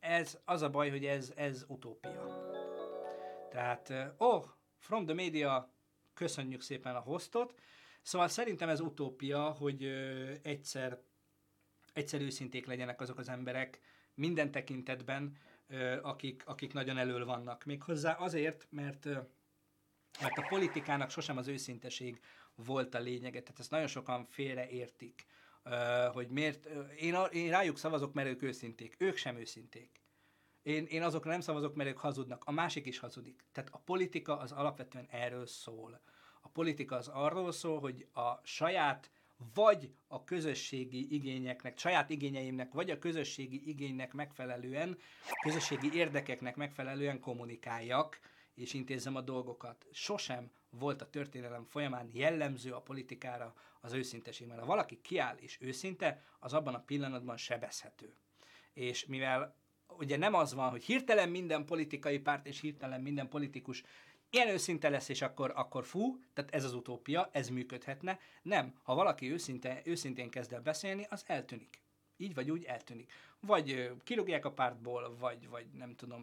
Ez 0.00 0.38
az 0.44 0.62
a 0.62 0.70
baj, 0.70 0.90
hogy 0.90 1.04
ez, 1.04 1.32
ez 1.36 1.64
utópia. 1.68 2.50
Tehát, 3.50 3.92
oh, 4.16 4.44
from 4.78 5.04
the 5.04 5.14
media, 5.14 5.72
köszönjük 6.14 6.60
szépen 6.60 6.96
a 6.96 7.00
hostot. 7.00 7.54
Szóval 8.02 8.28
szerintem 8.28 8.68
ez 8.68 8.80
utópia, 8.80 9.50
hogy 9.50 9.84
egyszer 10.42 11.00
egyszer 11.92 12.20
őszinték 12.20 12.66
legyenek 12.66 13.00
azok 13.00 13.18
az 13.18 13.28
emberek 13.28 13.80
minden 14.14 14.50
tekintetben, 14.50 15.36
akik, 16.02 16.42
akik 16.46 16.72
nagyon 16.72 16.98
elől 16.98 17.24
vannak. 17.24 17.64
Méghozzá 17.64 18.12
azért, 18.12 18.66
mert, 18.70 19.04
mert 20.20 20.38
a 20.38 20.46
politikának 20.48 21.10
sosem 21.10 21.36
az 21.36 21.48
őszinteség 21.48 22.20
volt 22.54 22.94
a 22.94 22.98
lényege, 22.98 23.40
tehát 23.40 23.58
ezt 23.58 23.70
nagyon 23.70 23.86
sokan 23.86 24.26
félreértik, 24.30 25.26
hogy 26.12 26.28
miért, 26.28 26.66
én, 26.96 27.16
én 27.32 27.50
rájuk 27.50 27.78
szavazok, 27.78 28.12
mert 28.12 28.28
ők 28.28 28.42
őszinték, 28.42 28.94
ők 28.98 29.16
sem 29.16 29.36
őszinték. 29.36 30.00
Én, 30.62 30.84
én 30.84 31.02
azokra 31.02 31.30
nem 31.30 31.40
szavazok, 31.40 31.74
mert 31.74 31.90
ők 31.90 31.98
hazudnak, 31.98 32.44
a 32.44 32.50
másik 32.50 32.86
is 32.86 32.98
hazudik. 32.98 33.44
Tehát 33.52 33.70
a 33.72 33.78
politika 33.78 34.38
az 34.38 34.52
alapvetően 34.52 35.06
erről 35.10 35.46
szól. 35.46 36.00
A 36.40 36.48
politika 36.48 36.96
az 36.96 37.08
arról 37.08 37.52
szól, 37.52 37.80
hogy 37.80 38.06
a 38.12 38.40
saját 38.42 39.10
vagy 39.54 39.90
a 40.06 40.24
közösségi 40.24 41.14
igényeknek, 41.14 41.78
saját 41.78 42.10
igényeimnek, 42.10 42.72
vagy 42.72 42.90
a 42.90 42.98
közösségi 42.98 43.68
igénynek 43.68 44.12
megfelelően, 44.12 44.98
közösségi 45.42 45.90
érdekeknek 45.94 46.56
megfelelően 46.56 47.20
kommunikáljak, 47.20 48.20
és 48.54 48.74
intézzem 48.74 49.16
a 49.16 49.20
dolgokat. 49.20 49.86
Sosem 49.92 50.50
volt 50.70 51.02
a 51.02 51.10
történelem 51.10 51.64
folyamán 51.64 52.10
jellemző 52.12 52.72
a 52.72 52.80
politikára 52.80 53.54
az 53.80 53.92
őszinteség, 53.92 54.46
mert 54.46 54.60
ha 54.60 54.66
valaki 54.66 55.00
kiáll 55.00 55.36
és 55.36 55.58
őszinte, 55.60 56.22
az 56.38 56.52
abban 56.52 56.74
a 56.74 56.82
pillanatban 56.82 57.36
sebezhető. 57.36 58.14
És 58.72 59.06
mivel 59.06 59.56
ugye 59.98 60.16
nem 60.16 60.34
az 60.34 60.54
van, 60.54 60.70
hogy 60.70 60.84
hirtelen 60.84 61.28
minden 61.28 61.64
politikai 61.64 62.18
párt 62.18 62.46
és 62.46 62.60
hirtelen 62.60 63.00
minden 63.00 63.28
politikus 63.28 63.82
ilyen 64.34 64.48
őszinte 64.48 64.88
lesz, 64.88 65.08
és 65.08 65.22
akkor, 65.22 65.52
akkor 65.54 65.84
fú, 65.84 66.18
tehát 66.34 66.54
ez 66.54 66.64
az 66.64 66.74
utópia, 66.74 67.28
ez 67.32 67.48
működhetne. 67.48 68.18
Nem, 68.42 68.74
ha 68.82 68.94
valaki 68.94 69.32
őszinte, 69.32 69.80
őszintén 69.84 70.30
kezd 70.30 70.52
el 70.52 70.60
beszélni, 70.60 71.06
az 71.10 71.24
eltűnik. 71.26 71.80
Így 72.16 72.34
vagy 72.34 72.50
úgy 72.50 72.64
eltűnik. 72.64 73.12
Vagy 73.40 73.90
kirúgják 74.04 74.44
a 74.44 74.52
pártból, 74.52 75.16
vagy, 75.18 75.48
vagy 75.48 75.66
nem 75.72 75.94
tudom, 75.96 76.22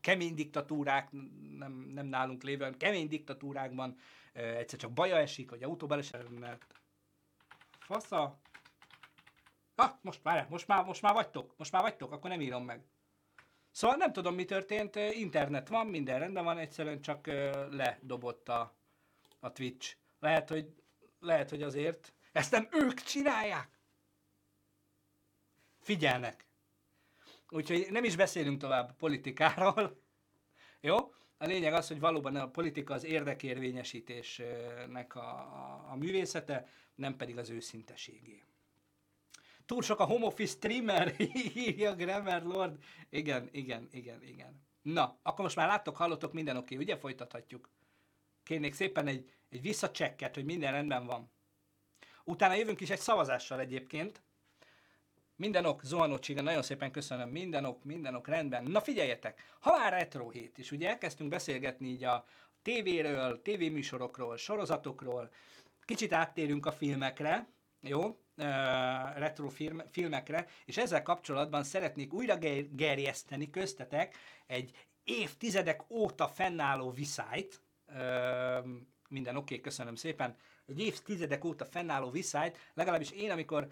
kemény 0.00 0.34
diktatúrák, 0.34 1.12
nem, 1.58 1.90
nem 1.94 2.06
nálunk 2.06 2.42
lévő, 2.42 2.62
hanem 2.62 2.78
kemény 2.78 3.08
diktatúrákban 3.08 3.98
egyszer 4.32 4.78
csak 4.78 4.92
baja 4.92 5.16
esik, 5.16 5.50
vagy 5.50 5.62
autóbaleset, 5.62 6.38
mert 6.38 6.74
fasza. 7.78 8.38
Ah, 9.74 9.92
most 10.00 10.20
már, 10.22 10.46
most 10.50 10.66
már, 10.66 10.84
most 10.84 11.02
már 11.02 11.14
vagytok, 11.14 11.54
most 11.56 11.72
már 11.72 11.82
vagytok, 11.82 12.12
akkor 12.12 12.30
nem 12.30 12.40
írom 12.40 12.64
meg. 12.64 12.84
Szóval 13.74 13.96
nem 13.96 14.12
tudom, 14.12 14.34
mi 14.34 14.44
történt, 14.44 14.96
internet 14.96 15.68
van, 15.68 15.86
minden 15.86 16.18
rendben 16.18 16.44
van, 16.44 16.58
egyszerűen 16.58 17.00
csak 17.00 17.26
ledobott 17.70 18.48
a, 18.48 18.76
a 19.40 19.52
Twitch. 19.52 19.96
Lehet, 20.20 20.48
hogy, 20.48 20.74
lehet, 21.20 21.50
hogy 21.50 21.62
azért 21.62 22.12
ezt 22.32 22.50
nem 22.50 22.68
ők 22.72 22.94
csinálják. 22.94 23.68
Figyelnek. 25.80 26.46
Úgyhogy 27.48 27.86
nem 27.90 28.04
is 28.04 28.16
beszélünk 28.16 28.60
tovább 28.60 28.96
politikáról. 28.96 30.00
Jó? 30.80 30.96
A 31.38 31.46
lényeg 31.46 31.72
az, 31.72 31.88
hogy 31.88 32.00
valóban 32.00 32.36
a 32.36 32.50
politika 32.50 32.94
az 32.94 33.04
érdekérvényesítésnek 33.04 35.14
a, 35.14 35.38
a, 35.38 35.86
a 35.90 35.96
művészete, 35.96 36.68
nem 36.94 37.16
pedig 37.16 37.38
az 37.38 37.50
őszinteségé. 37.50 38.42
Túl 39.66 39.82
sok 39.82 40.00
a 40.00 40.04
home 40.04 40.26
office 40.26 40.52
streamer, 40.52 41.14
írja 41.54 41.94
Grammar 41.94 42.42
Lord. 42.42 42.84
Igen, 43.10 43.48
igen, 43.52 43.88
igen, 43.92 44.22
igen. 44.22 44.62
Na, 44.82 45.18
akkor 45.22 45.44
most 45.44 45.56
már 45.56 45.68
láttok, 45.68 45.96
hallottok, 45.96 46.32
minden 46.32 46.56
oké, 46.56 46.74
okay, 46.74 46.86
ugye? 46.86 46.96
Folytathatjuk. 46.96 47.70
kérnék 48.42 48.74
szépen 48.74 49.06
egy, 49.06 49.30
egy 49.50 49.60
visszacsekket, 49.62 50.34
hogy 50.34 50.44
minden 50.44 50.72
rendben 50.72 51.06
van. 51.06 51.30
Utána 52.24 52.54
jövünk 52.54 52.80
is 52.80 52.90
egy 52.90 52.98
szavazással 52.98 53.60
egyébként. 53.60 54.22
Minden 55.36 55.64
ok, 55.64 55.82
Zohanó 55.82 56.18
Csiga, 56.18 56.42
nagyon 56.42 56.62
szépen 56.62 56.90
köszönöm, 56.90 57.28
minden 57.28 57.64
ok, 57.64 57.84
minden 57.84 58.14
ok, 58.14 58.28
rendben. 58.28 58.64
Na 58.64 58.80
figyeljetek, 58.80 59.54
ha 59.60 59.70
már 59.70 59.92
retro 59.92 60.30
hét, 60.30 60.58
és 60.58 60.70
ugye 60.70 60.88
elkezdtünk 60.88 61.30
beszélgetni 61.30 61.88
így 61.88 62.04
a 62.04 62.24
tévéről, 62.62 63.42
tévéműsorokról, 63.42 64.36
sorozatokról, 64.36 65.30
kicsit 65.84 66.12
áttérünk 66.12 66.66
a 66.66 66.72
filmekre, 66.72 67.46
jó? 67.84 68.18
retro 69.16 69.48
film, 69.48 69.82
filmekre, 69.90 70.46
és 70.64 70.76
ezzel 70.76 71.02
kapcsolatban 71.02 71.64
szeretnék 71.64 72.12
újra 72.12 72.38
gerjeszteni 72.70 73.50
köztetek 73.50 74.16
egy 74.46 74.88
évtizedek 75.04 75.90
óta 75.90 76.28
fennálló 76.28 76.90
viszályt, 76.90 77.60
minden 79.08 79.36
oké, 79.36 79.54
okay, 79.54 79.60
köszönöm 79.60 79.94
szépen, 79.94 80.36
egy 80.66 80.80
évtizedek 80.80 81.44
óta 81.44 81.64
fennálló 81.64 82.10
viszályt, 82.10 82.58
legalábbis 82.74 83.10
én, 83.10 83.30
amikor 83.30 83.68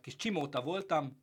kis 0.00 0.16
csimóta 0.16 0.62
voltam, 0.62 1.22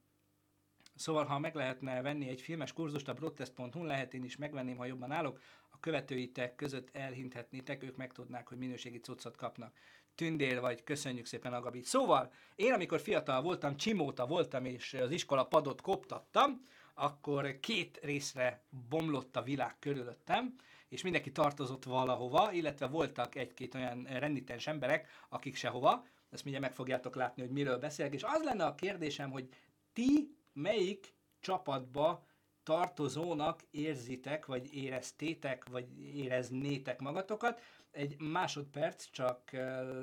Szóval, 0.96 1.26
ha 1.26 1.40
meg 1.40 1.56
lehetne 1.56 2.02
venni 2.02 2.28
egy 2.28 2.42
filmes 2.42 2.74
kurzust 2.74 3.08
a 3.08 3.14
broadcast.hu, 3.14 3.84
lehet 3.84 4.14
én 4.14 4.24
is 4.24 4.38
megvenném, 4.38 4.78
ha 4.78 4.86
jobban 4.86 5.12
állok, 5.12 5.40
a 5.70 5.80
követőitek 5.80 6.56
között 6.56 6.90
elhinthetnétek, 6.96 7.84
ők 7.84 7.96
megtudnák, 7.96 8.48
hogy 8.48 8.58
minőségi 8.58 9.00
cuccot 9.00 9.36
kapnak 9.36 9.74
tündér 10.22 10.60
vagy, 10.60 10.84
köszönjük 10.84 11.26
szépen 11.26 11.54
Agabi. 11.54 11.84
Szóval, 11.84 12.32
én 12.56 12.74
amikor 12.74 13.00
fiatal 13.00 13.42
voltam, 13.42 13.78
csimóta 13.78 14.28
voltam, 14.28 14.66
és 14.66 14.94
az 14.94 15.12
iskola 15.12 15.44
padot 15.44 15.82
koptattam, 15.82 16.62
akkor 16.94 17.60
két 17.60 18.00
részre 18.04 18.64
bomlott 18.90 19.36
a 19.36 19.42
világ 19.42 19.76
körülöttem, 19.80 20.56
és 20.90 21.02
mindenki 21.02 21.32
tartozott 21.32 21.84
valahova, 21.84 22.52
illetve 22.52 22.88
voltak 22.88 23.36
egy-két 23.36 23.76
olyan 23.76 24.04
rendítens 24.04 24.68
emberek, 24.68 25.08
akik 25.30 25.56
sehova, 25.56 26.06
ezt 26.32 26.44
mindjárt 26.44 26.68
meg 26.68 26.76
fogjátok 26.76 27.16
látni, 27.16 27.42
hogy 27.42 27.52
miről 27.52 27.78
beszélek, 27.78 28.14
és 28.14 28.24
az 28.24 28.44
lenne 28.44 28.66
a 28.66 28.76
kérdésem, 28.76 29.32
hogy 29.32 29.50
ti 29.94 30.36
melyik 30.54 31.14
csapatba 31.40 32.26
tartozónak 32.64 33.64
érzitek, 33.72 34.46
vagy 34.46 34.74
éreztétek, 34.74 35.70
vagy 35.70 36.16
éreznétek 36.16 37.00
magatokat, 37.00 37.62
egy 37.92 38.20
másodperc, 38.20 39.10
csak 39.10 39.52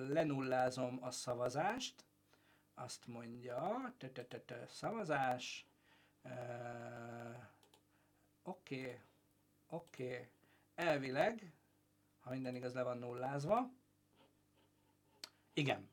lenullázom 0.08 0.98
a 1.02 1.10
szavazást. 1.10 2.04
Azt 2.74 3.06
mondja, 3.06 3.94
szavazás. 4.66 5.66
Oké, 8.42 9.00
oké. 9.68 10.30
Elvileg, 10.74 11.52
ha 12.20 12.30
minden 12.30 12.54
igaz, 12.54 12.74
le 12.74 12.82
van 12.82 12.98
nullázva. 12.98 13.70
Igen. 15.52 15.88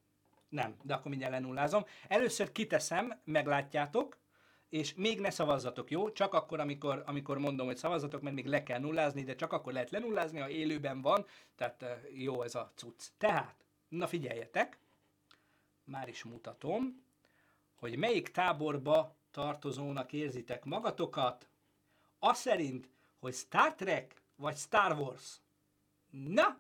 Nem, 0.50 0.78
de 0.82 0.94
akkor 0.94 1.10
mindjárt 1.10 1.34
lenullázom. 1.34 1.86
Először 2.08 2.52
kiteszem, 2.52 3.22
meglátjátok, 3.24 4.18
és 4.76 4.94
még 4.96 5.20
ne 5.20 5.30
szavazzatok, 5.30 5.92
jó? 5.92 6.12
Csak 6.12 6.34
akkor, 6.34 6.60
amikor, 6.60 7.04
amikor 7.06 7.38
mondom, 7.38 7.66
hogy 7.66 7.78
szavazzatok, 7.78 8.22
mert 8.22 8.36
még 8.36 8.46
le 8.46 8.64
kell 8.64 8.80
nullázni, 8.80 9.24
de 9.24 9.36
csak 9.36 9.54
akkor 9.54 9.74
lehet 9.74 9.90
lenullázni, 9.90 10.40
ha 10.40 10.50
élőben 10.50 11.02
van, 11.02 11.26
tehát 11.56 11.84
eh, 11.84 12.00
jó 12.14 12.42
ez 12.42 12.56
a 12.56 12.72
cucc. 12.76 13.04
Tehát, 13.18 13.56
na 13.88 14.08
figyeljetek, 14.08 14.78
már 15.84 16.08
is 16.08 16.24
mutatom, 16.24 17.04
hogy 17.76 17.98
melyik 17.98 18.32
táborba 18.32 19.16
tartozónak 19.32 20.14
érzitek 20.14 20.66
magatokat, 20.66 21.48
az 22.20 22.38
szerint, 22.38 22.90
hogy 23.20 23.34
Star 23.34 23.76
Trek 23.76 24.22
vagy 24.36 24.56
Star 24.58 25.00
Wars. 25.00 25.40
Na, 26.10 26.60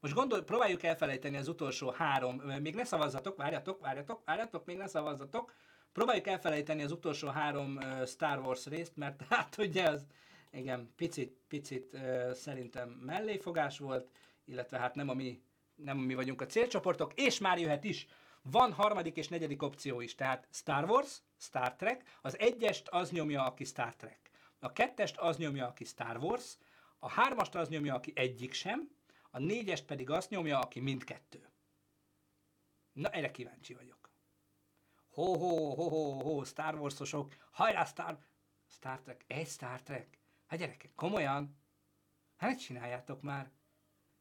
most 0.00 0.14
gondol, 0.14 0.42
próbáljuk 0.42 0.82
elfelejteni 0.82 1.36
az 1.36 1.48
utolsó 1.48 1.90
három, 1.90 2.36
még 2.36 2.74
ne 2.74 2.84
szavazzatok, 2.84 3.36
várjatok, 3.36 3.80
várjatok, 3.80 4.24
várjatok, 4.24 4.64
még 4.64 4.76
ne 4.76 4.86
szavazzatok, 4.86 5.54
Próbáljuk 5.92 6.26
elfelejteni 6.26 6.82
az 6.82 6.92
utolsó 6.92 7.28
három 7.28 7.76
uh, 7.76 8.06
Star 8.06 8.38
Wars 8.38 8.66
részt, 8.66 8.96
mert 8.96 9.22
hát 9.30 9.58
ugye 9.58 9.88
az, 9.88 10.06
igen, 10.50 10.92
picit, 10.96 11.36
picit 11.48 11.92
uh, 11.92 12.32
szerintem 12.32 12.88
melléfogás 12.88 13.78
volt, 13.78 14.10
illetve 14.44 14.78
hát 14.78 14.94
nem 14.94 15.08
a 15.08 15.14
mi, 15.14 15.42
nem 15.74 15.98
a 15.98 16.02
mi 16.02 16.14
vagyunk 16.14 16.40
a 16.40 16.46
célcsoportok, 16.46 17.12
és 17.14 17.38
már 17.38 17.58
jöhet 17.58 17.84
is. 17.84 18.06
Van 18.42 18.72
harmadik 18.72 19.16
és 19.16 19.28
negyedik 19.28 19.62
opció 19.62 20.00
is, 20.00 20.14
tehát 20.14 20.48
Star 20.50 20.90
Wars, 20.90 21.18
Star 21.38 21.74
Trek, 21.74 22.18
az 22.22 22.38
egyest 22.38 22.88
az 22.88 23.10
nyomja, 23.10 23.44
aki 23.44 23.64
Star 23.64 23.96
Trek. 23.96 24.30
A 24.58 24.72
kettest 24.72 25.16
az 25.16 25.36
nyomja, 25.36 25.66
aki 25.66 25.84
Star 25.84 26.16
Wars, 26.16 26.56
a 26.98 27.08
hármast 27.08 27.54
az 27.54 27.68
nyomja, 27.68 27.94
aki 27.94 28.12
egyik 28.14 28.52
sem, 28.52 28.90
a 29.30 29.38
négyest 29.38 29.84
pedig 29.84 30.10
azt 30.10 30.30
nyomja, 30.30 30.58
aki 30.58 30.80
mindkettő. 30.80 31.50
Na, 32.92 33.08
erre 33.08 33.30
kíváncsi 33.30 33.74
vagyok 33.74 34.01
ho, 35.12 35.36
ho, 35.36 35.74
ho, 35.74 35.88
ho, 35.88 36.22
ho, 36.22 36.44
Star 36.44 36.74
Wars-osok, 36.74 37.36
hajrá 37.50 37.84
Star, 37.84 38.18
Star 38.66 39.00
Trek, 39.00 39.24
egy 39.26 39.48
Star 39.48 39.82
Trek. 39.82 40.18
Hát 40.46 40.58
gyerekek, 40.58 40.94
komolyan? 40.94 41.56
Hát 42.36 42.60
csináljátok 42.60 43.22
már. 43.22 43.50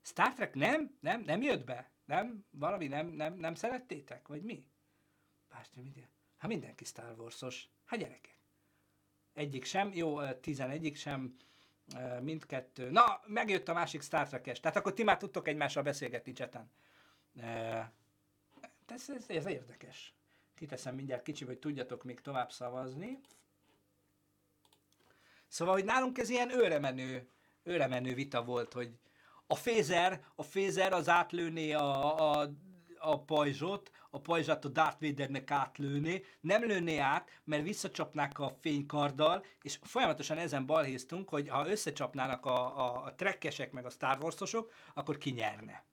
Star 0.01 0.33
Trek 0.33 0.53
nem? 0.55 0.97
Nem? 0.99 1.21
Nem 1.21 1.41
jött 1.41 1.65
be? 1.65 1.91
Nem? 2.05 2.45
Valami 2.49 2.87
nem, 2.87 3.07
nem, 3.07 3.33
nem 3.33 3.55
szerettétek? 3.55 4.27
Vagy 4.27 4.43
mi? 4.43 4.67
Bárcsa, 5.49 5.81
mindjárt. 5.81 6.11
Hát 6.37 6.49
mindenki 6.49 6.85
Star 6.85 7.19
Wars-os. 7.19 7.69
Hát 7.85 7.99
gyerekek. 7.99 8.37
Egyik 9.33 9.65
sem, 9.65 9.93
jó, 9.93 10.31
tizenegyik 10.31 10.95
sem, 10.95 11.35
mindkettő. 12.21 12.89
Na, 12.89 13.21
megjött 13.25 13.67
a 13.67 13.73
másik 13.73 14.01
Star 14.01 14.27
Trek-es. 14.27 14.59
Tehát 14.59 14.77
akkor 14.77 14.93
ti 14.93 15.03
már 15.03 15.17
tudtok 15.17 15.47
egymással 15.47 15.83
beszélgetni 15.83 16.31
cseten. 16.31 16.71
Ez, 18.85 19.09
ez, 19.09 19.29
ez 19.29 19.45
érdekes. 19.45 20.13
Kiteszem 20.61 20.95
mindjárt 20.95 21.23
kicsi, 21.23 21.45
hogy 21.45 21.59
tudjatok 21.59 22.03
még 22.03 22.21
tovább 22.21 22.51
szavazni. 22.51 23.19
Szóval, 25.47 25.73
hogy 25.73 25.85
nálunk 25.85 26.17
ez 26.17 26.29
ilyen 26.29 26.51
őremenő, 26.51 27.29
őremenő 27.63 28.13
vita 28.13 28.43
volt, 28.43 28.73
hogy 28.73 28.97
a 29.47 29.55
fézer, 29.55 30.23
a 30.35 30.43
fézer 30.43 30.93
az 30.93 31.09
átlőné 31.09 31.71
a, 31.71 32.41
a, 32.41 32.49
a 32.97 33.23
pajzsot, 33.23 33.91
a 34.09 34.19
pajzsát 34.19 34.65
a 34.65 34.69
Darth 34.69 35.01
Vadernek 35.01 35.51
átlőné, 35.51 36.23
nem 36.41 36.63
lőné 36.63 36.97
át, 36.97 37.41
mert 37.43 37.63
visszacsapnák 37.63 38.39
a 38.39 38.57
fénykarddal, 38.59 39.45
és 39.61 39.79
folyamatosan 39.83 40.37
ezen 40.37 40.65
balhéztunk, 40.65 41.29
hogy 41.29 41.49
ha 41.49 41.69
összecsapnának 41.69 42.45
a, 42.45 42.79
a, 42.79 43.03
a 43.05 43.15
trekkesek 43.15 43.71
meg 43.71 43.85
a 43.85 43.89
Star 43.89 44.17
Wars-osok, 44.21 44.73
akkor 44.93 45.17
ki 45.17 45.31
nyerne. 45.31 45.90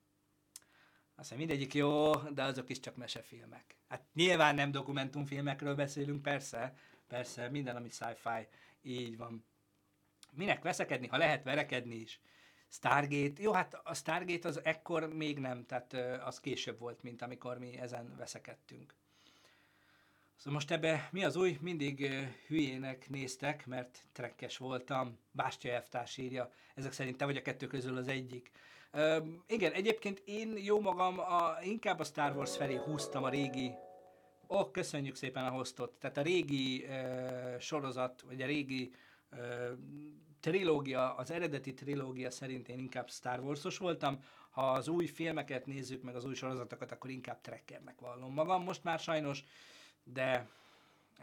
Aztán 1.18 1.38
mindegyik 1.38 1.74
jó, 1.74 2.14
de 2.14 2.42
azok 2.42 2.70
is 2.70 2.80
csak 2.80 2.96
mesefilmek. 2.96 3.76
Hát 3.88 4.02
nyilván 4.14 4.54
nem 4.54 4.70
dokumentumfilmekről 4.70 5.74
beszélünk, 5.74 6.22
persze, 6.22 6.74
persze, 7.08 7.48
minden, 7.48 7.76
ami 7.76 7.88
sci-fi, 7.88 8.46
így 8.82 9.16
van. 9.16 9.44
Minek 10.32 10.62
veszekedni, 10.62 11.06
ha 11.06 11.16
lehet 11.16 11.44
verekedni 11.44 11.94
is. 11.94 12.20
Stargate, 12.68 13.42
jó, 13.42 13.52
hát 13.52 13.80
a 13.84 13.94
Stargate 13.94 14.48
az 14.48 14.64
ekkor 14.64 15.14
még 15.14 15.38
nem, 15.38 15.66
tehát 15.66 15.92
az 16.24 16.40
később 16.40 16.78
volt, 16.78 17.02
mint 17.02 17.22
amikor 17.22 17.58
mi 17.58 17.78
ezen 17.78 18.16
veszekedtünk. 18.16 18.94
Szóval 20.36 20.52
most 20.52 20.70
ebbe 20.70 21.08
mi 21.12 21.24
az 21.24 21.36
új? 21.36 21.58
Mindig 21.60 22.10
hülyének 22.46 23.08
néztek, 23.08 23.66
mert 23.66 24.02
trekkes 24.12 24.56
voltam. 24.56 25.18
Bástya 25.30 25.70
Eftárs 25.70 26.16
írja. 26.16 26.52
Ezek 26.74 26.92
szerint 26.92 27.16
te 27.16 27.24
vagy 27.24 27.36
a 27.36 27.42
kettő 27.42 27.66
közül 27.66 27.96
az 27.96 28.08
egyik. 28.08 28.50
Uh, 28.93 29.26
igen, 29.47 29.72
egyébként 29.72 30.22
én 30.24 30.57
jó 30.57 30.80
magam 30.80 31.18
a, 31.18 31.57
inkább 31.62 31.99
a 31.99 32.05
Star 32.05 32.36
Wars 32.36 32.57
felé 32.57 32.74
húztam 32.74 33.24
a 33.24 33.28
régi 33.28 33.74
Ó, 34.51 34.57
oh, 34.57 34.70
köszönjük 34.70 35.14
szépen 35.14 35.45
a 35.45 35.51
hostot. 35.51 35.93
Tehát 35.93 36.16
a 36.16 36.22
régi 36.22 36.84
uh, 36.84 37.59
sorozat, 37.59 38.20
vagy 38.20 38.43
a 38.43 38.47
régi 38.47 38.93
uh, 39.32 39.78
trilógia, 40.41 41.14
az 41.14 41.30
eredeti 41.30 41.74
trilógia 41.74 42.30
szerint 42.30 42.68
én 42.68 42.78
inkább 42.78 43.11
Star 43.11 43.41
Wars-os 43.41 43.78
voltam. 43.78 44.22
Ha 44.51 44.70
az 44.70 44.89
új 44.89 45.07
filmeket 45.07 45.66
nézzük, 45.66 46.03
meg 46.03 46.16
az 46.16 46.24
új 46.24 46.34
sorozatokat, 46.34 46.93
akkor 46.93 47.11
inkább 47.11 47.41
trekkernek 47.41 48.01
vallom 48.01 48.32
magam 48.32 48.62
most 48.62 48.84
már 48.84 48.99
sajnos, 48.99 49.45
de 50.05 50.49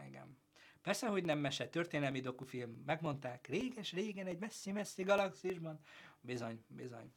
igen. 0.06 0.38
Persze, 0.82 1.06
hogy 1.06 1.24
nem 1.24 1.38
mese, 1.38 1.68
történelmi 1.68 2.20
dokufilm. 2.20 2.82
Megmondták, 2.86 3.46
réges-régen 3.46 4.26
egy 4.26 4.38
messzi-messzi 4.38 5.02
galaxisban. 5.02 5.80
Bizony, 6.20 6.64
bizony. 6.68 7.12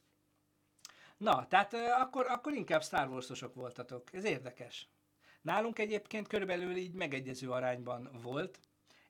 Na, 1.20 1.46
tehát 1.48 1.74
akkor, 1.74 2.26
akkor 2.28 2.52
inkább 2.52 2.82
Star 2.82 3.08
Wars-osok 3.08 3.54
voltatok. 3.54 4.14
Ez 4.14 4.24
érdekes. 4.24 4.88
Nálunk 5.42 5.78
egyébként 5.78 6.28
körülbelül 6.28 6.76
így 6.76 6.92
megegyező 6.92 7.50
arányban 7.50 8.10
volt. 8.22 8.60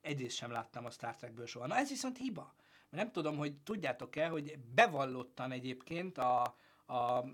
Egyrészt 0.00 0.36
sem 0.36 0.50
láttam 0.50 0.84
a 0.84 0.90
Star 0.90 1.16
Trekből 1.16 1.46
soha. 1.46 1.66
Na 1.66 1.76
ez 1.76 1.88
viszont 1.88 2.18
hiba. 2.18 2.54
Mert 2.90 3.02
nem 3.04 3.12
tudom, 3.12 3.36
hogy 3.36 3.56
tudjátok-e, 3.56 4.28
hogy 4.28 4.58
bevallottan 4.58 5.52
egyébként 5.52 6.18
a, 6.18 6.42
a 6.86 7.24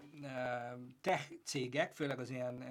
tech 1.01 1.33
cégek, 1.45 1.95
főleg 1.95 2.19
az 2.19 2.31
ilyen, 2.31 2.65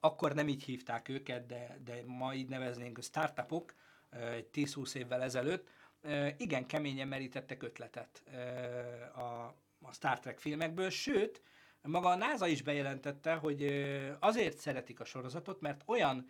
akkor 0.00 0.34
nem 0.34 0.48
így 0.48 0.64
hívták 0.64 1.08
őket, 1.08 1.46
de, 1.46 1.78
de 1.84 2.02
ma 2.06 2.34
így 2.34 2.48
neveznénk 2.48 3.02
startupok, 3.02 3.74
egy 4.10 4.48
10-20 4.52 4.94
évvel 4.94 5.22
ezelőtt, 5.22 5.68
igen 6.36 6.66
keményen 6.66 7.08
merítettek 7.08 7.62
ötletet 7.62 8.22
a, 9.14 9.54
a 9.84 9.92
Star 9.92 10.20
Trek 10.20 10.38
filmekből, 10.38 10.90
sőt, 10.90 11.42
maga 11.82 12.08
a 12.08 12.16
NASA 12.16 12.46
is 12.46 12.62
bejelentette, 12.62 13.34
hogy 13.34 13.62
azért 14.20 14.58
szeretik 14.58 15.00
a 15.00 15.04
sorozatot, 15.04 15.60
mert 15.60 15.82
olyan 15.86 16.28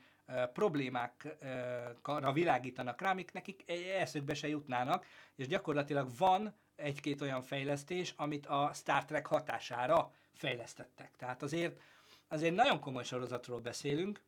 problémákra 0.52 2.32
világítanak 2.32 3.00
rá, 3.00 3.10
amik 3.10 3.32
nekik 3.32 3.70
eszükbe 3.98 4.34
se 4.34 4.48
jutnának, 4.48 5.06
és 5.34 5.46
gyakorlatilag 5.46 6.08
van 6.18 6.54
egy-két 6.76 7.20
olyan 7.20 7.42
fejlesztés, 7.42 8.14
amit 8.16 8.46
a 8.46 8.70
Star 8.74 9.04
Trek 9.04 9.26
hatására 9.26 10.12
fejlesztettek. 10.32 11.16
Tehát 11.16 11.42
azért, 11.42 11.80
azért 12.28 12.54
nagyon 12.54 12.80
komoly 12.80 13.04
sorozatról 13.04 13.60
beszélünk, 13.60 14.22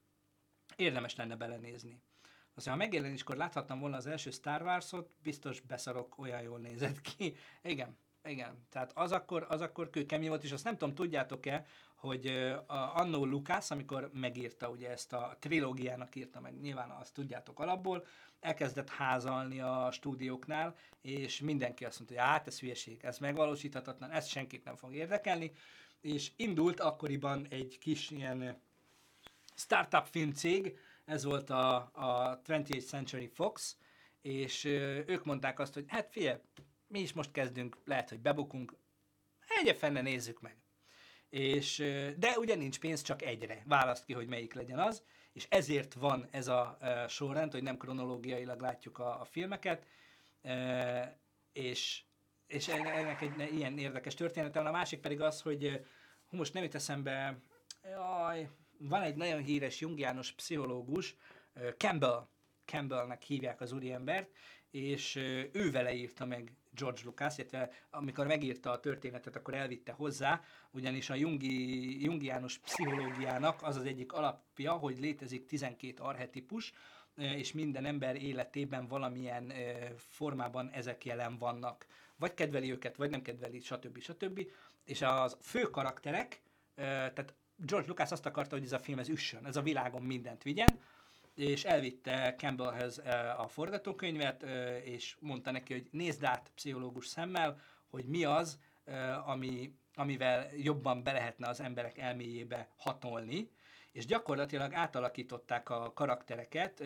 érdemes 0.77 1.17
lenne 1.17 1.37
belenézni. 1.37 2.01
Aztán 2.55 2.73
ha 2.73 2.79
megjelenéskor 2.79 3.37
láthattam 3.37 3.81
volna 3.81 3.97
az 3.97 4.07
első 4.07 4.31
Star 4.31 4.63
Wars-ot, 4.63 5.11
biztos 5.23 5.61
beszarok, 5.61 6.19
olyan 6.19 6.43
jól 6.43 6.59
nézett 6.59 7.01
ki. 7.01 7.37
Igen, 7.63 7.97
igen. 8.29 8.67
Tehát 8.71 8.93
az 8.95 9.13
akkor, 9.13 9.47
az 9.49 9.61
akkor 9.61 9.91
kőkemény 9.91 10.29
volt, 10.29 10.45
és 10.45 10.53
azt 10.53 10.65
nem 10.65 10.77
tudom, 10.77 10.95
tudjátok-e, 10.95 11.67
hogy 11.95 12.27
uh, 12.27 12.99
annó 12.99 13.25
Lucas, 13.25 13.71
amikor 13.71 14.11
megírta 14.13 14.69
ugye 14.71 14.91
ezt 14.91 15.13
a 15.13 15.37
trilógiának 15.39 16.17
írta 16.17 16.41
meg, 16.41 16.61
nyilván 16.61 16.91
azt 16.91 17.15
tudjátok 17.15 17.61
alapból, 17.61 18.07
elkezdett 18.41 18.91
házalni 18.91 19.61
a 19.61 19.89
stúdióknál, 19.93 20.77
és 21.01 21.41
mindenki 21.41 21.85
azt 21.85 21.99
mondta, 21.99 22.17
hogy 22.17 22.27
hát 22.27 22.47
ez 22.47 22.61
hülyeség, 22.61 23.05
ez 23.05 23.19
megvalósíthatatlan, 23.19 24.11
ez 24.11 24.27
senkit 24.27 24.65
nem 24.65 24.77
fog 24.77 24.95
érdekelni, 24.95 25.53
és 26.01 26.33
indult 26.37 26.81
akkoriban 26.81 27.47
egy 27.51 27.79
kis 27.79 28.11
ilyen 28.11 28.61
startup 29.55 30.07
filmcég, 30.07 30.79
ez 31.05 31.25
volt 31.25 31.51
a, 31.51 31.77
a 31.93 32.41
20th 32.47 32.87
Century 32.87 33.27
Fox, 33.27 33.77
és 34.23 34.65
ők 35.07 35.25
mondták 35.25 35.59
azt, 35.59 35.75
hogy 35.75 35.85
hát 35.89 36.11
figyelj, 36.11 36.39
mi 36.87 37.01
is 37.01 37.13
most 37.13 37.33
kezdünk, 37.33 37.77
lehet, 37.85 38.09
hogy 38.09 38.21
bebukunk, 38.21 38.77
egye 39.61 39.75
fenne 39.75 40.01
nézzük 40.01 40.41
meg. 40.41 40.57
És, 41.29 41.77
de 42.17 42.39
ugye 42.39 42.55
nincs 42.55 42.79
pénz, 42.79 43.03
csak 43.03 43.23
egyre. 43.23 43.63
Választ 43.67 44.05
ki, 44.05 44.13
hogy 44.13 44.27
melyik 44.29 44.55
legyen 44.55 44.79
az, 44.79 45.03
és 45.33 45.47
ezért 45.49 45.95
van 45.95 46.29
ez 46.31 46.49
a 46.49 46.79
sorrend, 47.09 47.53
hogy 47.53 47.63
nem 47.63 47.77
kronológiailag 47.77 48.61
látjuk 48.61 48.99
a, 48.99 49.21
a 49.21 49.25
filmeket, 49.25 49.87
és, 51.53 52.03
és 52.47 52.69
ennek 52.69 53.21
egy 53.21 53.55
ilyen 53.55 53.79
érdekes 53.79 54.15
története 54.15 54.59
van. 54.59 54.69
A 54.69 54.77
másik 54.77 55.01
pedig 55.01 55.21
az, 55.21 55.41
hogy 55.43 55.87
most 56.31 56.53
nem 56.53 56.63
jut 56.63 56.75
eszembe, 56.75 57.39
jaj, 57.83 58.51
van 58.79 59.03
egy 59.03 59.17
nagyon 59.17 59.43
híres 59.43 59.81
jungiános 59.81 60.33
pszichológus, 60.33 61.17
Campbell, 61.77 62.29
Campbellnek 62.65 63.23
hívják 63.23 63.61
az 63.61 63.73
úriembert, 63.73 64.31
és 64.71 65.17
ő 65.53 65.71
vele 65.71 65.95
írta 65.95 66.25
meg 66.25 66.53
George 66.77 67.01
Lucas, 67.05 67.39
illetve 67.39 67.71
amikor 67.91 68.27
megírta 68.27 68.71
a 68.71 68.81
történetet, 68.81 69.37
akkor 69.37 69.55
elvitte 69.55 69.93
hozzá, 69.93 70.41
ugyanis 70.71 71.11
a 71.11 71.15
Jungi, 71.15 72.03
Jungiános 72.05 72.59
pszichológiának 72.59 73.63
az 73.63 73.77
az 73.77 73.85
egyik 73.85 74.13
alapja, 74.13 74.73
hogy 74.73 74.99
létezik 74.99 75.47
12 75.47 76.03
arhetipus, 76.03 76.73
és 77.15 77.53
minden 77.53 77.85
ember 77.85 78.23
életében 78.23 78.87
valamilyen 78.87 79.53
formában 79.97 80.71
ezek 80.71 81.05
jelen 81.05 81.39
vannak. 81.39 81.87
Vagy 82.17 82.35
kedveli 82.35 82.71
őket, 82.73 82.97
vagy 82.97 83.11
nem 83.11 83.23
kedveli, 83.23 83.61
stb. 83.61 84.01
stb. 84.01 84.47
És 84.85 85.03
az 85.03 85.37
fő 85.41 85.63
karakterek, 85.63 86.43
tehát 86.75 87.35
George 87.57 87.89
Lucas 87.89 88.11
azt 88.11 88.27
akarta, 88.27 88.55
hogy 88.57 88.65
ez 88.65 88.73
a 88.73 88.79
film 88.79 88.99
ez 88.99 89.09
üssön, 89.09 89.47
ez 89.47 89.57
a 89.57 89.63
világon 89.63 90.03
mindent 90.03 90.43
vigyen, 90.43 90.81
és 91.37 91.65
elvitte 91.65 92.35
Campbellhez 92.39 92.99
a 93.37 93.49
forgatókönyvet, 93.49 94.43
és 94.85 95.17
mondta 95.21 95.51
neki, 95.51 95.73
hogy 95.73 95.89
nézd 95.91 96.25
át 96.25 96.51
pszichológus 96.55 97.07
szemmel, 97.07 97.61
hogy 97.91 98.05
mi 98.05 98.25
az, 98.25 98.59
ami, 99.25 99.75
amivel 99.95 100.49
jobban 100.57 101.03
be 101.03 101.13
lehetne 101.13 101.49
az 101.49 101.61
emberek 101.61 101.99
elméjébe 101.99 102.69
hatolni, 102.77 103.51
és 103.93 104.07
gyakorlatilag 104.07 104.73
átalakították 104.75 105.71
a 105.71 105.93
karaktereket 105.93 106.83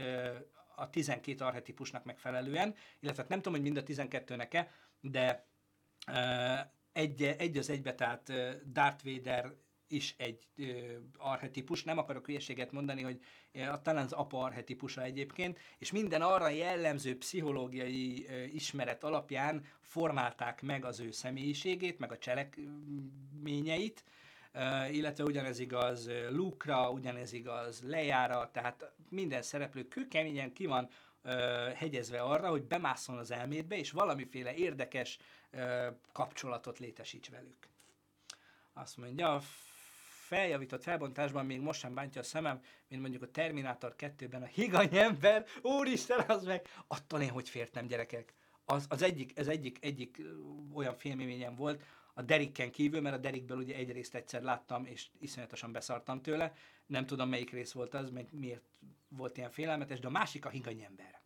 a 0.74 0.90
12 0.90 1.44
arhetipusnak 1.44 2.04
megfelelően, 2.04 2.74
illetve 3.00 3.24
nem 3.28 3.38
tudom, 3.38 3.52
hogy 3.52 3.72
mind 3.72 3.76
a 3.76 3.82
12-nek-e, 3.82 4.70
de 5.00 5.46
egy, 6.92 7.22
egy 7.22 7.56
az 7.56 7.70
egybe, 7.70 7.94
tehát 7.94 8.32
Darth 8.72 9.04
Vader 9.04 9.52
is 9.92 10.14
egy 10.18 10.38
ö, 10.56 10.64
arhetipus, 11.18 11.84
nem 11.84 11.98
akarok 11.98 12.26
hülyeséget 12.26 12.72
mondani, 12.72 13.02
hogy 13.02 13.20
a, 13.54 13.82
talán 13.82 14.04
az 14.04 14.12
apa 14.12 14.42
arhetipusa 14.42 15.02
egyébként, 15.02 15.58
és 15.78 15.92
minden 15.92 16.22
arra 16.22 16.48
jellemző 16.48 17.18
pszichológiai 17.18 18.26
ö, 18.28 18.42
ismeret 18.42 19.04
alapján 19.04 19.64
formálták 19.80 20.62
meg 20.62 20.84
az 20.84 21.00
ő 21.00 21.10
személyiségét, 21.10 21.98
meg 21.98 22.12
a 22.12 22.18
cselekményeit, 22.18 24.04
Uh, 24.54 24.94
illetve 24.94 25.24
ugyanez 25.24 25.58
igaz 25.58 26.10
Luke-ra, 26.30 26.90
ugyanez 26.90 27.32
igaz 27.32 27.82
Lejára, 27.82 28.50
tehát 28.52 28.92
minden 29.08 29.42
szereplő 29.42 29.88
kőkeményen 29.88 30.52
ki 30.52 30.66
van 30.66 30.88
uh, 31.24 31.32
hegyezve 31.72 32.20
arra, 32.20 32.48
hogy 32.48 32.62
bemászol 32.62 33.18
az 33.18 33.30
elmédbe, 33.30 33.76
és 33.76 33.90
valamiféle 33.90 34.54
érdekes 34.54 35.18
uh, 35.52 35.86
kapcsolatot 36.12 36.78
létesíts 36.78 37.30
velük. 37.30 37.68
Azt 38.72 38.96
mondja, 38.96 39.40
feljavított 40.30 40.82
felbontásban 40.82 41.46
még 41.46 41.60
most 41.60 41.80
sem 41.80 41.94
bántja 41.94 42.20
a 42.20 42.24
szemem, 42.24 42.60
mint 42.88 43.00
mondjuk 43.00 43.22
a 43.22 43.30
Terminátor 43.30 43.94
2-ben 43.98 44.42
a 44.42 44.46
higany 44.46 44.96
ember, 44.96 45.44
úristen, 45.62 46.24
az 46.28 46.44
meg, 46.44 46.66
attól 46.86 47.20
én 47.20 47.30
hogy 47.30 47.48
fértem 47.48 47.86
gyerekek. 47.86 48.34
Az, 48.64 48.86
az 48.88 49.02
egyik, 49.02 49.38
ez 49.38 49.46
egyik, 49.46 49.78
egyik 49.80 50.22
olyan 50.74 50.94
filmélményem 50.94 51.54
volt, 51.54 51.82
a 52.14 52.22
Derikken 52.22 52.70
kívül, 52.70 53.00
mert 53.00 53.16
a 53.16 53.18
Derikből 53.18 53.58
ugye 53.58 53.74
egy 53.74 53.92
részt 53.92 54.14
egyszer 54.14 54.42
láttam, 54.42 54.84
és 54.84 55.08
iszonyatosan 55.20 55.72
beszartam 55.72 56.22
tőle. 56.22 56.52
Nem 56.86 57.06
tudom, 57.06 57.28
melyik 57.28 57.50
rész 57.50 57.72
volt 57.72 57.94
az, 57.94 58.10
meg 58.10 58.28
miért 58.30 58.64
volt 59.08 59.36
ilyen 59.36 59.50
félelmetes, 59.50 60.00
de 60.00 60.06
a 60.06 60.10
másik 60.10 60.44
a 60.44 60.48
higany 60.48 60.82
ember. 60.82 61.20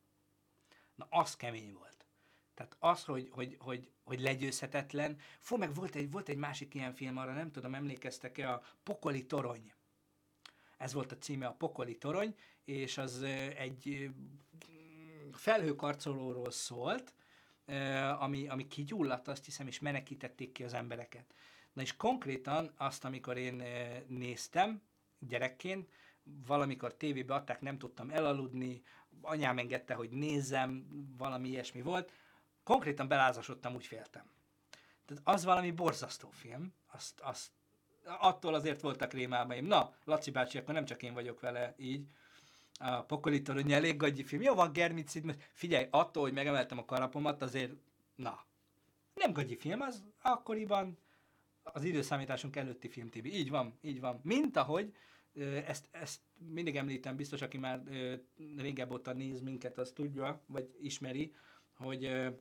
Na, 0.95 1.07
az 1.11 1.37
kemény 1.37 1.73
volt. 1.73 1.94
Tehát 2.55 2.77
az, 2.79 3.05
hogy, 3.05 3.29
hogy, 3.31 3.57
hogy, 3.59 3.91
hogy 4.05 4.21
legyőzhetetlen. 4.21 5.19
Fú, 5.41 5.57
meg 5.57 5.75
volt 5.75 5.95
egy, 5.95 6.11
volt 6.11 6.29
egy 6.29 6.37
másik 6.37 6.75
ilyen 6.75 6.95
film, 6.95 7.17
arra 7.17 7.33
nem 7.33 7.51
tudom, 7.51 7.75
emlékeztek-e, 7.75 8.53
a 8.53 8.63
Pokoli 8.83 9.27
Torony. 9.27 9.73
Ez 10.77 10.93
volt 10.93 11.13
a 11.13 11.19
címe, 11.19 11.47
a 11.47 11.53
Pokoli 11.53 11.99
Torony, 11.99 12.35
és 12.65 12.99
az 12.99 13.23
egy 13.57 14.11
felhőkarcolóról 15.33 16.51
szólt, 16.51 17.15
ami, 18.19 18.49
ami 18.49 18.67
kigyulladt, 18.67 19.29
azt 19.29 19.45
hiszem, 19.45 19.67
és 19.67 19.79
menekítették 19.79 20.53
ki 20.53 20.65
az 20.65 20.75
embereket. 20.75 21.35
Na 21.73 21.83
és 21.83 21.97
konkrétan 21.97 22.73
azt, 22.77 23.05
amikor 23.05 23.37
én 23.37 23.63
néztem 24.07 24.83
gyerekként, 25.19 25.89
valamikor 26.47 26.95
tévébe 26.95 27.35
adták, 27.35 27.61
nem 27.61 27.79
tudtam 27.79 28.11
elaludni, 28.11 28.83
anyám 29.21 29.59
engedte, 29.59 29.95
hogy 29.95 30.11
nézzem, 30.11 30.87
valami 31.17 31.49
ilyesmi 31.49 31.83
volt, 31.83 32.13
konkrétan 32.65 33.09
belázasodtam, 33.09 33.75
úgy 33.75 33.87
féltem. 33.87 34.25
Tehát 35.07 35.23
az 35.25 35.45
valami 35.45 35.71
borzasztó 35.71 36.31
film, 36.31 36.73
azt, 36.93 37.21
azt, 37.21 37.51
attól 38.05 38.55
azért 38.55 38.81
voltak 38.81 39.13
rémálmaim. 39.13 39.67
Na, 39.67 39.95
Laci 40.05 40.31
bácsi, 40.31 40.59
akkor 40.59 40.75
nem 40.75 40.85
csak 40.85 41.03
én 41.03 41.15
vagyok 41.15 41.41
vele 41.41 41.75
így. 41.77 42.07
A 42.79 43.03
Pokolitor, 43.03 43.55
hogy 43.55 43.73
elég 43.73 43.97
gagyi 43.97 44.25
film. 44.25 44.43
Jó 44.43 44.55
van, 44.55 44.73
Germicid, 44.73 45.25
mert 45.25 45.43
figyelj, 45.53 45.87
attól, 45.91 46.23
hogy 46.23 46.33
megemeltem 46.33 46.79
a 46.79 46.85
karapomat, 46.85 47.43
azért, 47.43 47.73
na, 48.15 48.45
nem 49.15 49.33
gagyi 49.33 49.57
film, 49.57 49.81
az 49.81 50.05
akkoriban 50.23 50.99
az 51.63 51.85
időszámításunk 51.85 52.57
előtti 52.57 52.89
film, 52.89 53.11
Tibi. 53.11 53.35
Így 53.35 53.51
van, 53.51 53.79
így 53.81 54.01
van. 54.01 54.21
Mint 54.23 54.57
ahogy, 54.57 54.95
ezt, 55.67 55.89
ezt 55.91 56.21
mindig 56.37 56.77
említem, 56.77 57.17
biztos, 57.17 57.43
aki 57.43 57.59
már 57.59 57.83
régebb 58.57 58.93
óta 58.93 59.13
néz 59.13 59.41
minket, 59.41 59.79
az 59.79 59.93
tudja, 59.95 60.41
vagy 60.47 60.77
ismeri, 60.81 61.35
hogy 61.73 62.33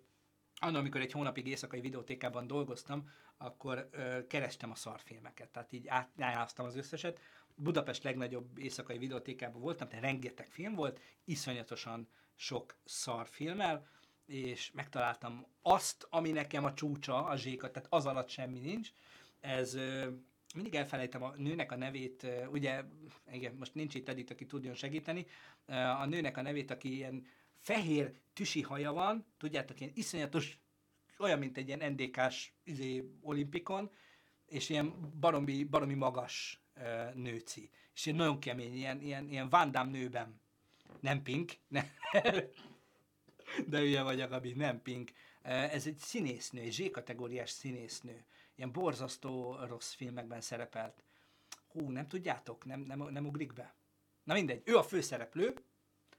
Anna, 0.60 0.80
amikor 0.80 1.02
egy 1.02 1.12
hónapig 1.12 1.48
éjszakai 1.48 1.80
videótékában 1.80 2.48
dolgoztam, 2.48 3.10
akkor 3.38 3.90
ö, 3.92 4.28
kerestem 4.28 4.72
a 4.72 4.76
szarfilmeket, 4.76 5.50
tehát 5.50 5.74
így 5.74 5.88
átjáráztam 5.88 6.66
az 6.66 6.76
összeset. 6.76 7.20
Budapest 7.56 8.04
legnagyobb 8.04 8.58
éjszakai 8.58 8.98
videótékában 8.98 9.62
voltam, 9.62 9.88
tehát 9.88 10.04
rengeteg 10.04 10.48
film 10.50 10.76
volt, 10.76 11.00
iszonyatosan 11.26 12.08
sok 12.36 12.76
szarfilmmel, 12.86 13.88
és 14.26 14.72
megtaláltam 14.72 15.46
azt, 15.62 16.08
ami 16.10 16.32
nekem 16.32 16.66
a 16.66 16.74
csúcsa, 16.74 17.26
a 17.26 17.36
zséka, 17.36 17.72
tehát 17.72 17.90
az 17.92 18.06
alatt 18.06 18.30
semmi 18.30 18.60
nincs. 18.60 18.92
Ez 19.40 19.74
ö, 19.74 20.10
mindig 20.54 20.76
elfelejtem 20.76 21.24
a 21.24 21.34
nőnek 21.36 21.72
a 21.72 21.76
nevét, 21.76 22.28
ugye, 22.52 22.84
igen, 23.32 23.56
most 23.56 23.74
nincs 23.74 23.96
itt 23.96 24.10
Edith, 24.10 24.32
aki 24.32 24.46
tudjon 24.46 24.74
segíteni, 24.74 25.26
a 26.00 26.06
nőnek 26.06 26.38
a 26.38 26.42
nevét, 26.42 26.72
aki 26.72 26.96
ilyen 26.96 27.26
fehér 27.64 28.14
tüsi 28.34 28.62
haja 28.62 28.94
van, 28.94 29.26
tudjátok, 29.38 29.80
ilyen 29.80 29.92
iszonyatos, 29.96 30.58
olyan, 31.18 31.40
mint 31.40 31.58
egy 31.58 31.68
ilyen 31.68 31.92
NDK-s 31.92 32.52
izé, 32.64 33.10
olimpikon, 33.22 33.92
és 34.46 34.70
ilyen 34.70 35.12
baromi, 35.20 35.64
baromi 35.64 35.94
magas 35.94 36.62
uh, 36.76 37.14
nőci. 37.14 37.70
És 37.94 38.06
ilyen 38.06 38.18
nagyon 38.18 38.40
kemény, 38.40 38.76
ilyen, 38.76 39.02
ilyen, 39.02 39.30
ilyen 39.30 39.50
Van 39.50 39.72
Damme 39.72 39.92
nőben. 39.92 40.42
Nem 41.00 41.24
pink, 41.24 41.52
nem. 41.68 41.86
De 43.68 43.80
hülye 43.80 44.04
vagy 44.04 44.22
a 44.22 44.28
Gabi, 44.28 44.54
nem 44.54 44.82
Pink. 44.82 45.12
Ez 45.42 45.88
egy 45.88 45.98
színésznő, 45.98 46.62
egy 46.62 46.72
Z-kategóriás 46.72 47.50
színésznő. 47.50 48.26
Ilyen 48.56 48.72
borzasztó 48.72 49.58
rossz 49.68 49.94
filmekben 49.94 50.42
szerepelt. 50.42 51.04
Hú, 51.68 51.90
nem 51.90 52.08
tudjátok? 52.08 52.66
Nem, 52.66 52.80
nem, 52.80 53.00
nem 53.00 53.26
ugrik 53.26 53.54
be? 53.54 53.76
Na 54.24 54.34
mindegy, 54.34 54.62
ő 54.66 54.78
a 54.78 54.84
főszereplő. 54.84 55.54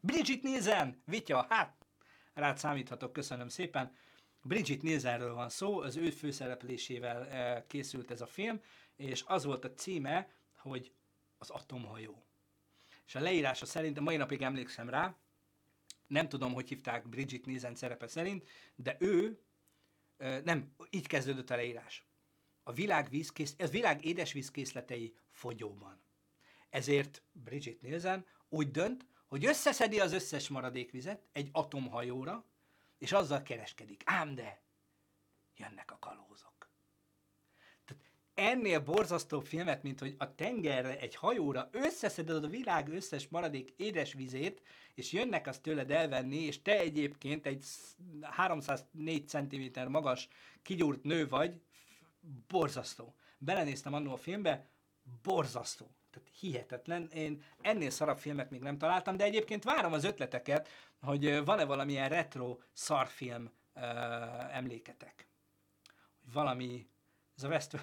Bridget 0.06 0.42
Nielsen, 0.42 1.02
Vitya, 1.04 1.46
hát 1.48 1.86
rád 2.34 2.58
számíthatok, 2.58 3.12
köszönöm 3.12 3.48
szépen. 3.48 3.96
Bridget 4.42 4.82
Nielsenről 4.82 5.34
van 5.34 5.48
szó, 5.48 5.80
az 5.80 5.96
ő 5.96 6.10
főszereplésével 6.10 7.66
készült 7.66 8.10
ez 8.10 8.20
a 8.20 8.26
film, 8.26 8.60
és 8.96 9.24
az 9.26 9.44
volt 9.44 9.64
a 9.64 9.74
címe, 9.74 10.28
hogy 10.56 10.92
az 11.38 11.50
atomhajó. 11.50 12.24
És 13.06 13.14
a 13.14 13.20
leírása 13.20 13.66
szerint, 13.66 13.98
a 13.98 14.00
mai 14.00 14.16
napig 14.16 14.42
emlékszem 14.42 14.88
rá, 14.88 15.16
nem 16.06 16.28
tudom, 16.28 16.52
hogy 16.52 16.68
hívták 16.68 17.08
Bridget 17.08 17.44
Nielsen 17.46 17.74
szerepe 17.74 18.06
szerint, 18.06 18.48
de 18.74 18.96
ő, 18.98 19.40
nem, 20.44 20.74
így 20.90 21.06
kezdődött 21.06 21.50
a 21.50 21.56
leírás. 21.56 22.06
A 22.62 22.72
világ, 22.72 23.10
vízkész, 23.10 23.54
a 23.58 23.66
világ 23.66 24.04
édesvízkészletei 24.04 25.14
fogyóban. 25.30 26.02
Ezért 26.70 27.22
Bridget 27.32 27.80
Nielsen 27.80 28.26
úgy 28.48 28.70
dönt, 28.70 29.06
hogy 29.26 29.44
összeszedi 29.44 30.00
az 30.00 30.12
összes 30.12 30.48
maradékvizet 30.48 31.22
egy 31.32 31.48
atomhajóra, 31.52 32.44
és 32.98 33.12
azzal 33.12 33.42
kereskedik. 33.42 34.02
Ám 34.04 34.34
de, 34.34 34.62
jönnek 35.56 35.90
a 35.90 35.98
kalózok 35.98 36.54
ennél 38.34 38.80
borzasztó 38.80 39.40
filmet, 39.40 39.82
mint 39.82 40.00
hogy 40.00 40.14
a 40.18 40.34
tengerre, 40.34 40.98
egy 40.98 41.14
hajóra 41.14 41.68
összeszeded 41.72 42.44
a 42.44 42.48
világ 42.48 42.88
összes 42.88 43.28
maradék 43.28 43.74
édesvizét, 43.76 44.62
és 44.94 45.12
jönnek 45.12 45.46
azt 45.46 45.62
tőled 45.62 45.90
elvenni, 45.90 46.36
és 46.36 46.62
te 46.62 46.78
egyébként 46.78 47.46
egy 47.46 47.64
304 48.20 49.28
cm 49.28 49.90
magas, 49.90 50.28
kigyúrt 50.62 51.02
nő 51.02 51.28
vagy, 51.28 51.60
borzasztó. 52.48 53.14
Belenéztem 53.38 53.94
annó 53.94 54.12
a 54.12 54.16
filmbe, 54.16 54.68
borzasztó. 55.22 55.90
Tehát 56.14 56.28
hihetetlen. 56.38 57.08
Én 57.12 57.42
ennél 57.60 57.90
szarabb 57.90 58.18
filmet 58.18 58.50
még 58.50 58.60
nem 58.60 58.78
találtam, 58.78 59.16
de 59.16 59.24
egyébként 59.24 59.64
várom 59.64 59.92
az 59.92 60.04
ötleteket, 60.04 60.68
hogy 61.00 61.44
van-e 61.44 61.64
valamilyen 61.64 62.08
retro 62.08 62.58
szarfilm 62.72 63.50
uh, 63.74 64.56
emléketek. 64.56 65.26
Valami, 66.32 66.86
ez 67.36 67.44
a 67.44 67.48
West, 67.48 67.76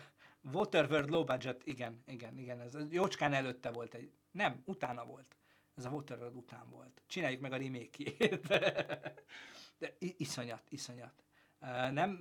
Waterworld 0.53 1.09
Low 1.09 1.23
Budget, 1.23 1.61
igen, 1.65 2.03
igen, 2.07 2.37
igen, 2.37 2.59
ez 2.59 2.77
jócskán 2.89 3.33
előtte 3.33 3.71
volt 3.71 3.93
egy, 3.93 4.11
nem, 4.31 4.61
utána 4.65 5.05
volt. 5.05 5.35
Ez 5.75 5.85
a 5.85 5.89
Waterworld 5.89 6.35
után 6.35 6.69
volt. 6.69 7.01
Csináljuk 7.07 7.41
meg 7.41 7.51
a 7.51 7.57
remake 7.57 8.03
De 9.79 9.95
iszonyat, 10.17 10.63
iszonyat. 10.69 11.23
Nem, 11.91 12.19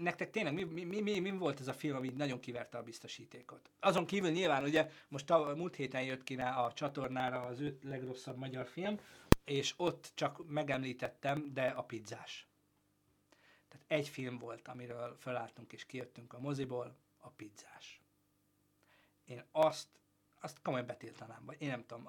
nektek 0.00 0.30
tényleg 0.30 0.52
mi, 0.52 0.64
mi, 0.64 1.00
mi, 1.00 1.20
mi, 1.20 1.30
volt 1.30 1.60
ez 1.60 1.68
a 1.68 1.72
film, 1.72 1.96
ami 1.96 2.08
nagyon 2.08 2.40
kiverte 2.40 2.78
a 2.78 2.82
biztosítékot? 2.82 3.70
Azon 3.80 4.06
kívül 4.06 4.30
nyilván 4.30 4.64
ugye 4.64 4.90
most 5.08 5.30
a 5.30 5.54
múlt 5.56 5.76
héten 5.76 6.02
jött 6.02 6.22
ki 6.22 6.36
a 6.36 6.72
csatornára 6.74 7.42
az 7.42 7.60
öt 7.60 7.84
legrosszabb 7.84 8.36
magyar 8.36 8.66
film, 8.66 8.98
és 9.44 9.74
ott 9.76 10.10
csak 10.14 10.48
megemlítettem, 10.48 11.52
de 11.52 11.66
a 11.66 11.82
pizzás. 11.82 12.46
Tehát 13.68 13.86
egy 13.86 14.08
film 14.08 14.38
volt, 14.38 14.68
amiről 14.68 15.16
felálltunk 15.18 15.72
és 15.72 15.86
kijöttünk 15.86 16.32
a 16.32 16.38
moziból, 16.38 16.96
a 17.18 17.28
pizzás. 17.28 18.00
Én 19.24 19.44
azt, 19.52 19.88
azt 20.40 20.62
komolyan 20.62 20.86
betiltanám, 20.86 21.42
vagy 21.44 21.56
én 21.62 21.68
nem 21.68 21.84
tudom. 21.86 22.08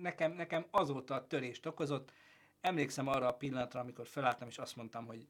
Nekem, 0.00 0.32
nekem 0.32 0.66
azóta 0.70 1.26
törést 1.26 1.66
okozott. 1.66 2.12
Emlékszem 2.60 3.08
arra 3.08 3.26
a 3.26 3.36
pillanatra, 3.36 3.80
amikor 3.80 4.06
felálltam, 4.06 4.48
és 4.48 4.58
azt 4.58 4.76
mondtam, 4.76 5.06
hogy 5.06 5.26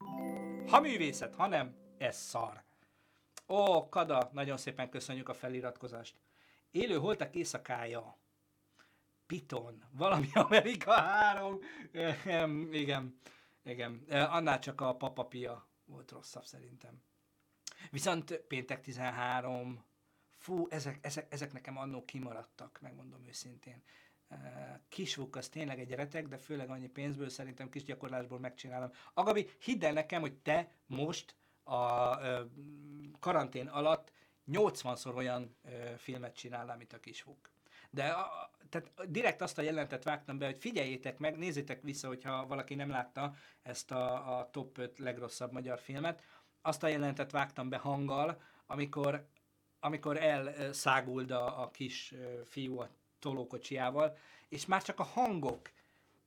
ha 0.67 0.79
művészet, 0.79 1.35
ha 1.35 1.47
nem, 1.47 1.75
ez 1.99 2.17
szar. 2.17 2.63
Ó, 3.47 3.89
Kada, 3.89 4.29
nagyon 4.33 4.57
szépen 4.57 4.89
köszönjük 4.89 5.29
a 5.29 5.33
feliratkozást. 5.33 6.15
Élő 6.71 6.97
holtak 6.97 7.35
éjszakája. 7.35 8.17
Piton, 9.25 9.83
valami 9.91 10.27
Amerika 10.47 10.91
3. 10.91 11.59
igen. 12.71 13.19
Igen, 13.63 14.05
annál 14.09 14.59
csak 14.59 14.81
a 14.81 14.95
papapia 14.95 15.67
volt 15.85 16.11
rosszabb 16.11 16.45
szerintem. 16.45 17.01
Viszont 17.91 18.37
péntek 18.37 18.81
13, 18.81 19.83
fú, 20.37 20.67
ezek, 20.69 20.99
ezek, 21.01 21.33
ezek 21.33 21.53
nekem 21.53 21.77
annó 21.77 22.05
kimaradtak, 22.05 22.79
megmondom 22.81 23.25
őszintén. 23.27 23.83
Kisvuk 24.89 25.35
az 25.35 25.49
tényleg 25.49 25.79
egy 25.79 25.91
retek, 25.91 26.27
de 26.27 26.37
főleg 26.37 26.69
annyi 26.69 26.87
pénzből 26.87 27.29
szerintem 27.29 27.69
kis 27.69 27.83
gyakorlásból 27.83 28.39
megcsinálom. 28.39 28.91
Agabi, 29.13 29.49
hidd 29.59 29.85
el 29.85 29.93
nekem, 29.93 30.21
hogy 30.21 30.33
te 30.33 30.71
most 30.85 31.35
a 31.69 32.19
karantén 33.19 33.67
alatt 33.67 34.11
80-szor 34.51 35.15
olyan 35.15 35.55
filmet 35.97 36.35
csinálnál, 36.35 36.77
mint 36.77 36.93
a 36.93 36.99
kisvuk. 36.99 37.49
De 37.89 38.07
a, 38.07 38.49
tehát 38.69 39.11
direkt 39.11 39.41
azt 39.41 39.57
a 39.57 39.61
jelentet 39.61 40.03
vágtam 40.03 40.37
be, 40.37 40.45
hogy 40.45 40.57
figyeljétek 40.59 41.17
meg, 41.17 41.37
nézzétek 41.37 41.81
vissza, 41.81 42.07
hogyha 42.07 42.47
valaki 42.47 42.75
nem 42.75 42.89
látta 42.89 43.33
ezt 43.61 43.91
a, 43.91 44.37
a 44.39 44.49
top 44.51 44.77
5 44.77 44.99
legrosszabb 44.99 45.51
magyar 45.51 45.79
filmet. 45.79 46.23
Azt 46.61 46.83
a 46.83 46.87
jelentet 46.87 47.31
vágtam 47.31 47.69
be 47.69 47.77
hanggal, 47.77 48.41
amikor, 48.65 49.27
amikor 49.79 50.17
elszáguld 50.17 51.31
a, 51.31 51.61
a 51.61 51.71
kis 51.71 52.13
fiú 52.45 52.79
a 52.79 52.89
tolókocsiával, 53.19 54.17
és 54.49 54.65
már 54.65 54.83
csak 54.83 54.99
a 54.99 55.03
hangok, 55.03 55.71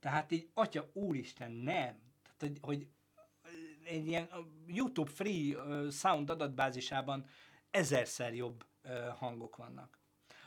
tehát 0.01 0.31
így, 0.33 0.49
atya 0.55 0.91
úristen, 0.93 1.53
nem. 1.53 2.01
Tehát, 2.23 2.41
hogy, 2.41 2.59
hogy 2.61 2.87
egy 3.85 4.07
ilyen 4.07 4.29
YouTube 4.67 5.11
free 5.11 5.57
sound 5.91 6.31
adatbázisában 6.31 7.27
ezerszer 7.71 8.35
jobb 8.35 8.65
hangok 9.19 9.57
vannak 9.57 10.01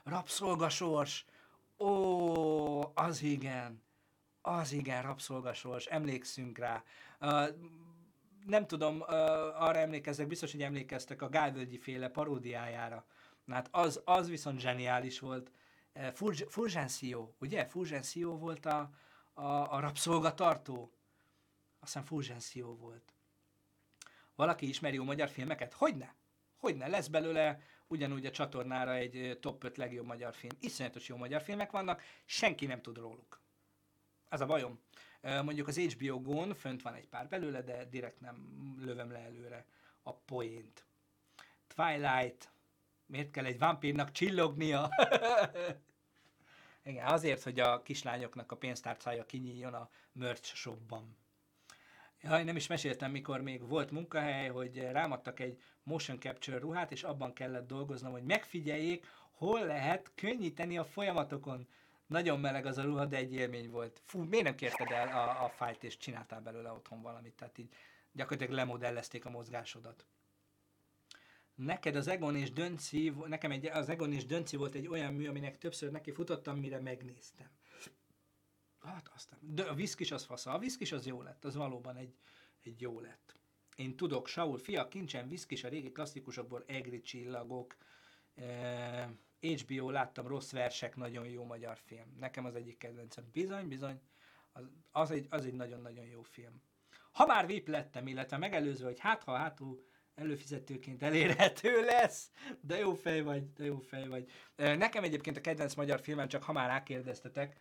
rabszolgasors, 0.06 1.26
ó, 1.78 2.98
az 2.98 3.22
igen, 3.22 3.84
az 4.42 4.72
igen, 4.72 5.02
rabszolgasors, 5.02 5.86
emlékszünk 5.86 6.58
rá. 6.58 6.84
Nem 8.46 8.68
tudom, 8.68 9.02
arra 9.58 9.78
emlékeztek, 9.78 10.28
biztos, 10.28 10.52
hogy 10.52 10.62
emlékeztek 10.62 11.22
a 11.22 11.30
Gálvölgyi 11.30 11.78
féle 11.78 12.10
paródiájára. 12.10 13.06
Hát 13.48 13.68
az, 13.72 14.02
az 14.06 14.30
viszont 14.30 14.60
zseniális 14.60 15.20
volt. 15.20 15.52
Fulgencio, 16.48 17.30
ugye? 17.40 17.66
Fulgencio 17.66 18.38
volt 18.38 18.66
a, 18.66 18.90
a, 19.34 19.74
a 19.74 19.80
rabszolgatartó. 19.80 20.92
Aztán 21.80 22.04
Fulgencio 22.04 22.76
volt. 22.76 23.15
Valaki 24.36 24.68
ismeri 24.68 24.98
a 24.98 25.04
magyar 25.04 25.30
filmeket? 25.30 25.74
Hogyne? 25.74 26.16
Hogyne? 26.58 26.88
Lesz 26.88 27.08
belőle 27.08 27.60
ugyanúgy 27.88 28.26
a 28.26 28.32
csatornára 28.32 28.94
egy 28.94 29.38
top 29.42 29.64
5 29.64 29.78
legjobb 29.78 30.06
magyar 30.06 30.34
film. 30.34 30.58
Iszonyatos 30.60 31.08
jó 31.08 31.18
magyar 31.18 31.42
filmek 31.42 31.72
vannak, 31.72 32.02
senki 32.26 32.66
nem 32.66 32.82
tud 32.82 32.98
róluk. 32.98 33.42
Ez 34.30 34.42
a 34.42 34.46
bajom. 34.46 34.80
Mondjuk 35.22 35.68
az 35.68 35.78
HBO 35.80 36.22
Gone, 36.22 36.54
fönt 36.54 36.82
van 36.82 36.94
egy 36.94 37.08
pár 37.08 37.28
belőle, 37.28 37.62
de 37.62 37.86
direkt 37.86 38.20
nem 38.20 38.76
lövöm 38.80 39.12
le 39.12 39.20
előre 39.20 39.66
a 40.04 40.14
poént. 40.14 40.86
Twilight, 41.68 42.52
miért 43.06 43.32
kell 43.32 43.46
egy 43.46 43.60
vampírnak 43.60 44.12
csillognia? 44.12 44.90
Igen, 46.84 47.08
azért, 47.08 47.44
hogy 47.44 47.60
a 47.60 47.82
kislányoknak 47.82 48.52
a 48.52 48.58
pénztárcája 48.58 49.26
kinyíljon 49.26 49.74
a 49.74 49.90
merch 50.12 50.56
shopban. 50.56 51.18
Ja, 52.26 52.40
én 52.40 52.46
nem 52.46 52.56
is 52.56 52.68
meséltem, 52.68 53.12
mikor 53.12 53.42
még 53.42 53.68
volt 53.68 53.92
munkahely, 53.92 54.48
hogy 54.48 54.78
rámadtak 54.78 55.40
egy 55.40 55.62
motion 55.84 56.20
capture 56.20 56.58
ruhát, 56.58 56.92
és 56.92 57.04
abban 57.04 57.34
kellett 57.34 57.68
dolgoznom, 57.68 58.12
hogy 58.12 58.24
megfigyeljék, 58.24 59.06
hol 59.32 59.66
lehet 59.66 60.12
könnyíteni 60.16 60.78
a 60.78 60.86
folyamatokon. 60.86 61.68
Nagyon 62.08 62.40
meleg 62.40 62.66
az 62.66 62.78
a 62.78 62.84
ruha, 62.84 63.06
de 63.06 63.18
egy 63.18 63.34
élmény 63.34 63.70
volt. 63.70 64.02
Fú, 64.06 64.22
miért 64.24 64.46
nem 64.46 64.56
kérted 64.56 64.92
el 64.92 65.08
a, 65.08 65.44
a 65.44 65.50
fájlt, 65.50 65.84
és 65.84 65.98
csináltál 65.98 66.42
belőle 66.42 66.72
otthon 66.72 67.02
valamit? 67.02 67.34
Tehát 67.34 67.58
így 67.58 67.70
gyakorlatilag 68.12 68.56
lemodellezték 68.56 69.26
a 69.26 69.30
mozgásodat. 69.30 70.06
Neked 71.56 71.96
az 71.96 72.08
Egon 72.08 72.36
és 72.36 72.52
Dönci, 72.52 73.14
nekem 73.28 73.52
egy, 73.52 73.66
az 73.66 73.90
Egon 73.90 74.14
és 74.14 74.26
Dönci 74.26 74.56
volt 74.58 74.76
egy 74.76 74.88
olyan 74.88 75.14
mű, 75.14 75.28
aminek 75.28 75.58
többször 75.58 75.92
neki 75.92 76.12
futottam, 76.12 76.58
mire 76.58 76.80
megnéztem. 76.80 77.48
Hát 78.86 79.12
aztán, 79.16 79.40
de 79.42 79.64
a 79.64 79.74
viszkis 79.74 80.12
az 80.12 80.24
fasza. 80.24 80.54
A 80.54 80.60
viszkis 80.60 80.92
az 80.92 81.06
jó 81.06 81.22
lett, 81.22 81.46
az 81.46 81.56
valóban 81.56 81.96
egy, 81.96 82.16
egy 82.64 82.82
jó 82.82 83.00
lett. 83.00 83.36
Én 83.76 83.96
tudok, 83.96 84.28
Saul, 84.28 84.58
fia, 84.58 84.88
kincsen 84.88 85.28
viszkis 85.28 85.64
a 85.64 85.68
régi 85.68 85.92
klasszikusokból, 85.92 86.64
egri 86.68 87.02
csillagok, 87.02 87.76
eh, 88.36 89.10
HBO 89.40 89.90
láttam, 89.90 90.28
rossz 90.28 90.52
versek, 90.52 90.96
nagyon 90.96 91.26
jó 91.28 91.44
magyar 91.44 91.78
film. 91.78 92.16
Nekem 92.20 92.46
az 92.46 92.56
egyik 92.56 92.78
kedvencem. 92.78 93.30
Bizony, 93.32 93.68
bizony, 93.68 94.02
az, 94.52 94.64
az, 94.92 95.12
egy, 95.12 95.28
az 95.30 95.46
egy 95.46 95.54
nagyon-nagyon 95.54 96.06
jó 96.06 96.22
film. 96.22 96.62
Ha 97.12 97.26
már 97.26 97.46
VIP 97.46 97.68
lettem, 97.68 98.08
illetve 98.08 98.38
megelőzve, 98.38 98.86
hogy 98.86 99.00
hát 99.00 99.24
ha 99.24 99.36
hátul 99.36 99.86
előfizetőként 100.16 101.04
elérhető 101.04 101.86
lesz, 101.86 102.32
de 102.62 102.78
jó 102.78 102.94
fej 102.94 103.22
vagy, 103.22 103.54
de 103.54 103.64
jó 103.66 103.80
fej 103.80 104.08
vagy. 104.08 104.32
Nekem 104.56 105.04
egyébként 105.04 105.38
a 105.38 105.42
kedvenc 105.42 105.74
magyar 105.74 106.00
filmem, 106.00 106.28
csak 106.28 106.44
ha 106.44 106.52
már 106.52 106.70
rákérdeztetek, 106.70 107.60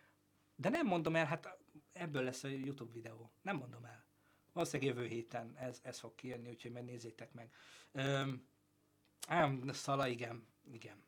de 0.56 0.68
nem 0.68 0.86
mondom 0.86 1.16
el, 1.16 1.26
hát 1.26 1.58
ebből 1.92 2.22
lesz 2.22 2.44
a 2.44 2.48
YouTube 2.48 2.92
videó. 2.92 3.32
Nem 3.42 3.56
mondom 3.56 3.84
el. 3.84 4.04
Valószínűleg 4.52 4.94
jövő 4.94 5.06
héten 5.06 5.56
ez, 5.56 5.80
ez 5.82 5.98
fog 5.98 6.14
kijönni, 6.14 6.48
úgyhogy 6.48 6.72
megnézzétek 6.72 7.32
meg. 7.32 7.52
Öm, 7.92 8.46
ám, 9.28 9.70
Szala, 9.72 10.08
igen, 10.08 10.46
igen. 10.72 11.04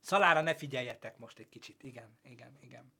Szalára 0.00 0.40
ne 0.40 0.54
figyeljetek 0.54 1.18
most 1.18 1.38
egy 1.38 1.48
kicsit. 1.48 1.82
Igen, 1.82 2.18
igen, 2.22 2.56
igen. 2.60 2.92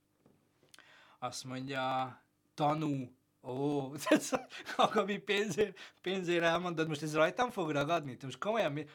Azt 1.18 1.44
mondja, 1.44 2.22
tanú. 2.54 3.16
Ó, 3.42 3.92
ez 3.94 4.32
a 4.76 4.88
Gabi 4.92 5.18
pénzért, 5.18 5.78
pénzért 6.02 6.42
elmondod, 6.42 6.88
most 6.88 7.02
ez 7.02 7.14
rajtam 7.14 7.50
fog 7.50 7.70
ragadni? 7.70 8.16
Most 8.22 8.38
komolyan, 8.38 8.72
mi, 8.72 8.86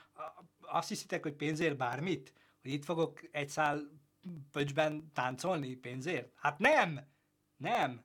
azt 0.61 0.87
hiszitek, 0.87 1.23
hogy 1.23 1.33
pénzért 1.33 1.77
bármit? 1.77 2.33
Hogy 2.61 2.71
itt 2.71 2.85
fogok 2.85 3.21
egy 3.31 3.49
szál 3.49 4.00
pöcsben 4.51 5.11
táncolni 5.13 5.75
pénzért? 5.75 6.31
Hát 6.35 6.59
nem! 6.59 6.99
Nem! 7.57 8.03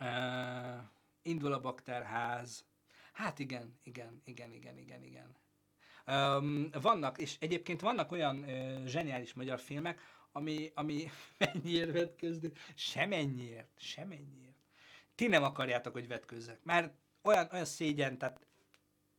Uh, 0.00 0.82
indul 1.22 1.52
a 1.52 1.60
bakterház. 1.60 2.64
Hát 3.12 3.38
igen, 3.38 3.78
igen, 3.82 4.22
igen, 4.24 4.52
igen, 4.52 4.78
igen, 4.78 5.02
igen. 5.02 5.36
Um, 6.06 6.70
vannak, 6.80 7.18
és 7.18 7.36
egyébként 7.40 7.80
vannak 7.80 8.12
olyan 8.12 8.38
uh, 8.38 8.84
zseniális 8.86 9.34
magyar 9.34 9.58
filmek, 9.58 10.00
ami, 10.32 10.70
ami 10.74 11.10
mennyiért 11.38 11.92
vetközni? 11.92 12.52
Semennyiért, 12.74 13.70
semennyiért. 13.76 14.56
Ti 15.14 15.26
nem 15.26 15.42
akarjátok, 15.42 15.92
hogy 15.92 16.08
vetközzek, 16.08 16.64
mert 16.64 16.94
olyan, 17.22 17.48
olyan 17.52 17.64
szégyen, 17.64 18.18
tehát 18.18 18.46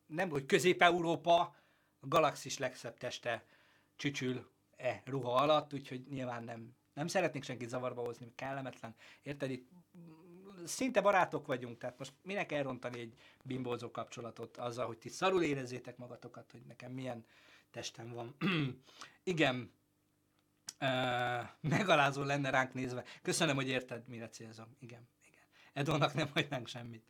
nem, 0.05 0.29
hogy 0.29 0.45
Közép-Európa, 0.45 1.39
a 1.99 2.07
galaxis 2.07 2.57
legszebb 2.57 2.97
teste 2.97 3.45
csücsül 3.95 4.49
e 4.79 5.01
ruha 5.05 5.33
alatt, 5.33 5.73
úgyhogy 5.73 6.05
nyilván 6.09 6.43
nem, 6.43 6.75
nem 6.93 7.07
szeretnék 7.07 7.43
senkit 7.43 7.69
zavarba 7.69 8.01
hozni, 8.01 8.31
kellemetlen. 8.35 8.95
Érted, 9.21 9.51
itt 9.51 9.69
szinte 10.65 11.01
barátok 11.01 11.47
vagyunk, 11.47 11.77
tehát 11.77 11.97
most 11.97 12.13
minek 12.21 12.51
elrontani 12.51 12.99
egy 12.99 13.13
bimbózó 13.43 13.91
kapcsolatot 13.91 14.57
azzal, 14.57 14.85
hogy 14.85 14.97
ti 14.97 15.09
szarul 15.09 15.43
érezzétek 15.43 15.97
magatokat, 15.97 16.51
hogy 16.51 16.61
nekem 16.67 16.91
milyen 16.91 17.25
testem 17.71 18.13
van. 18.13 18.35
Igen, 19.23 19.71
uh, 20.79 21.47
megalázó 21.61 22.23
lenne 22.23 22.49
ránk 22.49 22.73
nézve. 22.73 23.03
Köszönöm, 23.21 23.55
hogy 23.55 23.67
érted, 23.67 24.07
mire 24.07 24.29
célzom. 24.29 24.75
Igen, 24.79 25.07
igen. 25.27 25.43
Edónak 25.73 26.13
nem 26.13 26.29
hagynánk 26.33 26.67
semmit. 26.67 27.05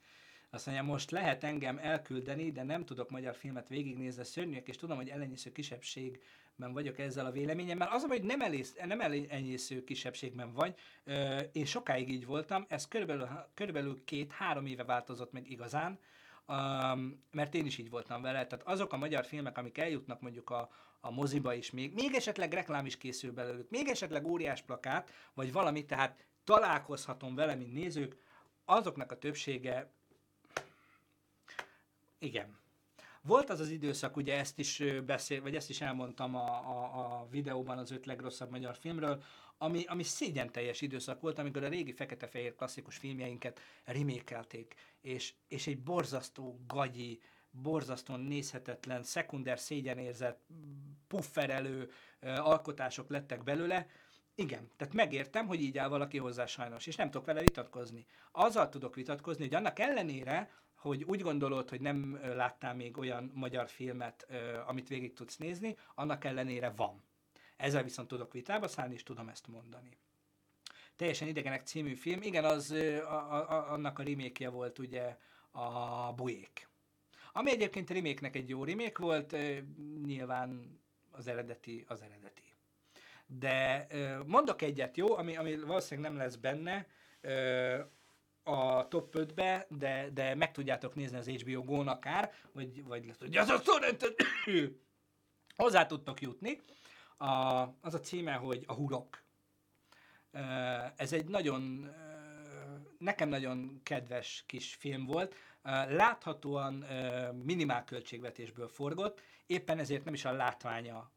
Azt 0.50 0.66
mondja, 0.66 0.84
most 0.84 1.12
lehet 1.12 1.44
engem 1.44 1.78
elküldeni, 1.78 2.52
de 2.52 2.64
nem 2.64 2.86
tudok 2.86 3.10
magyar 3.10 3.36
filmet 3.36 3.68
végignézni, 3.68 4.24
szörnyűek, 4.24 4.68
és 4.68 4.76
tudom, 4.76 4.98
hogy 4.98 5.10
ellenyésző 5.10 5.52
kisebbségben 6.60 6.74
vagyok 6.74 7.00
ezzel 7.00 7.26
a 7.26 7.32
véleményemmel. 7.32 7.88
Az, 7.88 8.04
hogy 8.04 8.24
nem, 8.24 8.42
elész, 8.42 8.76
nem 8.86 9.02
ellenyésző 9.02 9.84
kisebbségben 9.84 10.54
vagy, 10.54 10.76
én 11.52 11.66
sokáig 11.66 12.10
így 12.10 12.26
voltam, 12.26 12.66
ez 12.68 12.88
körülbelül, 12.88 13.28
körülbelül 13.54 14.04
két-három 14.04 14.66
éve 14.66 14.84
változott 14.84 15.32
meg 15.32 15.50
igazán, 15.50 16.00
um, 16.48 17.24
mert 17.32 17.56
én 17.56 17.66
is 17.66 17.78
így 17.78 17.90
voltam 17.90 18.22
vele. 18.22 18.48
Tehát 18.48 18.68
azok 18.68 18.94
a 18.94 18.98
magyar 18.98 19.26
filmek, 19.26 19.58
amik 19.58 19.78
eljutnak 19.78 20.22
mondjuk 20.22 20.50
a, 20.50 20.70
a 21.02 21.12
moziba 21.12 21.54
is, 21.54 21.72
még, 21.72 21.94
még 21.94 22.14
esetleg 22.14 22.54
reklám 22.54 22.86
is 22.86 22.98
készül 22.98 23.32
belőlük, 23.32 23.70
még 23.70 23.88
esetleg 23.88 24.28
óriás 24.28 24.62
plakát, 24.62 25.12
vagy 25.34 25.52
valami, 25.52 25.86
tehát 25.86 26.26
találkozhatom 26.44 27.36
vele, 27.36 27.56
mint 27.56 27.74
nézők, 27.74 28.16
azoknak 28.66 29.12
a 29.12 29.18
többsége 29.18 29.92
igen. 32.20 32.59
Volt 33.22 33.50
az 33.50 33.60
az 33.60 33.70
időszak, 33.70 34.16
ugye 34.16 34.38
ezt 34.38 34.60
is 34.60 34.84
beszél, 35.06 35.42
vagy 35.42 35.56
ezt 35.56 35.70
is 35.70 35.82
elmondtam 35.82 36.36
a, 36.36 36.48
a, 36.48 37.00
a 37.00 37.28
videóban 37.30 37.78
az 37.78 37.92
öt 37.92 38.06
legrosszabb 38.06 38.50
magyar 38.50 38.76
filmről, 38.76 39.24
ami, 39.58 39.84
ami 39.88 40.04
szégyen 40.04 40.52
teljes 40.52 40.82
időszak 40.82 41.22
volt, 41.22 41.40
amikor 41.40 41.64
a 41.64 41.68
régi 41.68 41.94
fekete-fehér 41.94 42.56
klasszikus 42.56 42.98
filmjeinket 42.98 43.60
remékelték, 43.86 44.76
és, 45.02 45.34
és 45.48 45.68
egy 45.68 45.80
borzasztó 45.80 46.60
gagyi, 46.68 47.22
borzasztóan 47.52 48.20
nézhetetlen, 48.20 49.04
szekunder 49.04 49.60
szégyenérzet, 49.60 50.40
pufferelő 51.08 51.92
alkotások 52.22 53.10
lettek 53.10 53.44
belőle, 53.44 53.88
igen, 54.40 54.70
tehát 54.78 54.94
megértem, 54.94 55.48
hogy 55.48 55.62
így 55.62 55.78
áll 55.78 55.88
valaki 55.88 56.18
hozzá 56.18 56.46
sajnos, 56.46 56.88
és 56.88 56.96
nem 56.96 57.12
tudok 57.12 57.26
vele 57.26 57.42
vitatkozni. 57.42 58.06
Azzal 58.32 58.70
tudok 58.70 58.96
vitatkozni, 58.96 59.44
hogy 59.44 59.56
annak 59.56 59.80
ellenére, 59.80 60.52
hogy 60.76 61.04
úgy 61.04 61.22
gondolod, 61.22 61.70
hogy 61.70 61.82
nem 61.82 62.20
láttál 62.36 62.76
még 62.76 62.98
olyan 62.98 63.32
magyar 63.34 63.70
filmet, 63.70 64.28
amit 64.66 64.88
végig 64.88 65.14
tudsz 65.14 65.38
nézni, 65.38 65.78
annak 65.96 66.26
ellenére 66.26 66.70
van. 66.76 67.04
Ezzel 67.58 67.84
viszont 67.84 68.08
tudok 68.08 68.34
vitába 68.34 68.68
szállni, 68.68 68.94
és 68.94 69.04
tudom 69.04 69.30
ezt 69.30 69.48
mondani. 69.48 69.98
Teljesen 70.96 71.28
idegenek 71.28 71.62
című 71.62 71.94
film, 71.94 72.22
igen, 72.22 72.46
az 72.46 72.72
a, 72.72 73.36
a, 73.36 73.72
annak 73.72 74.00
a 74.00 74.04
remake 74.04 74.50
volt 74.50 74.80
ugye 74.80 75.18
a 75.52 76.14
Bujék. 76.14 76.68
Ami 77.34 77.52
egyébként 77.52 77.90
remake 77.90 78.30
egy 78.32 78.50
jó 78.50 78.64
remake 78.64 79.02
volt, 79.02 79.36
nyilván 80.06 80.80
az 81.12 81.28
eredeti 81.28 81.86
az 81.88 82.02
eredeti. 82.02 82.49
De 83.38 83.88
mondok 84.26 84.62
egyet, 84.62 84.98
jó, 84.98 85.18
ami, 85.18 85.38
ami 85.38 85.58
valószínűleg 85.58 86.12
nem 86.12 86.20
lesz 86.20 86.36
benne, 86.36 86.88
a 88.44 88.88
top 88.88 89.16
5-be, 89.18 89.66
de, 89.70 90.10
de 90.14 90.36
meg 90.36 90.52
tudjátok 90.52 90.96
nézni 90.96 91.18
az 91.18 91.28
HBO 91.28 91.64
Go-n 91.64 91.88
akár, 91.88 92.34
vagy, 92.52 92.84
vagy 92.84 93.06
lesz, 93.06 93.20
hogy 93.20 93.38
az 93.38 93.50
a 93.50 93.60
torrentet 93.60 94.16
hozzá 95.56 95.86
tudtok 95.86 96.22
jutni. 96.22 96.62
A, 97.18 97.28
az 97.82 97.94
a 97.94 98.00
címe, 98.00 98.34
hogy 98.34 98.64
a 98.68 98.74
hurok. 98.74 99.24
Ez 100.96 101.14
egy 101.14 101.26
nagyon, 101.26 101.90
nekem 102.98 103.30
nagyon 103.30 103.80
kedves 103.84 104.44
kis 104.48 104.74
film 104.74 105.06
volt. 105.06 105.36
Láthatóan 105.88 106.86
minimál 107.44 107.84
költségvetésből 107.84 108.68
forgott, 108.68 109.22
éppen 109.46 109.80
ezért 109.80 110.04
nem 110.04 110.14
is 110.14 110.26
a 110.26 110.32
látványa 110.32 111.12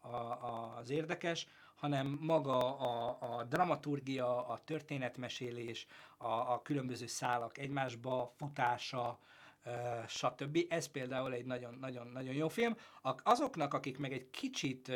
az 0.80 0.90
érdekes, 0.90 1.46
hanem 1.82 2.18
maga 2.20 2.78
a, 2.78 3.16
a 3.20 3.44
dramaturgia, 3.44 4.46
a 4.46 4.58
történetmesélés, 4.64 5.86
a, 6.16 6.26
a 6.26 6.62
különböző 6.62 7.06
szálak 7.06 7.58
egymásba 7.58 8.32
futása, 8.36 9.18
stb. 10.06 10.58
Ez 10.68 10.86
például 10.86 11.32
egy 11.32 11.44
nagyon-nagyon 11.44 12.34
jó 12.34 12.48
film. 12.48 12.76
Azoknak, 13.22 13.74
akik 13.74 13.98
meg 13.98 14.12
egy 14.12 14.30
kicsit, 14.30 14.88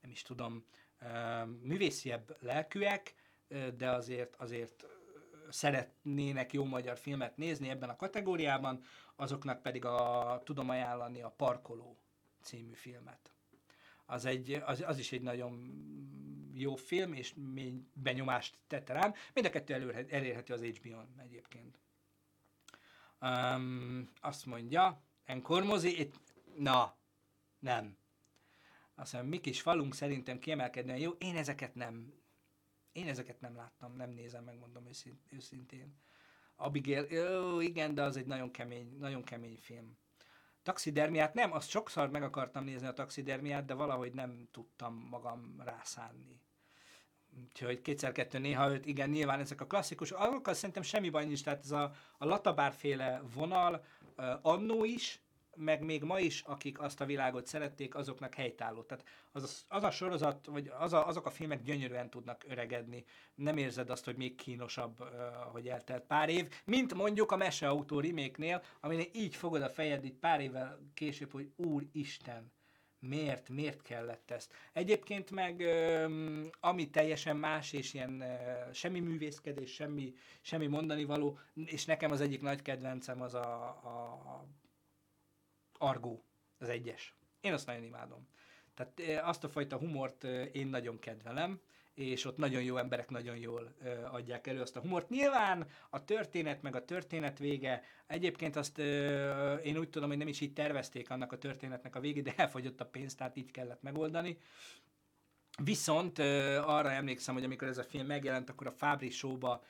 nem 0.00 0.10
is 0.10 0.22
tudom, 0.22 0.64
művésziebb 1.62 2.36
lelkűek, 2.40 3.14
de 3.76 3.90
azért, 3.90 4.36
azért 4.36 4.86
szeretnének 5.50 6.52
jó 6.52 6.64
magyar 6.64 6.98
filmet 6.98 7.36
nézni 7.36 7.68
ebben 7.68 7.88
a 7.88 7.96
kategóriában, 7.96 8.82
azoknak 9.16 9.62
pedig 9.62 9.84
a, 9.84 10.40
tudom 10.44 10.68
ajánlani 10.68 11.22
a 11.22 11.34
Parkoló 11.36 11.96
című 12.42 12.72
filmet 12.72 13.32
az, 14.10 14.24
egy, 14.24 14.52
az, 14.52 14.82
az 14.86 14.98
is 14.98 15.12
egy 15.12 15.22
nagyon 15.22 15.72
jó 16.54 16.74
film, 16.74 17.12
és 17.12 17.34
mély 17.52 17.82
benyomást 17.92 18.58
tette 18.66 18.92
rám. 18.92 19.14
Mind 19.34 19.46
a 19.46 19.50
kettő 19.50 19.74
elérhető, 19.74 20.14
elérhető 20.14 20.54
az 20.54 20.62
HBO-n 20.62 21.20
egyébként. 21.20 21.78
Um, 23.20 24.10
azt 24.20 24.46
mondja, 24.46 25.02
Enkor 25.24 25.64
mozi, 25.64 26.00
itt, 26.00 26.14
na, 26.56 26.96
nem. 27.58 27.96
Azt 28.94 29.12
mondja, 29.12 29.30
mi 29.30 29.40
kis 29.40 29.60
falunk 29.60 29.94
szerintem 29.94 30.38
kiemelkedően 30.38 30.98
jó, 30.98 31.10
én 31.10 31.36
ezeket 31.36 31.74
nem, 31.74 32.12
én 32.92 33.08
ezeket 33.08 33.40
nem 33.40 33.56
láttam, 33.56 33.96
nem 33.96 34.10
nézem, 34.10 34.44
megmondom 34.44 34.86
őszintén. 35.30 35.96
Abigail, 36.56 37.06
jó, 37.10 37.60
igen, 37.60 37.94
de 37.94 38.02
az 38.02 38.16
egy 38.16 38.26
nagyon 38.26 38.50
kemény, 38.50 38.96
nagyon 38.98 39.24
kemény 39.24 39.58
film. 39.60 39.98
Taxidermiát 40.68 41.34
nem, 41.34 41.52
azt 41.52 41.68
sokszor 41.68 42.10
meg 42.10 42.22
akartam 42.22 42.64
nézni 42.64 42.86
a 42.86 42.92
taxidermiát, 42.92 43.64
de 43.64 43.74
valahogy 43.74 44.12
nem 44.12 44.48
tudtam 44.50 45.06
magam 45.10 45.62
rászánni. 45.64 46.40
Úgyhogy 47.36 47.80
kétszer-kettő 47.80 48.38
néha 48.38 48.70
öt, 48.70 48.86
igen, 48.86 49.10
nyilván 49.10 49.40
ezek 49.40 49.60
a 49.60 49.66
klasszikus, 49.66 50.10
azokkal 50.10 50.54
szerintem 50.54 50.82
semmi 50.82 51.10
baj 51.10 51.24
nincs, 51.24 51.44
tehát 51.44 51.64
ez 51.64 51.70
a, 51.70 51.92
a 52.18 52.24
latabárféle 52.24 53.22
vonal 53.34 53.84
uh, 54.16 54.24
annó 54.42 54.84
is, 54.84 55.20
meg 55.58 55.82
még 55.82 56.02
ma 56.02 56.18
is, 56.18 56.40
akik 56.40 56.80
azt 56.80 57.00
a 57.00 57.04
világot 57.04 57.46
szerették, 57.46 57.94
azoknak 57.94 58.34
helytálló. 58.34 58.82
Tehát 58.82 59.04
az, 59.32 59.64
az 59.68 59.82
a 59.82 59.90
sorozat, 59.90 60.46
vagy 60.46 60.70
az 60.78 60.92
a, 60.92 61.06
azok 61.06 61.26
a 61.26 61.30
filmek 61.30 61.62
gyönyörűen 61.62 62.10
tudnak 62.10 62.44
öregedni. 62.48 63.04
Nem 63.34 63.56
érzed 63.56 63.90
azt, 63.90 64.04
hogy 64.04 64.16
még 64.16 64.34
kínosabb, 64.34 65.02
hogy 65.52 65.68
eltelt 65.68 66.04
pár 66.06 66.28
év, 66.28 66.48
mint 66.64 66.94
mondjuk 66.94 67.32
a 67.32 67.36
Meseautó 67.36 68.00
remake-nél, 68.00 68.62
aminél 68.80 69.06
így 69.12 69.34
fogod 69.34 69.62
a 69.62 69.68
fejed 69.68 70.04
így 70.04 70.18
pár 70.18 70.40
évvel 70.40 70.78
később, 70.94 71.32
hogy 71.32 71.52
Úristen, 71.56 72.52
miért, 73.00 73.48
miért 73.48 73.82
kellett 73.82 74.30
ezt. 74.30 74.54
Egyébként 74.72 75.30
meg 75.30 75.64
ami 76.60 76.90
teljesen 76.90 77.36
más, 77.36 77.72
és 77.72 77.94
ilyen 77.94 78.24
semmi 78.72 79.00
művészkedés, 79.00 79.74
semmi, 79.74 80.14
semmi 80.40 80.66
mondani 80.66 81.04
való, 81.04 81.38
és 81.54 81.84
nekem 81.84 82.10
az 82.10 82.20
egyik 82.20 82.40
nagy 82.40 82.62
kedvencem 82.62 83.22
az 83.22 83.34
a, 83.34 83.62
a 83.68 84.44
Argó, 85.78 86.24
az 86.58 86.68
egyes. 86.68 87.14
Én 87.40 87.52
azt 87.52 87.66
nagyon 87.66 87.82
imádom. 87.82 88.28
Tehát 88.74 89.24
azt 89.24 89.44
a 89.44 89.48
fajta 89.48 89.76
humort 89.76 90.24
én 90.52 90.66
nagyon 90.66 90.98
kedvelem, 90.98 91.60
és 91.94 92.24
ott 92.24 92.36
nagyon 92.36 92.62
jó 92.62 92.76
emberek 92.76 93.10
nagyon 93.10 93.36
jól 93.36 93.74
adják 94.10 94.46
elő 94.46 94.60
azt 94.60 94.76
a 94.76 94.80
humort. 94.80 95.08
Nyilván 95.08 95.66
a 95.90 96.04
történet, 96.04 96.62
meg 96.62 96.74
a 96.74 96.84
történet 96.84 97.38
vége, 97.38 97.82
egyébként 98.06 98.56
azt 98.56 98.78
én 99.62 99.76
úgy 99.78 99.90
tudom, 99.90 100.08
hogy 100.08 100.18
nem 100.18 100.28
is 100.28 100.40
így 100.40 100.52
tervezték 100.52 101.10
annak 101.10 101.32
a 101.32 101.38
történetnek 101.38 101.96
a 101.96 102.00
végét, 102.00 102.24
de 102.24 102.32
elfogyott 102.36 102.80
a 102.80 102.86
pénz, 102.86 103.14
tehát 103.14 103.36
így 103.36 103.50
kellett 103.50 103.82
megoldani. 103.82 104.38
Viszont 105.64 106.18
arra 106.58 106.90
emlékszem, 106.90 107.34
hogy 107.34 107.44
amikor 107.44 107.68
ez 107.68 107.78
a 107.78 107.84
film 107.84 108.06
megjelent, 108.06 108.50
akkor 108.50 108.66
a 108.66 108.70
Fábri 108.70 109.10
Show-ba 109.10 109.64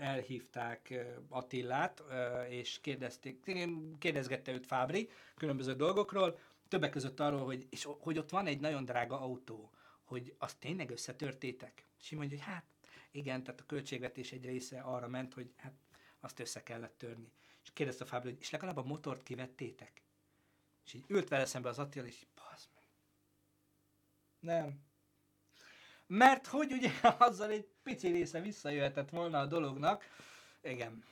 elhívták 0.00 0.94
Attillát, 1.28 2.02
és 2.48 2.80
kérdezték, 2.80 3.52
kérdezgette 3.98 4.52
őt 4.52 4.66
Fábri 4.66 5.08
különböző 5.34 5.74
dolgokról, 5.74 6.38
többek 6.68 6.90
között 6.90 7.20
arról, 7.20 7.44
hogy, 7.44 7.66
és, 7.70 7.88
hogy 7.98 8.18
ott 8.18 8.30
van 8.30 8.46
egy 8.46 8.60
nagyon 8.60 8.84
drága 8.84 9.20
autó, 9.20 9.70
hogy 10.04 10.34
azt 10.38 10.58
tényleg 10.58 10.90
összetörtétek? 10.90 11.86
És 12.00 12.10
így 12.10 12.18
mondja, 12.18 12.38
hogy 12.38 12.46
hát 12.46 12.64
igen, 13.10 13.42
tehát 13.42 13.60
a 13.60 13.66
költségvetés 13.66 14.32
egy 14.32 14.44
része 14.44 14.80
arra 14.80 15.08
ment, 15.08 15.34
hogy 15.34 15.52
hát 15.56 15.74
azt 16.20 16.40
össze 16.40 16.62
kellett 16.62 16.98
törni. 16.98 17.32
És 17.62 17.72
kérdezte 17.72 18.04
a 18.04 18.06
Fábri, 18.06 18.30
hogy 18.30 18.40
és 18.40 18.50
legalább 18.50 18.76
a 18.76 18.82
motort 18.82 19.22
kivettétek? 19.22 20.02
És 20.84 20.94
így 20.94 21.04
ült 21.08 21.28
vele 21.28 21.44
szembe 21.44 21.68
az 21.68 21.78
Attila, 21.78 22.06
és 22.06 22.26
így, 22.34 22.68
meg. 22.74 22.84
Nem, 24.40 24.80
mert 26.12 26.46
hogy 26.46 26.72
ugye 26.72 26.90
azzal 27.18 27.50
egy 27.50 27.68
pici 27.82 28.08
része 28.08 28.40
visszajöhetett 28.40 29.10
volna 29.10 29.38
a 29.38 29.46
dolognak. 29.46 30.04
Igen. 30.62 31.04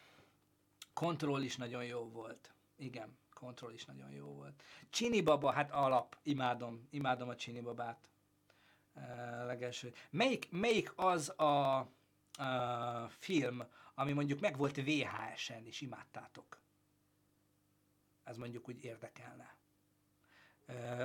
Kontroll 0.93 1.43
is 1.43 1.57
nagyon 1.57 1.85
jó 1.85 2.09
volt. 2.09 2.51
Igen, 2.77 3.19
kontroll 3.35 3.73
is 3.73 3.85
nagyon 3.85 4.11
jó 4.11 4.27
volt. 4.27 4.63
Csini 4.91 5.21
baba, 5.21 5.51
hát 5.51 5.71
alap, 5.71 6.17
imádom, 6.23 6.89
imádom 6.91 7.29
a 7.29 7.37
Csini 7.37 7.61
babát. 7.61 8.09
Uh, 8.95 9.03
legelső. 9.47 9.95
Melyik, 10.11 10.51
melyik 10.51 10.93
az 10.97 11.29
a 11.29 11.87
uh, 12.39 13.09
film, 13.09 13.65
ami 13.95 14.13
mondjuk 14.13 14.41
meg 14.41 14.57
volt 14.57 14.77
VHS-en, 14.77 15.67
és 15.67 15.81
imádtátok? 15.81 16.61
Ez 18.25 18.37
mondjuk 18.37 18.69
úgy 18.69 18.85
érdekelne 18.85 19.60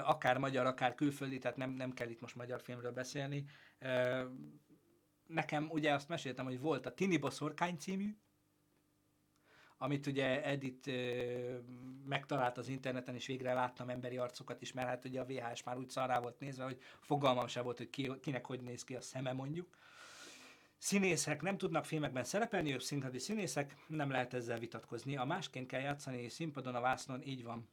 akár 0.04 0.38
magyar, 0.38 0.66
akár 0.66 0.96
külföldi, 0.96 1.38
tehát 1.38 1.58
nem, 1.58 1.70
nem 1.70 1.94
kell 1.94 2.10
itt 2.10 2.22
most 2.22 2.36
magyar 2.36 2.62
filmről 2.62 2.92
beszélni. 2.92 3.46
Nekem 5.28 5.70
ugye 5.70 5.94
azt 5.94 6.10
meséltem, 6.10 6.46
hogy 6.46 6.60
volt 6.60 6.86
a 6.86 6.94
Tini 6.94 7.18
Boszorkány 7.18 7.78
című, 7.78 8.16
amit 9.78 10.08
ugye 10.08 10.44
Edith 10.44 10.90
megtalált 12.06 12.58
az 12.58 12.68
interneten, 12.68 13.16
és 13.16 13.26
végre 13.26 13.54
láttam 13.54 13.90
emberi 13.90 14.18
arcokat 14.18 14.62
is, 14.62 14.74
mert 14.74 14.88
hát 14.88 15.06
ugye 15.06 15.20
a 15.20 15.26
VHS 15.26 15.64
már 15.64 15.78
úgy 15.78 15.90
szarrá 15.90 16.20
volt 16.20 16.40
nézve, 16.40 16.64
hogy 16.64 16.82
fogalmam 17.00 17.48
sem 17.48 17.64
volt, 17.64 17.78
hogy 17.78 17.90
ki, 17.90 18.20
kinek 18.22 18.46
hogy 18.46 18.62
néz 18.62 18.84
ki 18.84 18.96
a 18.96 19.02
szeme 19.02 19.34
mondjuk. 19.34 19.78
Színészek 20.78 21.42
nem 21.42 21.58
tudnak 21.58 21.86
filmekben 21.86 22.24
szerepelni, 22.24 22.74
ők 22.74 22.82
színhadi 22.82 23.20
színészek, 23.20 23.76
nem 23.88 24.10
lehet 24.10 24.34
ezzel 24.34 24.60
vitatkozni. 24.60 25.18
A 25.18 25.26
másként 25.26 25.68
kell 25.68 25.82
játszani 25.82 26.30
színpadon, 26.30 26.76
a 26.76 26.82
vásznon, 26.82 27.22
így 27.24 27.44
van. 27.44 27.70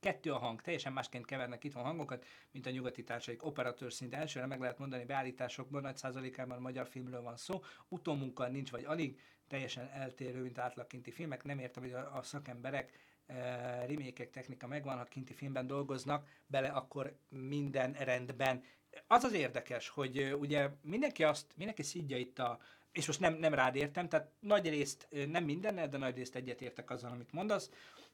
Kettő 0.00 0.32
a 0.32 0.38
hang, 0.38 0.60
teljesen 0.60 0.92
másként 0.92 1.24
kevernek 1.24 1.64
itthon 1.64 1.82
hangokat, 1.82 2.24
mint 2.50 2.66
a 2.66 2.70
nyugati 2.70 3.04
társaik. 3.04 3.44
Operatőr 3.44 3.92
szint 3.92 4.14
elsőre 4.14 4.46
meg 4.46 4.60
lehet 4.60 4.78
mondani, 4.78 5.04
beállításokban 5.04 5.82
nagy 5.82 5.96
százalékában 5.96 6.60
magyar 6.60 6.86
filmről 6.86 7.22
van 7.22 7.36
szó, 7.36 7.62
utómunka 7.88 8.48
nincs 8.48 8.70
vagy 8.70 8.84
alig, 8.84 9.20
teljesen 9.48 9.90
eltérő, 9.90 10.42
mint 10.42 10.58
átlagkinti 10.58 11.10
filmek. 11.10 11.44
Nem 11.44 11.58
értem, 11.58 11.82
hogy 11.82 11.92
a, 11.92 12.16
a 12.16 12.22
szakemberek 12.22 12.92
e, 13.26 13.86
remékek 13.86 14.30
technika 14.30 14.66
megvan, 14.66 14.96
ha 14.96 15.04
kinti 15.04 15.32
filmben 15.32 15.66
dolgoznak, 15.66 16.28
bele 16.46 16.68
akkor 16.68 17.18
minden 17.28 17.92
rendben. 17.92 18.62
Az 19.06 19.24
az 19.24 19.32
érdekes, 19.32 19.88
hogy 19.88 20.22
uh, 20.22 20.40
ugye 20.40 20.68
mindenki 20.82 21.24
azt, 21.24 21.46
mindenki 21.56 21.82
szídja 21.82 22.16
itt 22.16 22.38
a, 22.38 22.58
és 22.92 23.06
most 23.06 23.20
nem, 23.20 23.34
nem 23.34 23.54
rád 23.54 23.76
értem, 23.76 24.08
tehát 24.08 24.30
nagy 24.40 24.68
részt, 24.68 25.08
nem 25.28 25.44
mindennel, 25.44 25.88
de 25.88 25.98
nagy 25.98 26.16
részt 26.16 26.34
egyetértek 26.34 26.90
azzal, 26.90 27.10
amit 27.10 27.32
mondasz, 27.32 27.70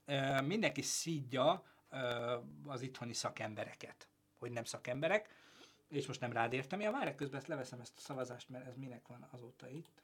uh, 0.07 0.47
mindenki 0.47 0.82
szídja 0.82 1.73
az 2.66 2.82
itthoni 2.82 3.12
szakembereket, 3.12 4.09
hogy 4.38 4.51
nem 4.51 4.64
szakemberek, 4.64 5.42
és 5.88 6.07
most 6.07 6.20
nem 6.20 6.32
rád 6.32 6.53
értem, 6.53 6.80
ja, 6.80 6.90
várj, 6.90 7.14
közben 7.14 7.38
ezt 7.38 7.49
leveszem 7.49 7.80
ezt 7.80 7.97
a 7.97 8.01
szavazást, 8.01 8.49
mert 8.49 8.66
ez 8.66 8.76
minek 8.76 9.07
van 9.07 9.28
azóta 9.30 9.68
itt. 9.68 10.03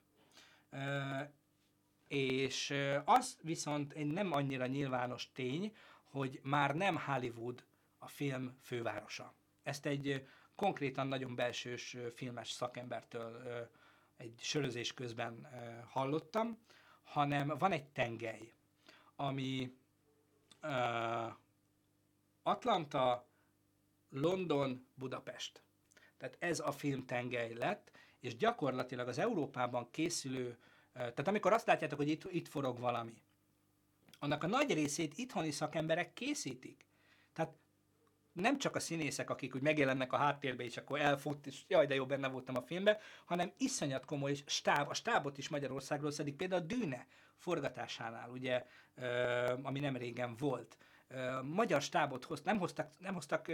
És 2.08 2.74
az 3.04 3.38
viszont 3.42 3.92
egy 3.92 4.06
nem 4.06 4.32
annyira 4.32 4.66
nyilvános 4.66 5.32
tény, 5.32 5.76
hogy 6.02 6.40
már 6.42 6.74
nem 6.74 6.96
Hollywood 6.96 7.64
a 7.98 8.08
film 8.08 8.56
fővárosa. 8.62 9.34
Ezt 9.62 9.86
egy 9.86 10.26
konkrétan 10.54 11.06
nagyon 11.06 11.34
belsős 11.34 11.96
filmes 12.14 12.50
szakembertől 12.50 13.42
egy 14.16 14.34
sörözés 14.40 14.94
közben 14.94 15.48
hallottam, 15.88 16.58
hanem 17.02 17.48
van 17.58 17.72
egy 17.72 17.84
tengely, 17.84 18.52
ami 19.16 19.76
Atlanta, 22.42 23.28
London, 24.10 24.86
Budapest. 24.94 25.62
Tehát 26.18 26.36
ez 26.38 26.60
a 26.60 26.72
film 26.72 27.06
tengely 27.06 27.54
lett, 27.54 27.90
és 28.20 28.36
gyakorlatilag 28.36 29.08
az 29.08 29.18
Európában 29.18 29.90
készülő, 29.90 30.58
tehát 30.92 31.28
amikor 31.28 31.52
azt 31.52 31.66
látjátok, 31.66 31.98
hogy 31.98 32.08
itt, 32.08 32.32
itt 32.32 32.48
forog 32.48 32.78
valami, 32.78 33.22
annak 34.18 34.44
a 34.44 34.46
nagy 34.46 34.72
részét 34.72 35.18
itthoni 35.18 35.50
szakemberek 35.50 36.12
készítik. 36.12 36.86
Tehát 37.32 37.52
nem 38.32 38.58
csak 38.58 38.76
a 38.76 38.80
színészek, 38.80 39.30
akik 39.30 39.54
úgy 39.54 39.62
megjelennek 39.62 40.12
a 40.12 40.16
háttérbe, 40.16 40.64
és 40.64 40.76
akkor 40.76 41.00
elfut, 41.00 41.46
és 41.46 41.62
jaj, 41.68 41.86
de 41.86 41.94
jó, 41.94 42.06
benne 42.06 42.28
voltam 42.28 42.56
a 42.56 42.62
filmben, 42.62 42.96
hanem 43.24 43.52
iszonyat 43.58 44.04
komoly 44.04 44.34
stáb, 44.46 44.88
a 44.88 44.94
stábot 44.94 45.38
is 45.38 45.48
Magyarországról 45.48 46.10
szedik, 46.10 46.36
például 46.36 46.62
a 46.62 46.64
Dűne 46.64 47.06
forgatásánál, 47.36 48.30
ugye, 48.30 48.66
ami 49.62 49.80
nem 49.80 49.96
régen 49.96 50.36
volt 50.36 50.76
magyar 51.42 51.82
stábot 51.82 52.24
hoz, 52.24 52.42
nem 52.42 52.58
hoztak, 52.58 52.90
nem 52.98 53.14
hoztak 53.14 53.50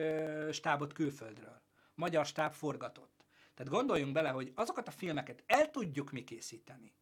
stábot 0.52 0.92
külföldről. 0.92 1.60
Magyar 1.94 2.26
stáb 2.26 2.52
forgatott. 2.52 3.24
Tehát 3.54 3.72
gondoljunk 3.72 4.12
bele, 4.12 4.28
hogy 4.28 4.52
azokat 4.54 4.88
a 4.88 4.90
filmeket 4.90 5.42
el 5.46 5.70
tudjuk 5.70 6.10
mi 6.12 6.24
készíteni. 6.24 6.94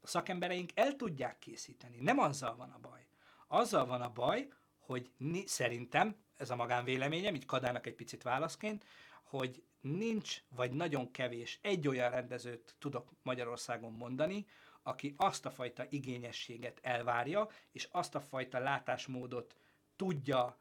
A 0.00 0.06
szakembereink 0.06 0.70
el 0.74 0.96
tudják 0.96 1.38
készíteni. 1.38 1.98
Nem 2.00 2.18
azzal 2.18 2.56
van 2.56 2.70
a 2.70 2.78
baj. 2.78 3.06
Azzal 3.46 3.86
van 3.86 4.00
a 4.00 4.12
baj, 4.12 4.48
hogy 4.78 5.10
ni, 5.16 5.46
szerintem, 5.46 6.16
ez 6.36 6.50
a 6.50 6.56
magánvéleményem, 6.56 7.34
így 7.34 7.44
Kadának 7.44 7.86
egy 7.86 7.94
picit 7.94 8.22
válaszként, 8.22 8.84
hogy 9.22 9.62
nincs, 9.80 10.42
vagy 10.48 10.72
nagyon 10.72 11.10
kevés 11.10 11.58
egy 11.62 11.88
olyan 11.88 12.10
rendezőt 12.10 12.74
tudok 12.78 13.10
Magyarországon 13.22 13.92
mondani, 13.92 14.46
aki 14.82 15.14
azt 15.16 15.46
a 15.46 15.50
fajta 15.50 15.84
igényességet 15.88 16.78
elvárja, 16.82 17.48
és 17.72 17.88
azt 17.90 18.14
a 18.14 18.20
fajta 18.20 18.58
látásmódot 18.58 19.54
tudja 20.02 20.58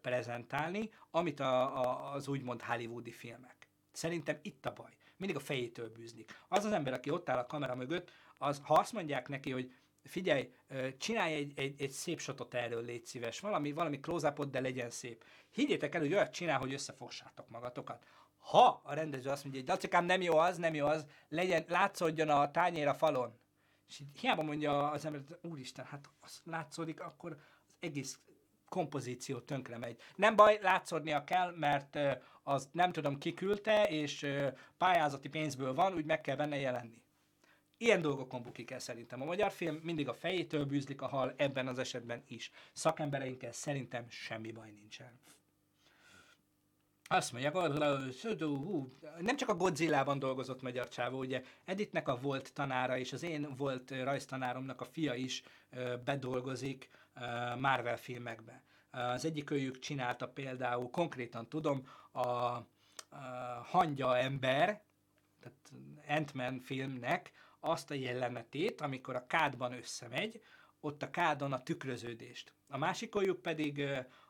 prezentálni, 0.00 0.90
amit 1.10 1.40
a, 1.40 1.80
a, 1.80 2.12
az 2.12 2.28
úgymond 2.28 2.62
hollywoodi 2.62 3.10
filmek. 3.10 3.68
Szerintem 3.92 4.38
itt 4.42 4.66
a 4.66 4.72
baj. 4.72 4.90
Mindig 5.16 5.36
a 5.36 5.40
fejétől 5.40 5.92
bűzlik. 5.92 6.40
Az 6.48 6.64
az 6.64 6.72
ember, 6.72 6.92
aki 6.92 7.10
ott 7.10 7.28
áll 7.28 7.38
a 7.38 7.46
kamera 7.46 7.74
mögött, 7.74 8.12
az, 8.38 8.60
ha 8.64 8.74
azt 8.74 8.92
mondják 8.92 9.28
neki, 9.28 9.50
hogy 9.50 9.72
figyelj, 10.04 10.52
csinálj 10.98 11.34
egy, 11.34 11.52
egy, 11.56 11.80
egy 11.80 11.90
szép 11.90 12.20
shotot 12.20 12.54
erről, 12.54 12.84
légy 12.84 13.04
szíves, 13.04 13.40
valami, 13.40 13.72
valami 13.72 14.00
close 14.00 14.34
de 14.50 14.60
legyen 14.60 14.90
szép. 14.90 15.24
Higgyétek 15.50 15.94
el, 15.94 16.00
hogy 16.00 16.12
olyat 16.12 16.32
csinál, 16.32 16.58
hogy 16.58 16.72
összefossátok 16.72 17.48
magatokat. 17.48 18.06
Ha 18.38 18.80
a 18.84 18.94
rendező 18.94 19.30
azt 19.30 19.42
mondja, 19.42 19.60
hogy 19.60 19.70
dacikám, 19.70 20.04
nem 20.04 20.22
jó 20.22 20.36
az, 20.36 20.56
nem 20.56 20.74
jó 20.74 20.86
az, 20.86 21.06
legyen, 21.28 21.64
látszódjon 21.68 22.28
a 22.28 22.50
tányér 22.50 22.86
a 22.88 22.94
falon. 22.94 23.38
És 23.88 24.02
hiába 24.20 24.42
mondja 24.42 24.90
az 24.90 25.04
ember, 25.04 25.22
úristen, 25.42 25.84
hát 25.84 26.10
az 26.20 26.40
látszódik, 26.44 27.00
akkor 27.00 27.32
az 27.66 27.76
egész 27.80 28.18
kompozíció 28.68 29.38
tönkre 29.38 29.78
megy. 29.78 30.00
Nem 30.16 30.36
baj, 30.36 30.58
látszódnia 30.62 31.24
kell, 31.24 31.54
mert 31.56 31.98
az 32.42 32.68
nem 32.72 32.92
tudom 32.92 33.18
kiküldte, 33.18 33.84
és 33.84 34.26
pályázati 34.78 35.28
pénzből 35.28 35.74
van, 35.74 35.94
úgy 35.94 36.04
meg 36.04 36.20
kell 36.20 36.36
benne 36.36 36.56
jelenni. 36.56 37.04
Ilyen 37.78 38.00
dolgokon 38.00 38.42
bukik 38.42 38.70
el 38.70 38.78
szerintem. 38.78 39.22
A 39.22 39.24
magyar 39.24 39.50
film 39.50 39.80
mindig 39.82 40.08
a 40.08 40.14
fejétől 40.14 40.64
bűzlik 40.64 41.02
a 41.02 41.06
hal, 41.06 41.34
ebben 41.36 41.66
az 41.66 41.78
esetben 41.78 42.22
is. 42.26 42.50
Szakembereinkkel 42.72 43.52
szerintem 43.52 44.06
semmi 44.08 44.52
baj 44.52 44.70
nincsen. 44.70 45.20
Azt 47.08 47.32
mondják, 47.32 47.54
nem 49.20 49.36
csak 49.36 49.48
a 49.48 49.54
Godzilla-ban 49.54 50.18
dolgozott 50.18 50.62
magyar 50.62 50.88
csávó, 50.88 51.18
ugye 51.18 51.42
Editnek 51.64 52.08
a 52.08 52.16
volt 52.16 52.52
tanára 52.52 52.98
és 52.98 53.12
az 53.12 53.22
én 53.22 53.54
volt 53.56 53.90
rajztanáromnak 53.90 54.80
a 54.80 54.84
fia 54.84 55.14
is 55.14 55.42
bedolgozik 56.04 56.88
Marvel 57.58 57.96
filmekbe. 57.96 58.62
Az 58.90 59.24
egyik 59.24 59.50
őjük 59.50 59.78
csinálta 59.78 60.28
például, 60.28 60.90
konkrétan 60.90 61.48
tudom, 61.48 61.86
a, 62.12 62.18
a 62.18 62.64
hangya 63.62 64.18
ember, 64.18 64.82
tehát 65.40 65.72
Ant-Man 66.08 66.60
filmnek 66.60 67.32
azt 67.60 67.90
a 67.90 67.94
jelenetét, 67.94 68.80
amikor 68.80 69.16
a 69.16 69.26
kádban 69.26 69.72
összemegy, 69.72 70.42
ott 70.80 71.02
a 71.02 71.10
kádon 71.10 71.52
a 71.52 71.62
tükröződést. 71.62 72.54
A 72.68 72.78
másik 72.78 73.14
pedig 73.42 73.82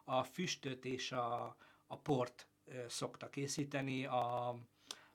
a 0.04 0.22
füstöt 0.22 0.84
és 0.84 1.12
a, 1.12 1.56
a 1.86 1.98
port 1.98 2.46
szokta 2.88 3.30
készíteni 3.30 4.06
a 4.06 4.54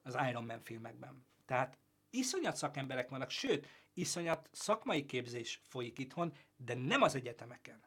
az 0.04 0.18
Iron 0.30 0.46
Man 0.46 0.62
filmekben. 0.62 1.26
Tehát 1.46 1.78
iszonyat 2.10 2.56
szakemberek 2.56 3.10
vannak, 3.10 3.30
sőt, 3.30 3.68
iszonyat 3.94 4.50
szakmai 4.52 5.06
képzés 5.06 5.62
folyik 5.64 6.00
itthon, 6.00 6.34
de 6.56 6.74
nem 6.74 7.02
az 7.02 7.16
egyetemeken. 7.16 7.80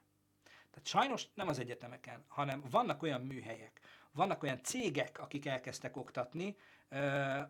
Tehát 0.71 0.87
sajnos 0.89 1.27
nem 1.35 1.49
az 1.49 1.59
egyetemeken, 1.59 2.25
hanem 2.29 2.63
vannak 2.71 3.03
olyan 3.03 3.21
műhelyek, 3.21 3.81
vannak 4.13 4.43
olyan 4.43 4.63
cégek, 4.63 5.19
akik 5.19 5.47
elkezdtek 5.47 5.97
oktatni, 5.97 6.57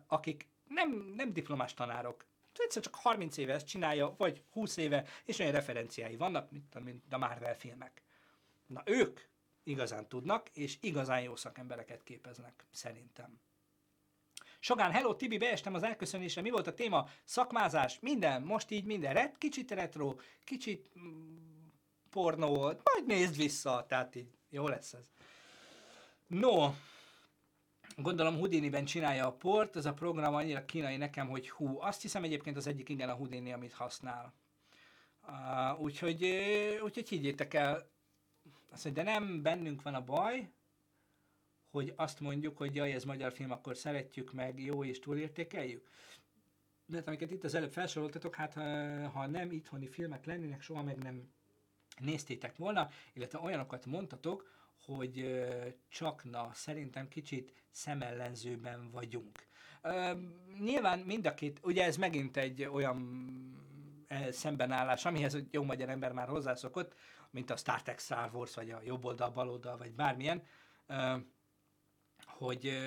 akik 0.07 0.47
nem, 0.67 1.13
nem 1.15 1.33
diplomás 1.33 1.73
tanárok, 1.73 2.25
egyszer 2.57 2.81
csak 2.81 2.95
30 2.95 3.37
éve 3.37 3.53
ezt 3.53 3.67
csinálja, 3.67 4.15
vagy 4.17 4.43
20 4.51 4.77
éve, 4.77 5.05
és 5.25 5.39
olyan 5.39 5.51
referenciái 5.51 6.15
vannak, 6.15 6.51
mint, 6.51 6.83
mint 6.83 7.13
a 7.13 7.17
Marvel 7.17 7.55
filmek. 7.55 8.01
Na 8.65 8.81
ők 8.85 9.19
igazán 9.63 10.07
tudnak, 10.07 10.49
és 10.49 10.77
igazán 10.81 11.21
jó 11.21 11.35
szakembereket 11.35 12.03
képeznek, 12.03 12.65
szerintem. 12.71 13.39
Sogán, 14.65 14.91
hello 14.91 15.15
Tibi, 15.15 15.37
beestem 15.37 15.73
az 15.73 15.83
elköszönésre, 15.83 16.41
mi 16.41 16.49
volt 16.49 16.67
a 16.67 16.73
téma? 16.73 17.07
Szakmázás, 17.23 17.99
minden, 17.99 18.41
most 18.41 18.71
így 18.71 18.85
minden, 18.85 19.13
ret, 19.13 19.37
kicsit 19.37 19.71
retro, 19.71 20.15
kicsit 20.43 20.91
mm, 20.99 21.67
pornó 22.09 22.61
majd 22.63 23.05
nézd 23.05 23.37
vissza, 23.37 23.85
tehát 23.87 24.15
így 24.15 24.29
jó 24.49 24.67
lesz 24.67 24.93
ez. 24.93 25.11
No, 26.27 26.73
gondolom 27.95 28.37
Houdini-ben 28.37 28.85
csinálja 28.85 29.27
a 29.27 29.33
port, 29.33 29.75
ez 29.75 29.85
a 29.85 29.93
program 29.93 30.35
annyira 30.35 30.65
kínai 30.65 30.97
nekem, 30.97 31.27
hogy 31.27 31.49
hú, 31.49 31.79
azt 31.79 32.01
hiszem 32.01 32.23
egyébként 32.23 32.57
az 32.57 32.67
egyik 32.67 32.89
igen 32.89 33.09
a 33.09 33.13
Houdini, 33.13 33.53
amit 33.53 33.73
használ. 33.73 34.33
Uh, 35.27 35.81
úgyhogy, 35.81 36.25
úgyhogy 36.83 37.09
higgyétek 37.09 37.53
el, 37.53 37.89
azt 38.71 38.83
mondja, 38.83 39.03
de 39.03 39.11
nem 39.11 39.41
bennünk 39.41 39.81
van 39.81 39.95
a 39.95 40.03
baj, 40.03 40.49
hogy 41.75 41.93
azt 41.95 42.19
mondjuk, 42.19 42.57
hogy 42.57 42.75
jaj, 42.75 42.91
ez 42.91 43.03
magyar 43.03 43.31
film, 43.31 43.51
akkor 43.51 43.77
szeretjük 43.77 44.33
meg, 44.33 44.63
jó 44.63 44.83
és 44.83 44.99
túlértékeljük. 44.99 45.87
De 46.85 46.97
hát, 46.97 47.07
amiket 47.07 47.31
itt 47.31 47.43
az 47.43 47.55
előbb 47.55 47.71
felsoroltatok, 47.71 48.35
hát 48.35 48.53
ha 49.13 49.27
nem 49.27 49.51
itthoni 49.51 49.87
filmek 49.87 50.25
lennének, 50.25 50.61
soha 50.61 50.83
meg 50.83 50.97
nem 50.97 51.29
néztétek 51.99 52.57
volna, 52.57 52.89
illetve 53.13 53.39
olyanokat 53.39 53.85
mondtatok, 53.85 54.51
hogy 54.85 55.45
csak 55.89 56.23
na, 56.23 56.49
szerintem 56.53 57.07
kicsit 57.07 57.53
szemellenzőben 57.71 58.89
vagyunk. 58.91 59.45
nyilván 60.59 60.99
mind 60.99 61.25
a 61.25 61.33
két, 61.33 61.59
ugye 61.63 61.83
ez 61.83 61.97
megint 61.97 62.37
egy 62.37 62.63
olyan 62.63 63.23
szembenállás, 64.31 65.05
amihez 65.05 65.37
jó 65.51 65.63
magyar 65.63 65.89
ember 65.89 66.11
már 66.11 66.27
hozzászokott, 66.27 66.95
mint 67.29 67.49
a 67.49 67.55
Star 67.55 67.81
Trek 67.81 67.99
Star 67.99 68.29
Wars, 68.33 68.53
vagy 68.53 68.71
a 68.71 68.81
jobb 68.83 69.05
oldal, 69.05 69.29
bal 69.29 69.49
oldal, 69.49 69.77
vagy 69.77 69.93
bármilyen, 69.93 70.43
hogy, 72.37 72.77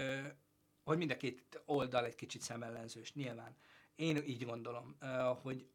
hogy 0.82 0.99
mind 0.99 1.11
a 1.11 1.16
két 1.16 1.62
oldal 1.64 2.05
egy 2.05 2.14
kicsit 2.14 2.42
szemellenzős, 2.42 3.12
nyilván. 3.12 3.57
Én 3.94 4.16
így 4.16 4.44
gondolom, 4.44 4.99
hogy 5.42 5.68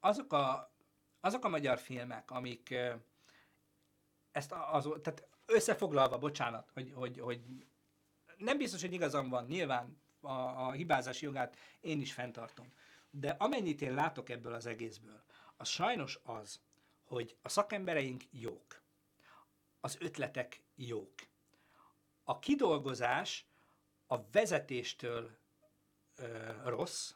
azok 0.00 0.32
a, 0.32 0.74
azok 1.20 1.44
a 1.44 1.48
magyar 1.48 1.78
filmek, 1.78 2.30
amik 2.30 2.74
ezt 4.32 4.52
az, 4.52 4.88
tehát 5.02 5.28
összefoglalva, 5.46 6.18
bocsánat, 6.18 6.70
hogy, 6.72 6.92
hogy, 6.94 7.20
hogy 7.20 7.66
nem 8.36 8.58
biztos, 8.58 8.80
hogy 8.80 8.92
igazam 8.92 9.28
van, 9.28 9.44
nyilván 9.44 10.00
a, 10.20 10.30
a 10.30 10.72
hibázási 10.72 11.24
jogát 11.24 11.56
én 11.80 12.00
is 12.00 12.12
fenntartom. 12.12 12.72
De 13.10 13.30
amennyit 13.38 13.82
én 13.82 13.94
látok 13.94 14.28
ebből 14.28 14.54
az 14.54 14.66
egészből, 14.66 15.22
az 15.56 15.68
sajnos 15.68 16.18
az, 16.22 16.60
hogy 17.04 17.36
a 17.42 17.48
szakembereink 17.48 18.22
jók, 18.30 18.82
az 19.80 19.96
ötletek 20.00 20.62
jók. 20.74 21.14
A 22.32 22.38
kidolgozás 22.38 23.46
a 24.06 24.30
vezetéstől 24.30 25.38
ö, 26.16 26.52
rossz, 26.64 27.14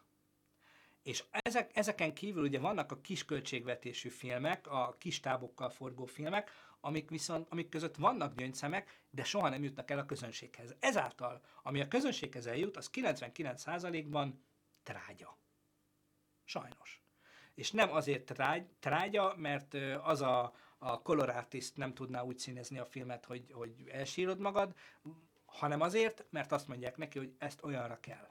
és 1.03 1.25
ezek, 1.31 1.77
ezeken 1.77 2.15
kívül 2.15 2.43
ugye 2.43 2.59
vannak 2.59 2.93
a 2.93 3.01
kis 3.01 3.25
költségvetésű 3.25 4.09
filmek, 4.09 4.67
a 4.67 4.97
kis 4.99 5.21
tábokkal 5.21 5.71
forgó 5.71 6.05
filmek, 6.05 6.51
amik 6.81 7.11
viszont, 7.11 7.49
amik 7.51 7.69
között 7.69 7.97
vannak 7.97 8.35
gyöngyszemek, 8.35 9.01
de 9.11 9.25
soha 9.25 9.49
nem 9.49 9.63
jutnak 9.63 9.91
el 9.91 9.99
a 9.99 10.07
közönséghez. 10.07 10.75
Ezáltal, 10.81 11.41
ami 11.63 11.81
a 11.81 11.89
közönséghez 11.89 12.47
eljut, 12.47 12.77
az 12.77 12.91
99%-ban 12.93 14.45
trágya. 14.83 15.39
Sajnos. 16.45 17.03
És 17.55 17.71
nem 17.71 17.93
azért 17.93 18.25
trágy, 18.25 18.67
trágya, 18.81 19.35
mert 19.37 19.75
az 20.03 20.21
a, 20.21 20.55
a 20.87 21.03
color 21.03 21.29
artist 21.29 21.77
nem 21.77 21.95
tudná 21.95 22.23
úgy 22.23 22.39
színezni 22.39 22.79
a 22.79 22.85
filmet, 22.85 23.25
hogy, 23.25 23.47
hogy 23.53 23.75
elsírod 23.93 24.39
magad, 24.39 24.75
hanem 25.45 25.81
azért, 25.81 26.25
mert 26.31 26.53
azt 26.53 26.69
mondják 26.69 26.97
neki, 26.97 27.19
hogy 27.19 27.35
ezt 27.39 27.65
olyanra 27.65 28.01
kell. 28.01 28.29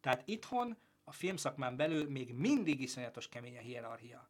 Tehát 0.00 0.22
itthon 0.24 0.76
a 1.04 1.12
filmszakmán 1.12 1.76
belül 1.76 2.10
még 2.10 2.34
mindig 2.34 2.80
iszonyatos 2.80 3.28
kemény 3.28 3.56
a 3.56 3.60
hierarchia. 3.60 4.28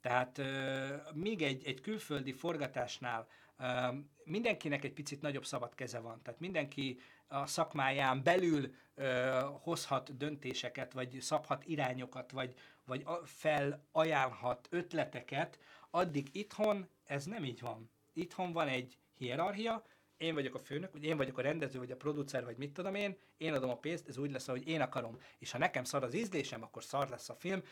Tehát 0.00 0.38
euh, 0.38 1.00
még 1.14 1.42
egy, 1.42 1.66
egy 1.66 1.80
külföldi 1.80 2.32
forgatásnál 2.32 3.28
euh, 3.56 3.94
mindenkinek 4.24 4.84
egy 4.84 4.92
picit 4.92 5.20
nagyobb 5.20 5.44
szabad 5.44 5.74
keze 5.74 5.98
van. 5.98 6.22
Tehát 6.22 6.40
mindenki 6.40 7.00
a 7.26 7.46
szakmáján 7.46 8.22
belül 8.22 8.74
euh, 8.94 9.44
hozhat 9.60 10.16
döntéseket, 10.16 10.92
vagy 10.92 11.20
szabhat 11.20 11.64
irányokat, 11.64 12.30
vagy, 12.30 12.54
vagy 12.84 13.04
felajánlhat 13.24 14.68
ötleteket, 14.70 15.58
addig 15.90 16.28
itthon 16.32 16.88
ez 17.04 17.24
nem 17.24 17.44
így 17.44 17.60
van. 17.60 17.90
Itthon 18.12 18.52
van 18.52 18.68
egy 18.68 18.98
hierarchia, 19.14 19.84
én 20.16 20.34
vagyok 20.34 20.54
a 20.54 20.58
főnök, 20.58 20.94
én 21.00 21.16
vagyok 21.16 21.38
a 21.38 21.42
rendező, 21.42 21.78
vagy 21.78 21.90
a 21.90 21.96
producer, 21.96 22.44
vagy 22.44 22.56
mit 22.56 22.72
tudom 22.72 22.94
én, 22.94 23.16
én 23.36 23.52
adom 23.52 23.70
a 23.70 23.76
pénzt, 23.76 24.08
ez 24.08 24.16
úgy 24.16 24.30
lesz, 24.30 24.48
ahogy 24.48 24.68
én 24.68 24.80
akarom. 24.80 25.20
És 25.38 25.50
ha 25.50 25.58
nekem 25.58 25.84
szar 25.84 26.02
az 26.02 26.14
ízlésem, 26.14 26.62
akkor 26.62 26.84
szar 26.84 27.08
lesz 27.08 27.28
a 27.28 27.34
film. 27.34 27.62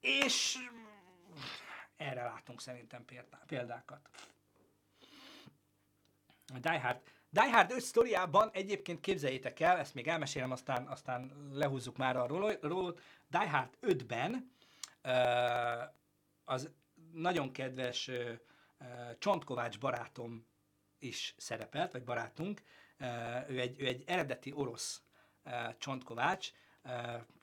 És 0.00 0.58
erre 1.96 2.22
látunk 2.22 2.60
szerintem 2.60 3.04
példákat. 3.46 4.10
A 6.54 6.58
Die 6.58 6.80
Hard, 6.80 7.00
Die 7.30 7.50
Hard 7.52 7.70
5 7.70 7.80
sztoriában 7.80 8.50
egyébként 8.52 9.00
képzeljétek 9.00 9.60
el, 9.60 9.78
ezt 9.78 9.94
még 9.94 10.08
elmesélem, 10.08 10.50
aztán, 10.50 10.86
aztán 10.86 11.48
lehúzzuk 11.52 11.96
már 11.96 12.16
a 12.16 12.26
rólót. 12.26 13.00
Die 13.28 13.50
Hard 13.50 13.76
5-ben 13.82 14.52
uh, 15.04 15.94
az 16.44 16.70
nagyon 17.16 17.52
kedves 17.52 18.10
Csontkovács 19.18 19.78
barátom 19.78 20.46
is 20.98 21.34
szerepelt, 21.36 21.92
vagy 21.92 22.04
barátunk. 22.04 22.62
Ő, 23.48 23.60
egy, 23.60 23.80
ő 23.80 23.86
egy 23.86 24.02
eredeti 24.06 24.52
orosz 24.52 25.02
Csontkovács, 25.78 26.50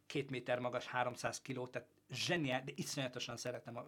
két 0.06 0.30
méter 0.30 0.60
magas, 0.60 0.86
300 0.86 1.42
kiló, 1.42 1.68
tehát 1.68 1.88
zseniál, 2.10 2.64
de 2.64 2.72
iszonyatosan 2.76 3.38
szeretem 3.38 3.78
a 3.78 3.86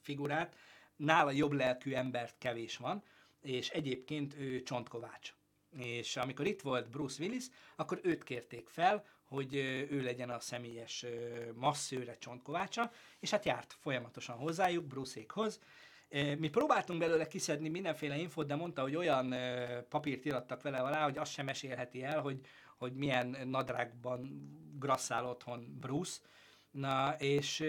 figurát, 0.00 0.56
nála 0.96 1.30
jobb 1.30 1.52
lelkű 1.52 1.92
embert 1.92 2.38
kevés 2.38 2.76
van, 2.76 3.02
és 3.40 3.68
egyébként 3.70 4.34
ő 4.34 4.62
Csontkovács. 4.62 5.34
És 5.76 6.16
amikor 6.16 6.46
itt 6.46 6.60
volt 6.60 6.90
Bruce 6.90 7.22
Willis, 7.22 7.44
akkor 7.76 8.00
őt 8.02 8.24
kérték 8.24 8.68
fel, 8.68 9.04
hogy 9.28 9.54
ő 9.90 10.02
legyen 10.02 10.30
a 10.30 10.40
személyes 10.40 11.06
masszőre 11.54 12.18
Csontkovácsa, 12.18 12.90
és 13.20 13.30
hát 13.30 13.44
járt 13.44 13.76
folyamatosan 13.80 14.36
hozzájuk, 14.36 14.84
Bruce-ékhoz. 14.84 15.60
Mi 16.38 16.48
próbáltunk 16.48 16.98
belőle 16.98 17.26
kiszedni 17.26 17.68
mindenféle 17.68 18.16
infót, 18.16 18.46
de 18.46 18.54
mondta, 18.54 18.82
hogy 18.82 18.96
olyan 18.96 19.34
papírt 19.88 20.24
irattak 20.24 20.62
vele 20.62 20.78
alá, 20.78 21.04
hogy 21.04 21.18
azt 21.18 21.32
sem 21.32 21.44
mesélheti 21.44 22.02
el, 22.02 22.20
hogy, 22.20 22.40
hogy 22.76 22.92
milyen 22.92 23.48
nadrágban 23.48 24.50
grasszál 24.78 25.26
otthon 25.26 25.76
Bruce. 25.80 26.20
Na, 26.70 27.16
és 27.18 27.64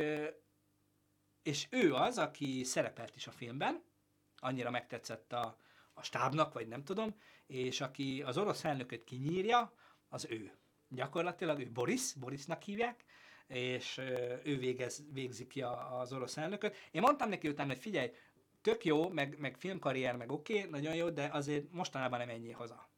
és 1.43 1.67
ő 1.69 1.93
az, 1.93 2.17
aki 2.17 2.63
szerepelt 2.63 3.15
is 3.15 3.27
a 3.27 3.31
filmben, 3.31 3.83
annyira 4.39 4.69
megtetszett 4.69 5.33
a, 5.33 5.57
a 5.93 6.03
stábnak, 6.03 6.53
vagy 6.53 6.67
nem 6.67 6.83
tudom, 6.83 7.15
és 7.47 7.81
aki 7.81 8.21
az 8.21 8.37
orosz 8.37 8.63
elnököt 8.63 9.03
kinyírja, 9.03 9.73
az 10.09 10.27
ő. 10.29 10.58
Gyakorlatilag 10.89 11.59
ő 11.59 11.69
Boris, 11.71 12.13
Borisnak 12.13 12.61
hívják, 12.61 13.03
és 13.47 13.97
ő 14.43 14.57
végez, 14.57 15.03
végzi 15.11 15.47
ki 15.47 15.61
az 15.99 16.13
orosz 16.13 16.37
elnököt. 16.37 16.75
Én 16.91 17.01
mondtam 17.01 17.29
neki 17.29 17.47
utána, 17.47 17.69
hogy 17.69 17.81
figyelj, 17.81 18.11
tök 18.61 18.85
jó, 18.85 19.09
meg, 19.09 19.39
meg 19.39 19.57
filmkarrier, 19.57 20.15
meg 20.15 20.31
oké, 20.31 20.57
okay, 20.57 20.69
nagyon 20.69 20.95
jó, 20.95 21.09
de 21.09 21.29
azért 21.31 21.71
mostanában 21.71 22.19
nem 22.19 22.29
ennyi 22.29 22.51
haza. 22.51 22.89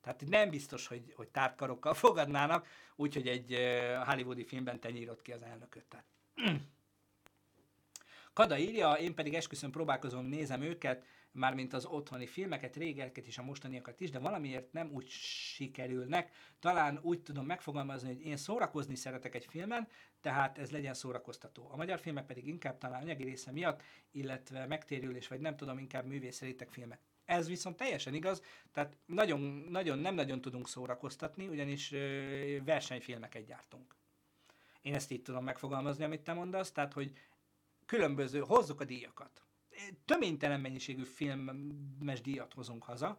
Tehát 0.00 0.24
nem 0.26 0.50
biztos, 0.50 0.86
hogy, 0.86 1.12
hogy 1.16 1.28
tártkarokkal 1.28 1.94
fogadnának, 2.04 2.66
úgyhogy 2.96 3.28
egy 3.28 3.58
hollywoodi 4.06 4.44
filmben 4.44 4.80
te 4.80 4.90
nyírod 4.90 5.22
ki 5.22 5.32
az 5.32 5.42
elnököt. 5.42 5.84
Tehát. 5.84 6.06
Kada 8.32 8.58
írja, 8.58 8.92
én 8.92 9.14
pedig 9.14 9.34
esküszöm 9.34 9.70
próbálkozom, 9.70 10.26
nézem 10.26 10.62
őket, 10.62 11.04
mármint 11.34 11.72
az 11.72 11.86
otthoni 11.86 12.26
filmeket, 12.26 12.76
régelket 12.76 13.26
és 13.26 13.38
a 13.38 13.42
mostaniakat 13.42 14.00
is, 14.00 14.10
de 14.10 14.18
valamiért 14.18 14.72
nem 14.72 14.90
úgy 14.92 15.08
sikerülnek. 15.08 16.32
Talán 16.60 16.98
úgy 17.02 17.22
tudom 17.22 17.46
megfogalmazni, 17.46 18.08
hogy 18.08 18.26
én 18.26 18.36
szórakozni 18.36 18.94
szeretek 18.94 19.34
egy 19.34 19.46
filmen, 19.46 19.88
tehát 20.20 20.58
ez 20.58 20.70
legyen 20.70 20.94
szórakoztató. 20.94 21.68
A 21.70 21.76
magyar 21.76 21.98
filmek 21.98 22.26
pedig 22.26 22.46
inkább 22.46 22.78
talán 22.78 23.02
anyagi 23.02 23.24
része 23.24 23.52
miatt, 23.52 23.82
illetve 24.10 24.66
megtérülés, 24.66 25.28
vagy 25.28 25.40
nem 25.40 25.56
tudom, 25.56 25.78
inkább 25.78 26.06
művészelitek 26.06 26.68
filmek. 26.68 27.00
Ez 27.24 27.48
viszont 27.48 27.76
teljesen 27.76 28.14
igaz, 28.14 28.42
tehát 28.72 28.96
nagyon, 29.06 29.40
nagyon, 29.68 29.98
nem 29.98 30.14
nagyon 30.14 30.40
tudunk 30.40 30.68
szórakoztatni, 30.68 31.48
ugyanis 31.48 31.90
versenyfilmeket 32.64 33.44
gyártunk. 33.46 33.96
Én 34.82 34.94
ezt 34.94 35.10
így 35.10 35.22
tudom 35.22 35.44
megfogalmazni, 35.44 36.04
amit 36.04 36.20
te 36.20 36.32
mondasz, 36.32 36.72
tehát, 36.72 36.92
hogy 36.92 37.12
különböző, 37.86 38.40
hozzuk 38.40 38.80
a 38.80 38.84
díjakat. 38.84 39.43
Töménytelen 40.04 40.60
mennyiségű 40.60 41.04
filmes 41.04 42.20
díjat 42.20 42.52
hozunk 42.52 42.82
haza, 42.82 43.18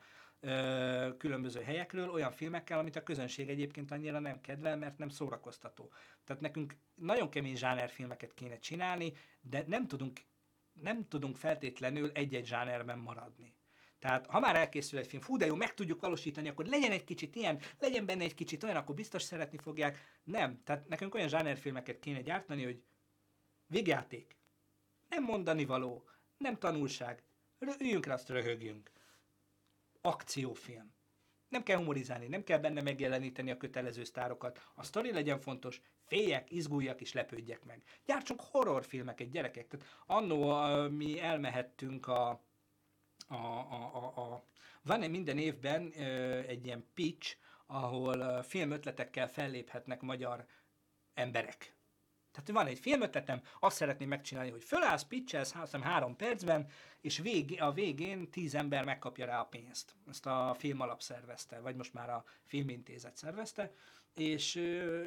különböző 1.17 1.61
helyekről, 1.61 2.09
olyan 2.09 2.31
filmekkel, 2.31 2.79
amit 2.79 2.95
a 2.95 3.03
közönség 3.03 3.49
egyébként 3.49 3.91
annyira 3.91 4.19
nem 4.19 4.41
kedvel, 4.41 4.77
mert 4.77 4.97
nem 4.97 5.09
szórakoztató. 5.09 5.91
Tehát 6.23 6.41
nekünk 6.41 6.75
nagyon 6.95 7.29
kemény 7.29 7.55
zsánerfilmeket 7.55 8.33
kéne 8.33 8.59
csinálni, 8.59 9.13
de 9.41 9.63
nem 9.67 9.87
tudunk, 9.87 10.19
nem 10.73 11.07
tudunk 11.07 11.37
feltétlenül 11.37 12.11
egy-egy 12.13 12.45
zsánerben 12.45 12.97
maradni. 12.97 13.55
Tehát 13.99 14.25
ha 14.25 14.39
már 14.39 14.55
elkészül 14.55 14.99
egy 14.99 15.07
film, 15.07 15.21
fú, 15.21 15.37
de 15.37 15.45
jó, 15.45 15.55
meg 15.55 15.73
tudjuk 15.73 16.01
valósítani, 16.01 16.49
akkor 16.49 16.65
legyen 16.65 16.91
egy 16.91 17.03
kicsit 17.03 17.35
ilyen, 17.35 17.59
legyen 17.79 18.05
benne 18.05 18.23
egy 18.23 18.35
kicsit 18.35 18.63
olyan, 18.63 18.75
akkor 18.75 18.95
biztos 18.95 19.21
szeretni 19.21 19.57
fogják. 19.57 20.19
Nem. 20.23 20.61
Tehát 20.63 20.87
nekünk 20.87 21.15
olyan 21.15 21.27
zsánerfilmeket 21.27 21.99
kéne 21.99 22.21
gyártani, 22.21 22.63
hogy 22.63 22.83
végjáték, 23.67 24.37
nem 25.09 25.23
mondani 25.23 25.65
való, 25.65 26.09
nem 26.37 26.57
tanulság, 26.57 27.23
üljünk 27.79 28.05
rá, 28.05 28.13
azt 28.13 28.29
röhögjünk. 28.29 28.91
Akciófilm. 30.01 30.93
Nem 31.49 31.63
kell 31.63 31.77
humorizálni, 31.77 32.27
nem 32.27 32.43
kell 32.43 32.57
benne 32.57 32.81
megjeleníteni 32.81 33.51
a 33.51 33.57
kötelező 33.57 34.03
sztárokat. 34.03 34.61
A 34.75 34.83
sztori 34.83 35.11
legyen 35.11 35.39
fontos, 35.39 35.81
féljek, 36.05 36.51
izguljak 36.51 37.01
és 37.01 37.13
lepődjek 37.13 37.63
meg. 37.63 37.83
Gyártsunk 38.05 38.41
horrorfilmeket, 38.41 39.29
gyerekek. 39.29 39.67
Tehát 39.67 39.85
annó 40.05 40.67
mi 40.89 41.21
elmehettünk 41.21 42.07
a, 42.07 42.29
a, 43.27 43.35
a, 43.35 43.91
a, 43.95 44.21
a 44.21 44.43
van 44.81 45.01
-e 45.01 45.07
minden 45.07 45.37
évben 45.37 45.91
ö, 45.99 46.39
egy 46.39 46.65
ilyen 46.65 46.85
pitch, 46.93 47.37
ahol 47.65 48.43
filmötletekkel 48.43 49.27
felléphetnek 49.27 50.01
magyar 50.01 50.45
emberek. 51.13 51.74
Tehát 52.35 52.51
van 52.51 52.67
egy 52.67 52.79
filmötletem, 52.79 53.41
azt 53.59 53.75
szeretném 53.75 54.07
megcsinálni, 54.07 54.49
hogy 54.49 54.63
fölállsz, 54.63 55.03
pitchelsz, 55.03 55.55
hiszem 55.61 55.81
három 55.81 56.15
percben, 56.15 56.67
és 57.01 57.17
vég, 57.17 57.61
a 57.61 57.71
végén 57.71 58.29
tíz 58.29 58.55
ember 58.55 58.83
megkapja 58.83 59.25
rá 59.25 59.39
a 59.39 59.45
pénzt. 59.45 59.95
Ezt 60.09 60.25
a 60.25 60.55
film 60.57 60.81
alap 60.81 61.01
szervezte, 61.01 61.59
vagy 61.59 61.75
most 61.75 61.93
már 61.93 62.09
a 62.09 62.23
filmintézet 62.43 63.17
szervezte, 63.17 63.71
és 64.15 64.55
ö, 64.55 65.03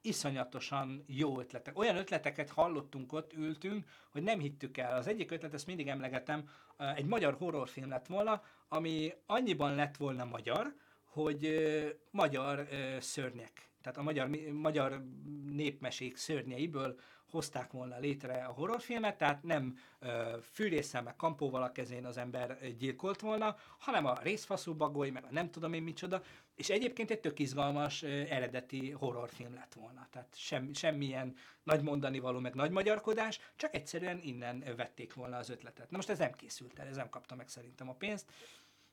iszonyatosan 0.00 1.04
jó 1.06 1.40
ötletek. 1.40 1.78
Olyan 1.78 1.96
ötleteket 1.96 2.50
hallottunk 2.50 3.12
ott, 3.12 3.32
ültünk, 3.32 3.86
hogy 4.10 4.22
nem 4.22 4.38
hittük 4.38 4.76
el. 4.76 4.96
Az 4.96 5.06
egyik 5.06 5.30
ötlet, 5.30 5.54
ezt 5.54 5.66
mindig 5.66 5.88
emlegetem, 5.88 6.48
egy 6.94 7.06
magyar 7.06 7.34
horrorfilm 7.34 7.88
lett 7.88 8.06
volna, 8.06 8.42
ami 8.68 9.12
annyiban 9.26 9.74
lett 9.74 9.96
volna 9.96 10.24
magyar, 10.24 10.74
hogy 11.04 11.44
ö, 11.44 11.88
magyar 12.10 12.66
ö, 12.70 12.96
szörnyek 13.00 13.66
tehát 13.86 14.00
a 14.00 14.02
magyar, 14.02 14.28
magyar 14.52 15.04
népmesék 15.44 16.16
szörnyeiből 16.16 16.98
hozták 17.30 17.70
volna 17.70 17.98
létre 17.98 18.44
a 18.44 18.52
horrorfilmet, 18.52 19.18
tehát 19.18 19.42
nem 19.42 19.78
ö, 19.98 20.36
fűrészsel 20.52 21.02
meg 21.02 21.16
kampóval 21.16 21.62
a 21.62 21.72
kezén 21.72 22.04
az 22.04 22.16
ember 22.16 22.76
gyilkolt 22.78 23.20
volna, 23.20 23.56
hanem 23.78 24.06
a 24.06 24.18
részfaszú 24.22 24.74
bagoly, 24.74 25.10
meg 25.10 25.24
a 25.24 25.28
nem 25.30 25.50
tudom 25.50 25.72
én 25.72 25.82
micsoda, 25.82 26.22
és 26.54 26.68
egyébként 26.68 27.10
egy 27.10 27.20
tök 27.20 27.38
izgalmas 27.38 28.02
ö, 28.02 28.08
eredeti 28.08 28.90
horrorfilm 28.90 29.54
lett 29.54 29.74
volna. 29.74 30.08
Tehát 30.10 30.36
sem, 30.36 30.74
semmilyen 30.74 31.36
nagy 31.62 31.82
mondani 31.82 32.18
való, 32.18 32.38
meg 32.38 32.54
nagy 32.54 32.70
magyarkodás, 32.70 33.40
csak 33.56 33.74
egyszerűen 33.74 34.18
innen 34.22 34.64
vették 34.76 35.14
volna 35.14 35.36
az 35.36 35.50
ötletet. 35.50 35.90
Na 35.90 35.96
most 35.96 36.08
ez 36.08 36.18
nem 36.18 36.32
készült 36.32 36.78
el, 36.78 36.86
ez 36.86 36.96
nem 36.96 37.08
kapta 37.08 37.34
meg 37.34 37.48
szerintem 37.48 37.88
a 37.88 37.94
pénzt, 37.94 38.32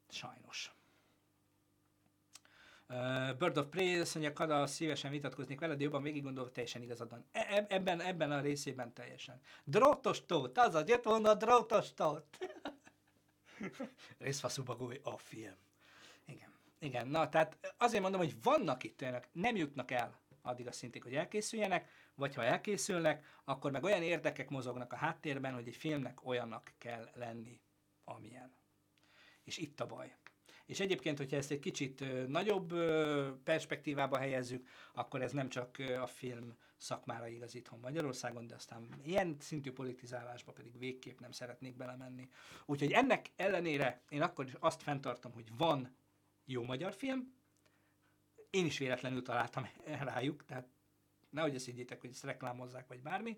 sajnos. 0.09 0.73
Uh, 2.89 3.37
Bird 3.37 3.57
of 3.57 3.65
Prey 3.65 3.99
azt 3.99 4.13
mondja, 4.15 4.33
Kada, 4.33 4.67
szívesen 4.67 5.11
vitatkoznék 5.11 5.59
veled, 5.59 5.77
de 5.77 5.83
jobban 5.83 6.03
végig 6.03 6.23
gondolva, 6.23 6.51
teljesen 6.51 6.81
igazad 6.81 7.09
van. 7.09 7.25
E- 7.31 7.65
ebben, 7.69 8.01
ebben 8.01 8.31
a 8.31 8.41
részében 8.41 8.93
teljesen. 8.93 9.41
Drótos 9.63 10.25
tót, 10.25 10.57
az 10.57 10.87
jött 10.87 11.03
volna 11.03 11.29
a 11.29 11.35
drótos 11.35 11.93
tót. 11.93 12.37
A 15.03 15.17
film. 15.17 15.55
Igen. 16.25 16.53
Igen, 16.79 17.07
na 17.07 17.29
tehát 17.29 17.75
azért 17.77 18.01
mondom, 18.01 18.19
hogy 18.19 18.41
vannak 18.43 18.83
itt 18.83 19.01
olyanok, 19.01 19.27
nem 19.31 19.55
jutnak 19.55 19.91
el 19.91 20.21
addig 20.41 20.67
a 20.67 20.71
szintig, 20.71 21.03
hogy 21.03 21.15
elkészüljenek, 21.15 21.89
vagy 22.15 22.35
ha 22.35 22.43
elkészülnek, 22.43 23.25
akkor 23.43 23.71
meg 23.71 23.83
olyan 23.83 24.03
érdekek 24.03 24.49
mozognak 24.49 24.93
a 24.93 24.95
háttérben, 24.95 25.53
hogy 25.53 25.67
egy 25.67 25.75
filmnek 25.75 26.25
olyannak 26.25 26.73
kell 26.77 27.09
lenni, 27.13 27.61
amilyen. 28.03 28.53
És 29.43 29.57
itt 29.57 29.79
a 29.79 29.85
baj. 29.85 30.15
És 30.73 30.79
egyébként, 30.79 31.17
hogyha 31.17 31.35
ezt 31.35 31.51
egy 31.51 31.59
kicsit 31.59 32.03
nagyobb 32.27 32.73
perspektívába 33.43 34.17
helyezzük, 34.17 34.67
akkor 34.93 35.21
ez 35.21 35.31
nem 35.31 35.49
csak 35.49 35.77
a 36.01 36.07
film 36.07 36.53
szakmára 36.77 37.27
igaz 37.27 37.55
itthon 37.55 37.79
Magyarországon, 37.79 38.47
de 38.47 38.55
aztán 38.55 38.87
ilyen 39.03 39.35
szintű 39.39 39.71
politizálásba 39.71 40.51
pedig 40.51 40.79
végképp 40.79 41.19
nem 41.19 41.31
szeretnék 41.31 41.75
belemenni. 41.75 42.29
Úgyhogy 42.65 42.91
ennek 42.91 43.31
ellenére 43.35 44.01
én 44.09 44.21
akkor 44.21 44.45
is 44.45 44.53
azt 44.59 44.83
fenntartom, 44.83 45.31
hogy 45.33 45.57
van 45.57 45.95
jó 46.45 46.63
magyar 46.63 46.93
film, 46.93 47.33
én 48.49 48.65
is 48.65 48.77
véletlenül 48.77 49.21
találtam 49.21 49.69
rájuk, 50.13 50.45
tehát 50.45 50.67
nehogy 51.29 51.55
ezt 51.55 51.65
higgyétek, 51.65 52.01
hogy 52.01 52.09
ezt 52.09 52.23
reklámozzák, 52.23 52.87
vagy 52.87 53.01
bármi. 53.01 53.37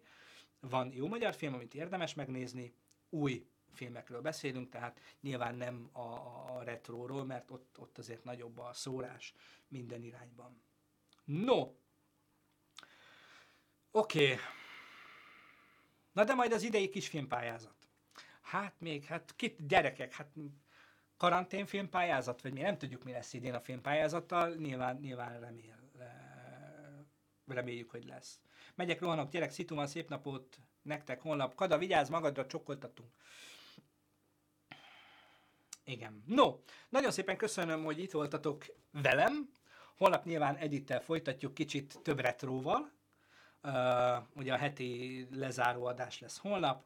Van 0.59 0.91
jó 0.93 1.07
magyar 1.07 1.33
film, 1.33 1.53
amit 1.53 1.73
érdemes 1.73 2.13
megnézni, 2.13 2.73
új 3.09 3.47
filmekről 3.75 4.21
beszélünk, 4.21 4.69
tehát 4.69 4.99
nyilván 5.21 5.55
nem 5.55 5.89
a, 5.91 5.99
a 5.99 6.61
retróról, 6.63 7.25
mert 7.25 7.51
ott, 7.51 7.75
ott 7.79 7.97
azért 7.97 8.23
nagyobb 8.23 8.57
a 8.57 8.73
szórás 8.73 9.33
minden 9.67 10.03
irányban. 10.03 10.61
No, 11.23 11.59
oké. 13.91 14.23
Okay. 14.23 14.37
Na 16.11 16.23
de 16.23 16.33
majd 16.33 16.51
az 16.51 16.63
idei 16.63 16.89
kis 16.89 17.07
filmpályázat. 17.07 17.75
Hát 18.41 18.73
még, 18.79 19.03
hát 19.03 19.33
kit, 19.35 19.67
gyerekek, 19.67 20.13
hát 20.13 20.33
karantén 21.17 21.65
filmpályázat, 21.65 22.41
vagy 22.41 22.53
mi 22.53 22.61
nem 22.61 22.77
tudjuk, 22.77 23.03
mi 23.03 23.11
lesz 23.11 23.33
idén 23.33 23.53
a 23.53 23.59
filmpályázattal, 23.59 24.55
nyilván, 24.55 24.97
nyilván 24.97 25.39
remél, 25.39 25.79
reméljük, 27.47 27.91
hogy 27.91 28.05
lesz. 28.05 28.39
Megyek, 28.75 28.99
rohanok, 28.99 29.29
gyerek, 29.29 29.51
szitu 29.51 29.75
van, 29.75 29.87
szép 29.87 30.09
napot 30.09 30.59
nektek 30.81 31.21
holnap. 31.21 31.55
Kada, 31.55 31.77
vigyázz 31.77 32.09
magadra, 32.09 32.45
csokoltatunk. 32.45 33.09
Igen. 35.85 36.23
No, 36.25 36.59
nagyon 36.89 37.11
szépen 37.11 37.37
köszönöm, 37.37 37.83
hogy 37.83 37.99
itt 37.99 38.11
voltatok 38.11 38.65
velem. 38.91 39.49
Holnap 39.97 40.25
nyilván 40.25 40.55
Edittel 40.55 41.01
folytatjuk 41.01 41.53
kicsit 41.53 41.99
több 42.03 42.19
retróval. 42.19 42.91
Uh, 43.63 43.71
ugye 44.35 44.53
a 44.53 44.57
heti 44.57 45.27
lezáró 45.31 45.85
adás 45.85 46.19
lesz 46.19 46.37
holnap. 46.37 46.83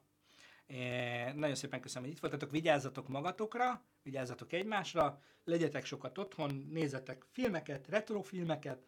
É, 0.66 1.32
nagyon 1.32 1.54
szépen 1.54 1.80
köszönöm, 1.80 2.04
hogy 2.04 2.16
itt 2.16 2.20
voltatok. 2.20 2.50
Vigyázzatok 2.50 3.08
magatokra, 3.08 3.82
vigyázzatok 4.02 4.52
egymásra, 4.52 5.20
legyetek 5.44 5.84
sokat 5.84 6.18
otthon, 6.18 6.68
nézzetek 6.70 7.24
filmeket, 7.30 7.88
retrofilmeket, 7.88 8.84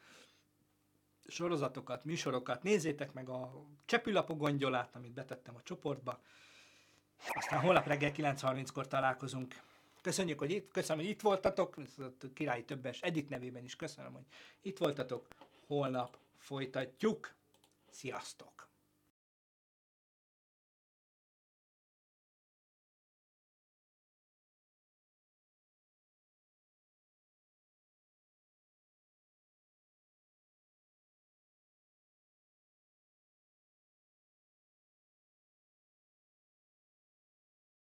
sorozatokat, 1.27 2.05
műsorokat, 2.05 2.63
nézzétek 2.63 3.13
meg 3.13 3.29
a 3.29 3.67
csepülapok 3.85 4.39
gondjolát, 4.39 4.95
amit 4.95 5.13
betettem 5.13 5.55
a 5.55 5.63
csoportba. 5.63 6.21
Aztán 7.29 7.61
holnap 7.61 7.87
reggel 7.87 8.13
9.30-kor 8.13 8.87
találkozunk. 8.89 9.55
Köszönjük, 10.03 10.39
hogy 10.39 10.51
itt, 10.51 10.73
köszönöm, 10.73 11.03
hogy 11.03 11.13
itt 11.13 11.21
voltatok, 11.21 11.77
királyi 12.35 12.65
többes 12.65 13.01
Edit 13.01 13.29
nevében 13.29 13.65
is 13.65 13.77
köszönöm, 13.77 14.13
hogy 14.13 14.27
itt 14.63 14.79
voltatok. 14.79 15.27
Holnap 15.67 16.19
folytatjuk. 16.39 17.35
Sziasztok! 17.91 18.72